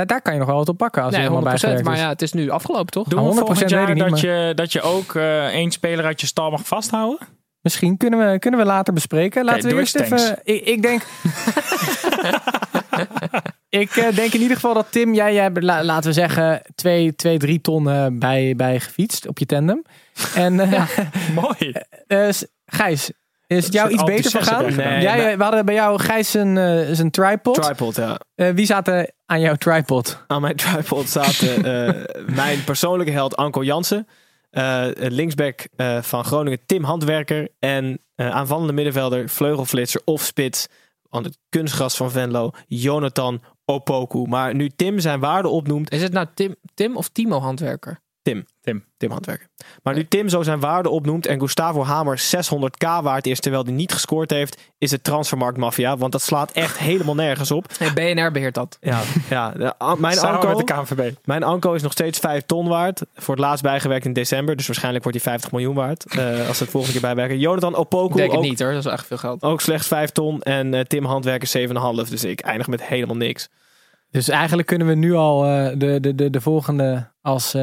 [0.00, 1.30] Daar, daar kan je nog wel wat op pakken als Nee, je 100%.
[1.30, 2.00] helemaal bijgewerkt Maar is.
[2.00, 3.08] ja, het is nu afgelopen, toch?
[3.08, 6.04] Doen Ah, we 100% volgend weet jaar dat, je, dat je ook eh, één speler
[6.04, 7.18] uit je stal mag vasthouden?
[7.60, 9.44] Misschien kunnen we, kunnen we later bespreken.
[9.44, 10.38] Laten we eerst eens, even...
[10.44, 11.02] Ik, ik denk...
[13.68, 16.62] ik eh, denk in ieder geval dat Tim, jij, jij hebt, la- laten we zeggen,
[16.74, 19.82] 2, 2 3 ton eh, bij, bij gefietst op je tandem.
[20.34, 20.88] En eh,
[21.34, 21.72] Mooi.
[22.66, 23.10] Gijs,
[23.56, 24.64] is het jou iets beter vergaan?
[24.64, 27.62] heb jij Nee, we hadden bij jou Gijs een, eh, zijn tripod.
[27.62, 28.18] Tripod, ja.
[28.34, 30.24] Eh, wie zaten aan jouw tripod?
[30.26, 34.06] Aan mijn tripod zaten eh, mijn persoonlijke held Anko Jansen.
[34.50, 37.48] eh, linksback eh, van Groningen Tim Handwerker.
[37.58, 40.66] En eh, aanvallende middenvelder, vleugelflitser of spits.
[41.08, 44.26] Aan het kunstgras van Venlo, Jonathan Opoku.
[44.28, 48.00] Maar nu Tim zijn waarde opnoemt, Is het nou Tim, Tim of Timo Handwerker?
[48.22, 48.44] Tim.
[48.60, 48.84] Tim.
[48.96, 49.46] Tim Handwerker.
[49.82, 53.72] Maar nu Tim zo zijn waarde opnoemt en Gustavo Hamer 600k waard is terwijl hij
[53.72, 55.96] niet gescoord heeft, is het transfermarktmafia.
[55.96, 57.66] Want dat slaat echt helemaal nergens op.
[57.78, 58.76] Nee, BNR beheert dat.
[58.80, 59.00] Ja,
[59.30, 61.14] ja de- a- mijn Samen Anko, met de KNVB.
[61.24, 63.02] mijn Anko is nog steeds 5 ton waard.
[63.14, 64.56] Voor het laatst bijgewerkt in december.
[64.56, 66.04] Dus waarschijnlijk wordt hij 50 miljoen waard.
[66.04, 67.38] eh, als ze het volgende keer bijwerken.
[67.38, 69.42] Jonathan Ik Opoku denk het ook, niet hoor, dat is echt veel geld.
[69.42, 70.42] ook slechts 5 ton.
[70.42, 71.68] En eh, Tim Handwerker
[72.04, 72.10] 7,5.
[72.10, 73.48] Dus ik eindig met helemaal niks.
[74.10, 77.54] Dus eigenlijk kunnen we nu al eh, de, de, de, de volgende als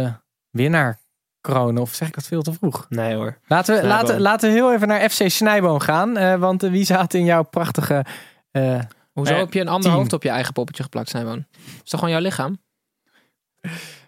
[0.57, 0.99] winnaar
[1.41, 1.81] kronen.
[1.81, 2.85] Of zeg ik dat veel te vroeg?
[2.89, 3.37] Nee hoor.
[3.47, 6.17] Laten we, laten, laten we heel even naar FC Snijboon gaan.
[6.17, 8.05] eh, want eh, wie zat in jouw prachtige...
[8.51, 8.79] eh,
[9.11, 11.45] Hoezo heb je een ander hoofd op je eigen poppetje geplakt, Simon?
[11.83, 12.57] Is toch gewoon jouw lichaam?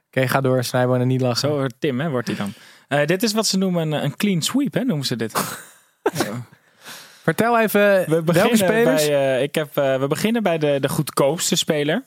[0.07, 0.63] Oké, ga door.
[0.63, 1.49] Snijboon en niet lachen.
[1.49, 2.53] Zo, Tim, hè, wordt hij dan.
[2.87, 5.33] Eh, dit is wat ze noemen een, een clean sweep, hè, noemen ze dit.
[7.23, 9.07] Vertel even We welke beginnen spelers...
[9.07, 12.03] bij, ik heb, we beginnen bij de, de goedkoopste speler.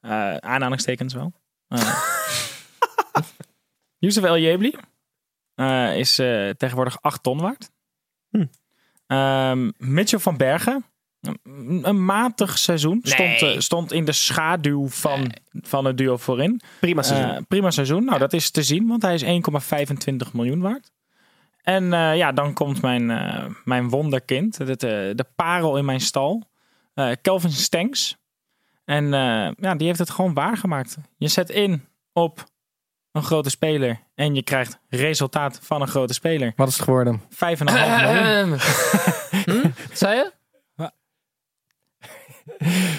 [0.00, 1.32] Eh aanhalingstekens wel.
[4.00, 4.74] Uh, Youssef El Jebli
[5.54, 7.70] eh, is eh, tegenwoordig 8 ton waard.
[8.30, 8.44] Hm.
[9.06, 10.84] Ehm, Mitchell van Bergen.
[11.20, 13.00] Een, een matig seizoen.
[13.02, 16.60] Stond, eh, stond in de schaduw van, van het duo voorin.
[16.80, 17.46] Prima seizoen.
[17.46, 18.04] Prima seizoen.
[18.04, 20.92] Nou, dat is te zien, want hij is 1,25 miljoen waard.
[21.62, 26.00] En eh, ja, dan komt mijn, eh, mijn wonderkind, het, eh, de parel in mijn
[26.00, 26.50] stal,
[26.94, 28.16] eh, Kelvin Stenks.
[28.84, 30.96] En eh, ja, die heeft het gewoon waargemaakt.
[31.16, 32.49] Je zet in op
[33.12, 36.52] een grote speler en je krijgt resultaat van een grote speler.
[36.56, 37.20] Wat is het geworden?
[37.20, 38.48] 5,5 miljoen.
[39.44, 39.68] hm?
[39.88, 40.32] Wat zei je?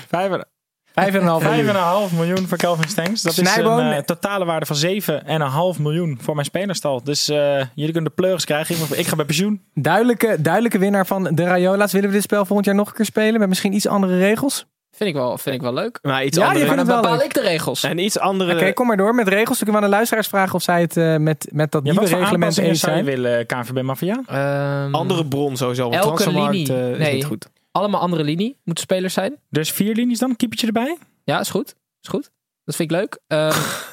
[0.07, 0.45] Vijf en-
[0.93, 2.09] Vijf en een half miljoen.
[2.12, 3.22] 5,5 miljoen voor Kelvin Stengs.
[3.22, 3.80] Dat Snijboon.
[3.80, 7.03] is een eh, totale waarde van 7,5 miljoen voor mijn spelerstal.
[7.03, 7.38] Dus eh,
[7.76, 8.76] jullie kunnen de pleuris krijgen.
[8.76, 9.62] Ik, ik ga bij pensioen.
[9.74, 11.91] Duidelijke, duidelijke winnaar van de Rayola's.
[11.91, 13.39] Willen we dit spel volgend jaar nog een keer spelen?
[13.39, 14.66] Met misschien iets andere regels?
[14.91, 15.99] Vind ik wel, vind ik wel leuk.
[16.01, 16.65] Maar iets Ja, andere...
[16.65, 17.23] Maar dan bepaal leuk.
[17.23, 17.83] ik de regels.
[17.83, 18.55] En iets andere...
[18.55, 19.47] Oké, kom maar door met regels.
[19.47, 21.91] Dan kunnen we aan de luisteraars vragen of zij het eh, met, met dat Ja,
[21.91, 23.05] nieuwe reglement eens zou je zijn.
[23.05, 24.21] willen, KNVB Mafia?
[24.25, 25.89] Ehm, andere bron sowieso.
[25.89, 26.73] Want Elke linie.
[26.73, 27.13] eh, is Nee.
[27.13, 27.47] niet goed.
[27.71, 29.35] Allemaal andere linie moeten spelers zijn.
[29.49, 30.97] Dus vier linies dan, keepertje erbij?
[31.23, 31.75] Ja, is goed.
[32.01, 32.29] Is goed.
[32.65, 33.19] Dat vind ik leuk.
[33.27, 33.57] Ehm,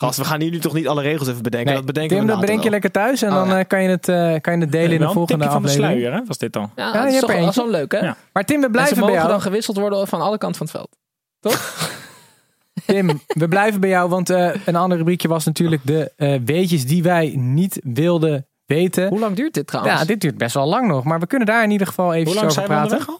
[0.00, 1.68] Gast, we gaan hier nu toch niet alle regels even bedenken.
[1.68, 3.58] Nee, dat bedenken Tim, we dat bedenk je lekker thuis en Oh, dan ja.
[3.58, 5.62] eh, kan, je het, eh, kan je het delen in de een volgende tipje van
[5.62, 6.00] de aflevering.
[6.00, 6.26] sluier, hè?
[6.26, 6.70] Was dit al?
[6.76, 7.60] ja, je dat is hebt toch dat is eentje.
[7.62, 7.98] wel leuk, hè?
[7.98, 8.16] Ja.
[8.32, 9.28] Maar Tim, we En ze blijven bij mogen jou.
[9.32, 11.56] dan gewisseld worden van alle kanten van het veld.
[12.86, 16.86] Tim, we blijven bij jou, want eh, een ander rubriekje was natuurlijk de eh, weetjes
[16.86, 19.08] die wij niet wilden weten.
[19.08, 20.00] Hoe lang duurt dit trouwens?
[20.00, 22.26] Ja, dit duurt best wel lang nog, maar we kunnen daar in ieder geval even
[22.26, 23.16] Hoe lang over zijn we praten.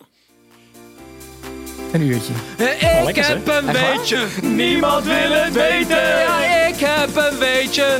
[1.93, 2.32] Een uurtje.
[2.32, 3.36] Oh, lekker, zeg.
[3.47, 5.97] een weetje, niemand wil het weten.
[5.97, 7.99] Ja, ik heb een weetje.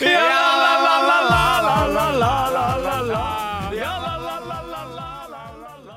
[0.00, 3.68] Ja, la la la la la la la la la la.
[3.74, 5.96] Ja, la la la la la la la la.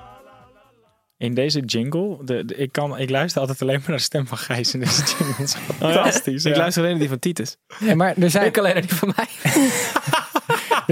[1.17, 4.27] In deze jingle, de, de- ik, kan, ik luister altijd alleen maar naar de stem
[4.27, 5.35] van Gijs in deze jingle.
[5.37, 6.45] Dat is fantastisch.
[6.45, 6.59] Ik ja.
[6.59, 7.55] luister alleen naar die van Titus.
[7.79, 9.27] Ja, maar er zijn, Ik alleen naar die van mij.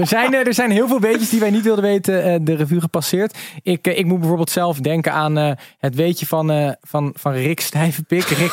[0.00, 2.54] Er, zijn, eh, er zijn heel veel weetjes die wij niet wilden weten eh, de
[2.54, 3.38] revue gepasseerd.
[3.62, 5.36] Ik, eh, ik moet bijvoorbeeld zelf denken aan
[5.78, 8.24] het weetje van, van, van Rick Stijvenpik.
[8.24, 8.52] Rick,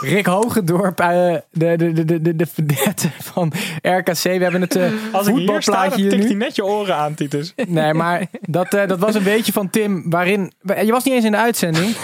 [0.00, 4.22] Rick Hogendorp, eh, de, de, de, de, de, vedette van RKC.
[4.22, 7.14] We hebben het eh Als ik hier sta, dan tikt hij net je oren aan,
[7.14, 7.52] Titus.
[7.68, 10.52] Nee, maar dat, eh, dat was een beetje van Tim, waarin...
[10.84, 11.86] Je was niet eens in de uitzending.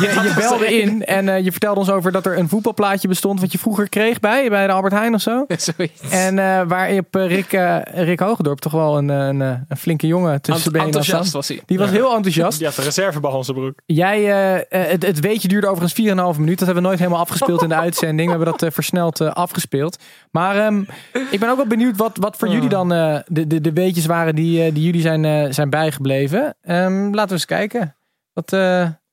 [0.00, 3.40] Je, je belde in en eh, je vertelde ons over dat er een voetbalplaatje bestond...
[3.40, 5.44] wat je vroeger kreeg bij, bij de Albert Heijn of zo.
[5.56, 6.00] Zoiets.
[6.10, 7.58] En eh waar Rick,
[7.94, 11.26] Rick Hogendorp toch wel een, een, een flinke jongen tussen de benen staan.
[11.30, 11.62] was hij.
[11.66, 12.58] Die was heel enthousiast.
[12.58, 13.78] Die had de reservebal in zijn broek.
[13.86, 14.22] Jij,
[14.68, 16.58] het, het weetje duurde overigens 4,5 minuut.
[16.58, 18.30] Dat hebben we nooit helemaal afgespeeld in de uitzending.
[18.30, 19.98] We hebben dat eh, versneld eh, afgespeeld.
[20.30, 20.84] Maar ehm,
[21.30, 24.06] ik ben ook wel benieuwd wat, wat voor jullie dan eh, de, de, de weetjes
[24.06, 26.56] waren die, die jullie zijn, zijn bijgebleven.
[26.60, 27.96] Ehm, laten we eens kijken.
[28.32, 28.50] Wat,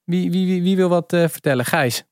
[0.04, 1.66] wie, wie, wie, wie wil wat vertellen?
[1.66, 2.04] Gijs.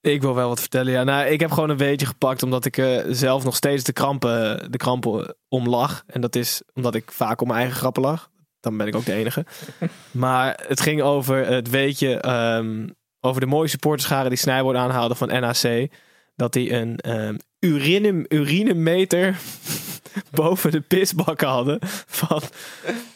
[0.00, 0.92] Ik wil wel wat vertellen.
[0.92, 4.70] Ja, nou, ik heb gewoon een beetje gepakt omdat ik zelf nog steeds de krampen,
[4.70, 6.02] de krampen om lag.
[6.06, 8.30] En dat is omdat ik vaak om mijn eigen grappen lag.
[8.60, 9.46] Dan ben ik ook de enige.
[10.10, 12.86] maar het ging over het weetje ehm,
[13.28, 15.90] over de mooie supporterscharen die Snijboord aanhaalde van NAC.
[16.36, 19.36] Dat die een ehm urine, urinemeter
[20.30, 21.78] boven de pisbakken hadden.
[22.06, 22.42] Van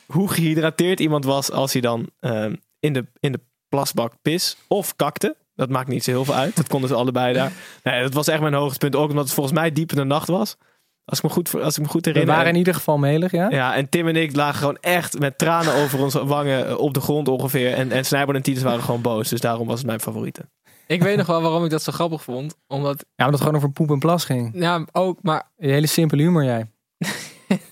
[0.07, 4.97] hoe gehydrateerd iemand was als hij dan ehm, in, de, in de plasbak pis of
[4.97, 5.37] kakte.
[5.55, 6.57] Dat maakt niet zo heel veel uit.
[6.57, 7.53] Dat konden ze allebei daar.
[7.83, 8.97] Nee, dat was echt mijn hoogtepunt.
[8.97, 10.57] Ook omdat het volgens mij diep in de nacht was.
[11.05, 12.35] Als ik me goed, als ik me goed We herinner.
[12.35, 13.51] waren in ieder geval melig, ja?
[13.51, 16.95] Ja, en Tim en ik lagen gewoon echt met tranen over onze wangen eh, op
[16.95, 17.73] de grond ongeveer.
[17.75, 19.29] En, en Snijboord en Titus waren gewoon boos.
[19.29, 20.49] Dus daarom was het mijn favoriete.
[20.87, 22.55] Ik weet nog wel waarom ik dat zo grappig vond.
[22.67, 24.51] Omdat, Ja, omdat het gewoon over poep en plas ging.
[24.55, 26.67] ja, ook, maar Een hele simpele humor, jij.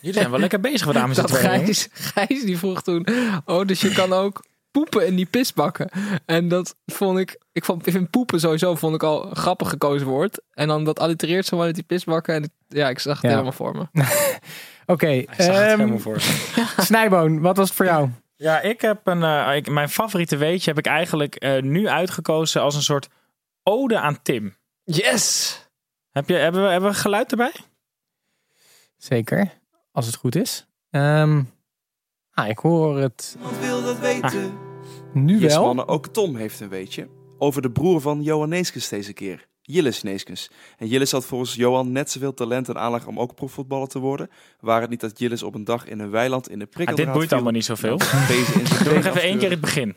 [0.00, 1.64] Jullie zijn wel lekker bezig wat dames en dat heren.
[1.64, 3.06] Gijs, Gijs die vroeg toen,
[3.44, 5.88] oh, dus je kan ook poepen in die pisbakken.
[6.26, 9.68] En dat vond ik, ik vond ik vind poepen sowieso vond ik al een grappig
[9.68, 10.40] gekozen woord.
[10.50, 12.34] En dan dat allitereert zo uit die pisbakken.
[12.34, 13.28] En het- ja, ik zag het Ja.
[13.28, 13.86] helemaal voor me.
[14.86, 16.74] Oké, Hij zag het ehm, helemaal voor zich.
[16.86, 18.08] Snijboon, wat was het voor jou?
[18.36, 22.62] Ja, ik heb een, eh, ik, mijn favoriete weetje heb ik eigenlijk eh, nu uitgekozen
[22.62, 23.08] als een soort
[23.62, 24.56] ode aan Tim.
[24.84, 25.58] Yes!
[26.10, 27.52] Heb je, hebben, we, hebben we geluid erbij?
[28.96, 29.50] Zeker,
[29.92, 30.66] als het goed is.
[30.90, 31.42] Ehm,
[32.42, 34.52] ah, ik hoor het Niemand wil dat weten.
[35.12, 35.64] nu Yes, wel.
[35.64, 37.08] mannen, ook Tom heeft een weetje.
[37.38, 39.48] Over de broer van Johan Neeskens deze keer.
[39.62, 40.50] Jillis Neeskens.
[40.78, 44.30] En Jillis had volgens Johan net zoveel talent en aanleg om ook profvoetballer te worden.
[44.60, 47.06] Waar het niet dat Jillis op een dag in een weiland in de Ah, prikkeldraad
[47.06, 47.36] dit boeit viel.
[47.36, 47.96] allemaal niet zoveel.
[48.84, 49.94] Doe nog even één keer het begin.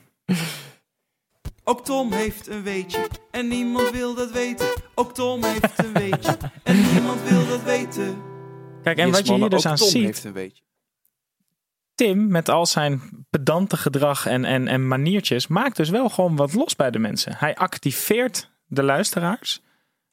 [1.63, 3.07] Ook Tom heeft een weetje.
[3.31, 4.67] En niemand wil dat weten.
[4.95, 6.37] Ook Tom heeft een weetje.
[6.63, 8.15] En niemand wil dat weten.
[8.83, 10.63] Kijk, en Yes, wat je hier mannen, dus ook aan Tom ziet, heeft een weetje.
[11.95, 16.53] Tim met al zijn pedante gedrag en, en, en maniertjes maakt dus wel gewoon wat
[16.53, 17.35] los bij de mensen.
[17.37, 19.61] Hij activeert de luisteraars.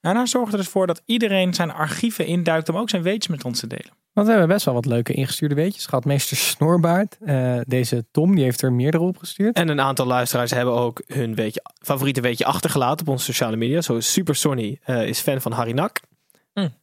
[0.01, 3.29] En hij zorgt er dus voor dat iedereen zijn archieven induikt om ook zijn weetjes
[3.29, 3.99] met ons te delen.
[4.13, 6.05] Want we hebben best wel wat leuke ingestuurde weetjes gehad.
[6.05, 9.57] Meester Snorbaard, eh, deze Tom, die heeft er meerdere opgestuurd.
[9.57, 13.81] En een aantal luisteraars hebben ook hun weetje, favoriete weetje achtergelaten op onze sociale media.
[13.81, 16.01] Zo is Super Sonny eh, is fan van Harry Nak.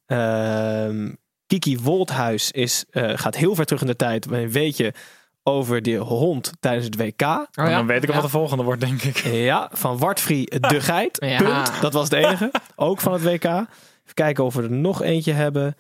[0.06, 1.12] Ehm,
[1.48, 4.94] Kiki Wolthuis is, eh, gaat heel ver terug in de tijd met een weetje
[5.44, 7.22] over de hond tijdens het WK.
[7.22, 8.22] Oh, En dan weet ik al ja.
[8.22, 9.18] wat de volgende wordt, denk ik.
[9.18, 11.18] Ja, van Wartfree de Geit.
[11.26, 11.38] Ja.
[11.38, 11.82] Punt.
[11.82, 12.52] Dat was het enige.
[12.76, 13.44] Ook van het WK.
[13.44, 13.66] Even
[14.14, 15.76] kijken of we er nog eentje hebben.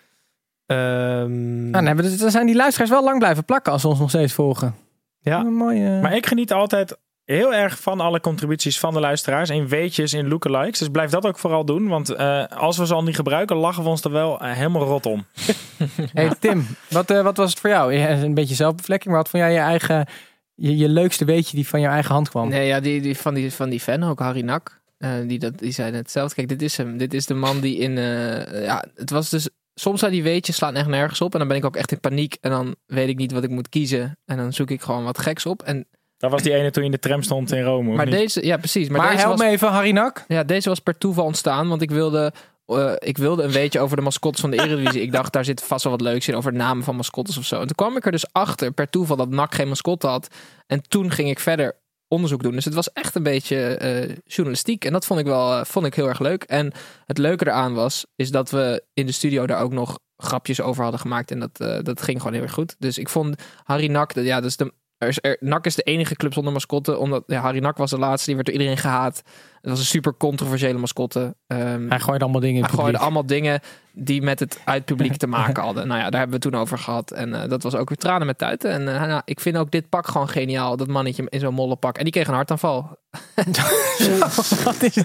[0.66, 3.88] Ehm, Nou, dan, hebben we dan zijn die luisteraars wel lang blijven plakken als ze
[3.88, 4.76] ons nog steeds volgen.
[5.20, 5.40] Ja.
[5.40, 6.02] Een mooie...
[6.02, 6.98] Maar ik geniet altijd
[7.36, 9.50] heel erg van alle contributies van de luisteraars.
[9.50, 10.80] In weetjes, in lookalikes.
[10.80, 11.88] Dus blijf dat ook vooral doen.
[11.88, 14.84] Want eh, als we ze al niet gebruiken, lachen we ons er wel eh, helemaal
[14.86, 15.26] rot om.
[16.14, 17.94] Hey Tim, wat, eh, wat was het voor jou?
[17.94, 20.08] Ja, Een beetje zelfbevlekking, maar wat vond jij je eigen,
[20.56, 22.50] je, je leukste weetje die van jouw eigen hand kwam?
[22.50, 24.82] Nee, ja, die, die, van, die, van die fan ook, Harry Nak.
[24.98, 26.36] eh, die, dat, die zei hetzelfde.
[26.36, 26.98] Kijk, dit is hem.
[26.98, 27.98] Dit is de man die in...
[27.98, 29.50] eh, ja, het was dus...
[29.74, 31.34] Soms zijn die weetjes slaan echt nergens op.
[31.34, 32.38] En dan ben ik ook echt in paniek.
[32.42, 34.18] En dan weet ik niet wat ik moet kiezen.
[34.26, 35.62] En dan zoek ik gewoon wat geks op.
[35.64, 35.88] En,
[36.18, 37.96] Dat was die ene toen je in de tram stond in Rome.
[37.96, 38.16] maar niet?
[38.16, 38.46] deze...
[38.46, 38.90] Ja, precies.
[38.90, 40.26] Maar, maar deze help was, me even, Harry Nak.
[40.28, 41.68] Ja, deze was per toeval ontstaan.
[41.68, 42.34] Want ik wilde...
[42.66, 45.02] eh, ik wilde een weetje over de mascottes van de Eredivisie.
[45.02, 47.46] ik dacht, daar zit vast wel wat leuks in over de namen van mascottes of
[47.46, 47.56] zo.
[47.56, 50.28] En toen kwam ik er dus achter, per toeval, dat NAC geen mascotte had.
[50.68, 51.76] En toen ging ik verder
[52.08, 52.52] onderzoek doen.
[52.52, 54.86] Dus het was echt een beetje eh, journalistiek.
[54.86, 56.44] En dat vond ik wel eh, vond ik heel erg leuk.
[56.44, 56.72] En
[57.06, 60.82] het leuke eraan was, is dat we in de studio daar ook nog grapjes over
[60.84, 61.32] hadden gemaakt.
[61.32, 62.76] En dat, eh, dat ging gewoon heel erg goed.
[62.80, 66.16] Dus ik vond Harry Nak, ja, dus de, er is, er, NAC is de enige
[66.16, 66.98] club zonder mascotte.
[66.98, 69.24] Omdat ja, Harry Nak was de laatste, die werd door iedereen gehaat.
[69.62, 71.36] Het was een super controversiële mascotte.
[71.48, 73.60] Ehm, Hij gooide allemaal dingen in hij gooide allemaal dingen
[73.92, 75.88] die met het uit publiek te maken hadden.
[75.88, 77.12] Nou ja, daar hebben we het toen over gehad.
[77.12, 78.72] En eh, dat was ook weer tranen met tuiten.
[78.72, 80.78] En eh, nou, ik vind ook dit pak gewoon geniaal.
[80.78, 81.98] Dat mannetje in zo'n molle pak.
[81.98, 82.82] En die kreeg een hartaanval.
[84.64, 85.04] Wat is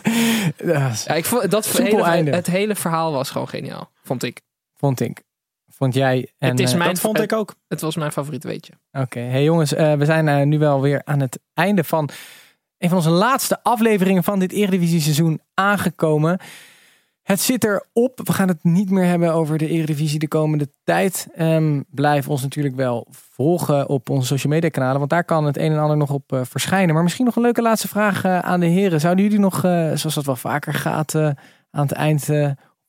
[0.64, 3.90] Ja, ik vond, dat hele, het hele verhaal was gewoon geniaal.
[4.02, 4.40] Vond ik.
[4.74, 5.22] vond ik.
[5.82, 6.32] Vond jij.
[6.38, 7.54] En, het is eh, mijn, dat vond ik ook.
[7.68, 8.72] Het was mijn favoriet weetje.
[8.92, 12.08] Oké, hey jongens, eh, we zijn eh, nu wel weer aan het einde van
[12.78, 16.40] een van onze laatste afleveringen van dit Eredivisie seizoen aangekomen.
[17.22, 18.20] Het zit erop.
[18.24, 21.28] We gaan het niet meer hebben over de Eredivisie de komende tijd.
[21.34, 25.56] Ehm, blijf ons natuurlijk wel volgen op onze social media kanalen, want daar kan het
[25.56, 26.94] een en ander nog op verschijnen.
[26.94, 29.00] Maar misschien nog een leuke laatste vraag aan de heren.
[29.00, 29.60] Zouden jullie nog,
[29.94, 31.14] zoals dat wel vaker gaat
[31.70, 32.28] aan het eind,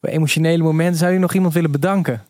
[0.01, 2.21] op emotionele momenten, zou je nog iemand willen bedanken?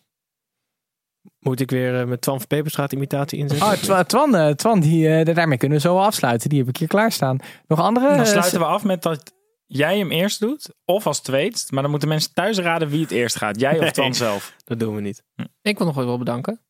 [1.44, 3.68] Moet ik weer eh, met Twan van Peperstraat imitatie inzetten?
[3.68, 6.50] Oh, Twan, Twan, eh, Twan die, eh, daarmee kunnen we zo afsluiten.
[6.50, 7.38] Die heb ik hier klaarstaan.
[7.68, 8.16] Nog andere?
[8.16, 9.34] Dan sluiten we af met dat
[9.66, 10.70] jij hem eerst doet.
[10.86, 11.66] Of als tweet.
[11.70, 13.60] Maar dan moeten mensen thuis raden wie het eerst gaat.
[13.60, 13.91] Jij of Nee.
[13.91, 14.56] Twan zelf.
[14.66, 15.24] Dat doen we niet.
[15.62, 16.62] Ik wil nog wel bedanken.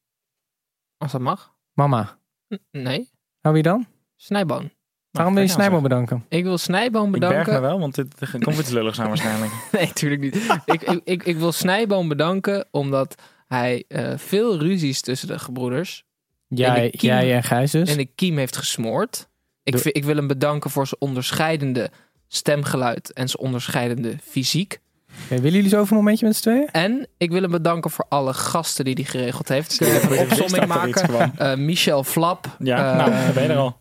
[0.97, 1.53] Als dat mag.
[1.73, 2.17] Mama,
[2.53, 3.09] N- Nee.
[3.41, 3.85] hou wie dan?
[4.15, 4.71] Snijboon.
[5.11, 6.25] Waarom wil je kijk nou Snijboom bedanken?
[6.29, 7.43] Ik wil Snijboom Ik bedanken.
[7.43, 9.51] berg me wel, want dit komt iets lulligs aan waarschijnlijk.
[9.71, 10.35] Nee, natuurlijk niet.
[10.65, 13.15] ik, ik, ik, ik wil Snijboom bedanken omdat
[13.53, 16.03] hij eh, veel ruzies tussen de gebroeders
[16.47, 17.89] Jij, de jij en Gijs dus.
[17.89, 19.27] en de kiem heeft gesmoord.
[19.63, 21.89] Ik, ik wil hem bedanken voor zijn onderscheidende
[22.27, 24.79] stemgeluid en zijn onderscheidende fysiek.
[25.23, 26.67] Oké, willen jullie zo even een momentje met z'n tweeën?
[26.71, 29.77] En ik wil hem bedanken voor alle gasten die hij geregeld heeft.
[29.77, 31.31] We even een Ik opzomming maken?
[31.37, 32.55] Eh, Michel Flap.
[32.59, 33.77] Ja, Eh, nou, ben je er al.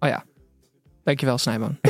[0.00, 0.24] Oh ja.
[1.04, 1.78] Dankjewel, Snijboom.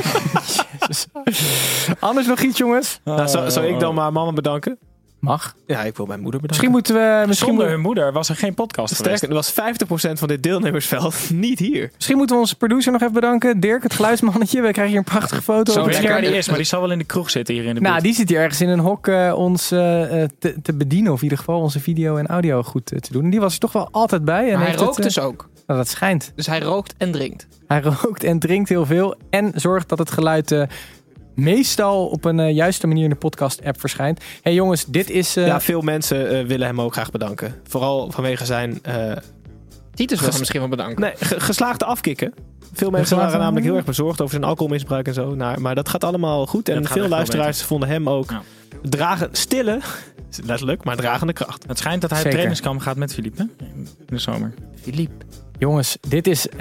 [1.99, 2.99] Anders nog iets, jongens?
[3.03, 4.77] Nou, zou, zou ik dan maar mama bedanken?
[5.19, 5.55] Mag.
[5.65, 6.71] Ja, ik wil mijn moeder bedanken.
[6.71, 7.27] Misschien moeten we...
[7.27, 9.17] Misschien, Zonder hun moeder was er geen podcast geweest.
[9.17, 9.43] Sterker, er
[9.87, 11.91] was 50% van dit deelnemersveld niet hier.
[11.95, 13.59] misschien moeten we onze producer nog even bedanken.
[13.59, 14.61] Dirk, het geluidsmannetje.
[14.61, 15.71] We krijgen hier een prachtige foto.
[15.73, 17.53] Zo Ik weet niet waar die is, maar die zal wel in de kroeg zitten
[17.55, 18.05] hier in de Nou, buurt.
[18.05, 21.11] die zit hier ergens in een hok eh, ons eh, eh, te, te bedienen.
[21.11, 23.29] Of in ieder geval onze video en audio goed te doen.
[23.29, 24.45] Die was er toch wel altijd bij.
[24.45, 25.49] En Maar hij het, rookt dus ook.
[25.67, 26.31] nou, dat schijnt.
[26.35, 27.47] Dus hij rookt en drinkt.
[27.67, 29.15] Hij rookt en drinkt heel veel.
[29.29, 30.61] En zorgt dat het geluid eh,
[31.37, 34.23] meestal op een eh, juiste manier in de podcast-app verschijnt.
[34.41, 35.35] hey jongens, dit is...
[35.35, 37.55] eh, Ja, veel mensen eh, willen hem ook graag bedanken.
[37.67, 39.11] Vooral vanwege zijn eh,
[39.93, 41.01] Titus wil hem misschien wel bedanken.
[41.01, 42.33] nee, ge- geslaagde afkikken.
[42.73, 45.35] Veel mensen Geslaagde- waren namelijk heel erg bezorgd over zijn alcoholmisbruik en zo.
[45.35, 46.69] Nou, maar dat gaat allemaal goed.
[46.69, 48.41] En veel luisteraars vonden hem ook Ja.
[48.81, 49.79] dragen, stille,
[50.45, 51.63] letterlijk, maar dragende kracht.
[51.67, 54.53] Het schijnt dat hij op trainingskamp gaat met Philippe in de zomer.
[54.81, 55.25] Philippe.
[55.59, 56.57] Jongens, dit is eh,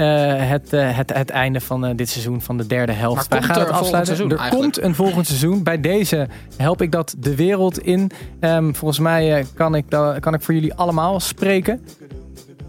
[0.50, 3.16] het, eh, het, het einde van eh, dit seizoen, van de derde helft.
[3.16, 4.16] Maar Wij komt gaan er het afsluiten.
[4.16, 4.72] seizoen er eigenlijk?
[4.72, 5.62] komt een volgend seizoen.
[5.62, 8.10] Bij deze help ik dat de wereld in.
[8.40, 9.84] Ehm, volgens mij eh, kan, ik,
[10.20, 11.84] kan ik voor jullie allemaal spreken.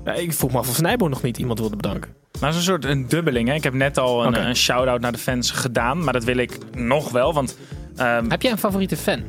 [0.05, 2.11] Ja, ik vroeg me af of Snijbo nog niet iemand wilde bedanken.
[2.39, 3.47] Maar het is een soort een dubbeling.
[3.47, 3.53] Hè?
[3.55, 6.03] Ik heb net al een, een shout-out naar de fans gedaan.
[6.03, 7.33] Maar dat wil ik nog wel.
[7.33, 7.57] Want
[7.95, 9.19] ehm, Heb jij een favoriete fan?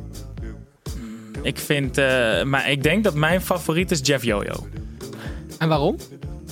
[1.43, 1.99] ik vind...
[1.99, 4.67] eh, maar ik denk dat mijn favoriet is Jeff Jojo.
[5.59, 5.97] En waarom?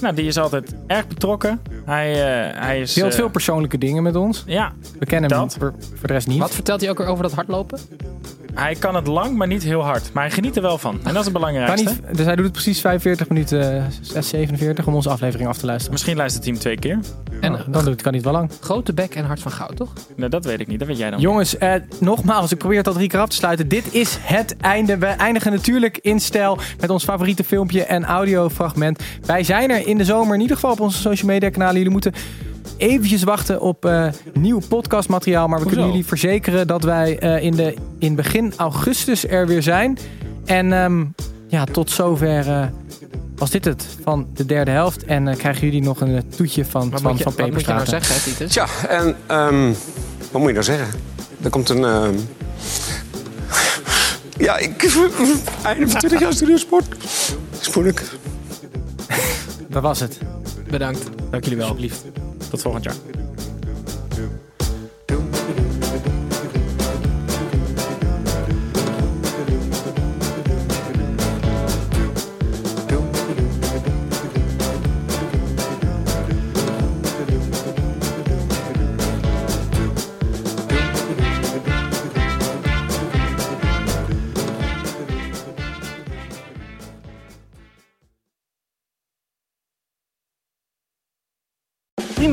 [0.01, 1.61] Nou, die is altijd erg betrokken.
[1.85, 2.93] Hij, eh, hij is...
[2.93, 4.43] Deelt eh, veel persoonlijke dingen met ons.
[4.47, 5.49] Ja, We kennen hem Dat.
[5.49, 6.39] niet, voor, voor de rest niet.
[6.39, 7.79] Wat vertelt hij ook weer over dat hardlopen?
[8.57, 10.11] Hij kan het lang, maar niet heel hard.
[10.13, 10.95] Maar hij geniet er wel van.
[10.95, 11.89] En dat is het Kan belangrijkste.
[11.89, 15.59] niet, dus hij doet het precies 45 minuten, eh, 6, 47 om onze aflevering af
[15.59, 15.93] te luisteren.
[15.93, 16.99] Misschien luistert hij hem twee keer.
[17.41, 18.51] En dan doet het kan niet wel lang.
[18.61, 19.93] grote bek en hart van goud, toch?
[20.17, 20.79] Nou, dat weet ik niet.
[20.79, 21.21] Dat weet jij dan.
[21.21, 23.69] Jongens, eh, nogmaals, ik probeer het al drie keer af te sluiten.
[23.69, 24.99] Dit is het einde.
[24.99, 29.03] We eindigen natuurlijk in stijl met ons favoriete filmpje en audiofragment.
[29.27, 31.75] Wij zijn er in de zomer, in ieder geval op onze social media kanalen.
[31.77, 32.13] Jullie moeten
[32.77, 35.49] eventjes wachten op eh, nieuw podcastmateriaal.
[35.49, 39.63] Maar we kunnen jullie verzekeren dat wij eh, in, de, in begin augustus er weer
[39.63, 39.99] zijn.
[40.45, 41.05] En ehm,
[41.49, 42.67] ja, tot zover eh,
[43.37, 45.05] was dit het van de derde helft.
[45.05, 47.87] En eh, krijgen jullie nog een toetje van Wat je, van wat moet je nou
[47.87, 48.53] zeggen, hè, Titus?
[48.53, 49.73] Tja, en ehm,
[50.31, 51.01] wat moet je nou zeggen?
[51.43, 51.85] Er komt een...
[51.85, 52.15] ehm,
[54.39, 54.83] Ja, ik...
[55.63, 56.97] Einde van 20 jaar studiosport.
[57.61, 58.03] is moeilijk.
[59.69, 60.19] Dat was het.
[60.71, 61.05] Bedankt.
[61.31, 61.67] Dank jullie wel.
[61.67, 62.05] Alsjeblieft.
[62.51, 62.91] 不错哈姐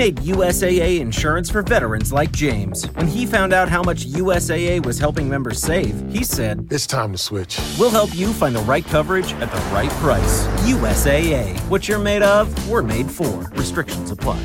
[0.03, 2.85] made USAA insurance for veterans like James.
[2.97, 7.13] When he found out how much USAA was helping members save, he said, It's time
[7.13, 7.57] to switch.
[7.80, 10.45] We'll help you find the right coverage at the right price.
[10.67, 11.57] USAA.
[11.69, 13.34] What you're made of, we're made for.
[13.55, 14.43] Restrictions apply.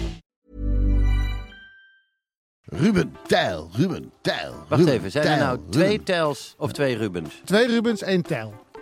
[2.71, 4.53] Ruben, Tijl, Ruben, Tijl.
[4.69, 6.05] Wacht Ruben, even, zijn er Tijl, nou twee Ruben.
[6.05, 7.41] Tels of twee Rubens?
[7.45, 8.55] Twee Rubens, één tel.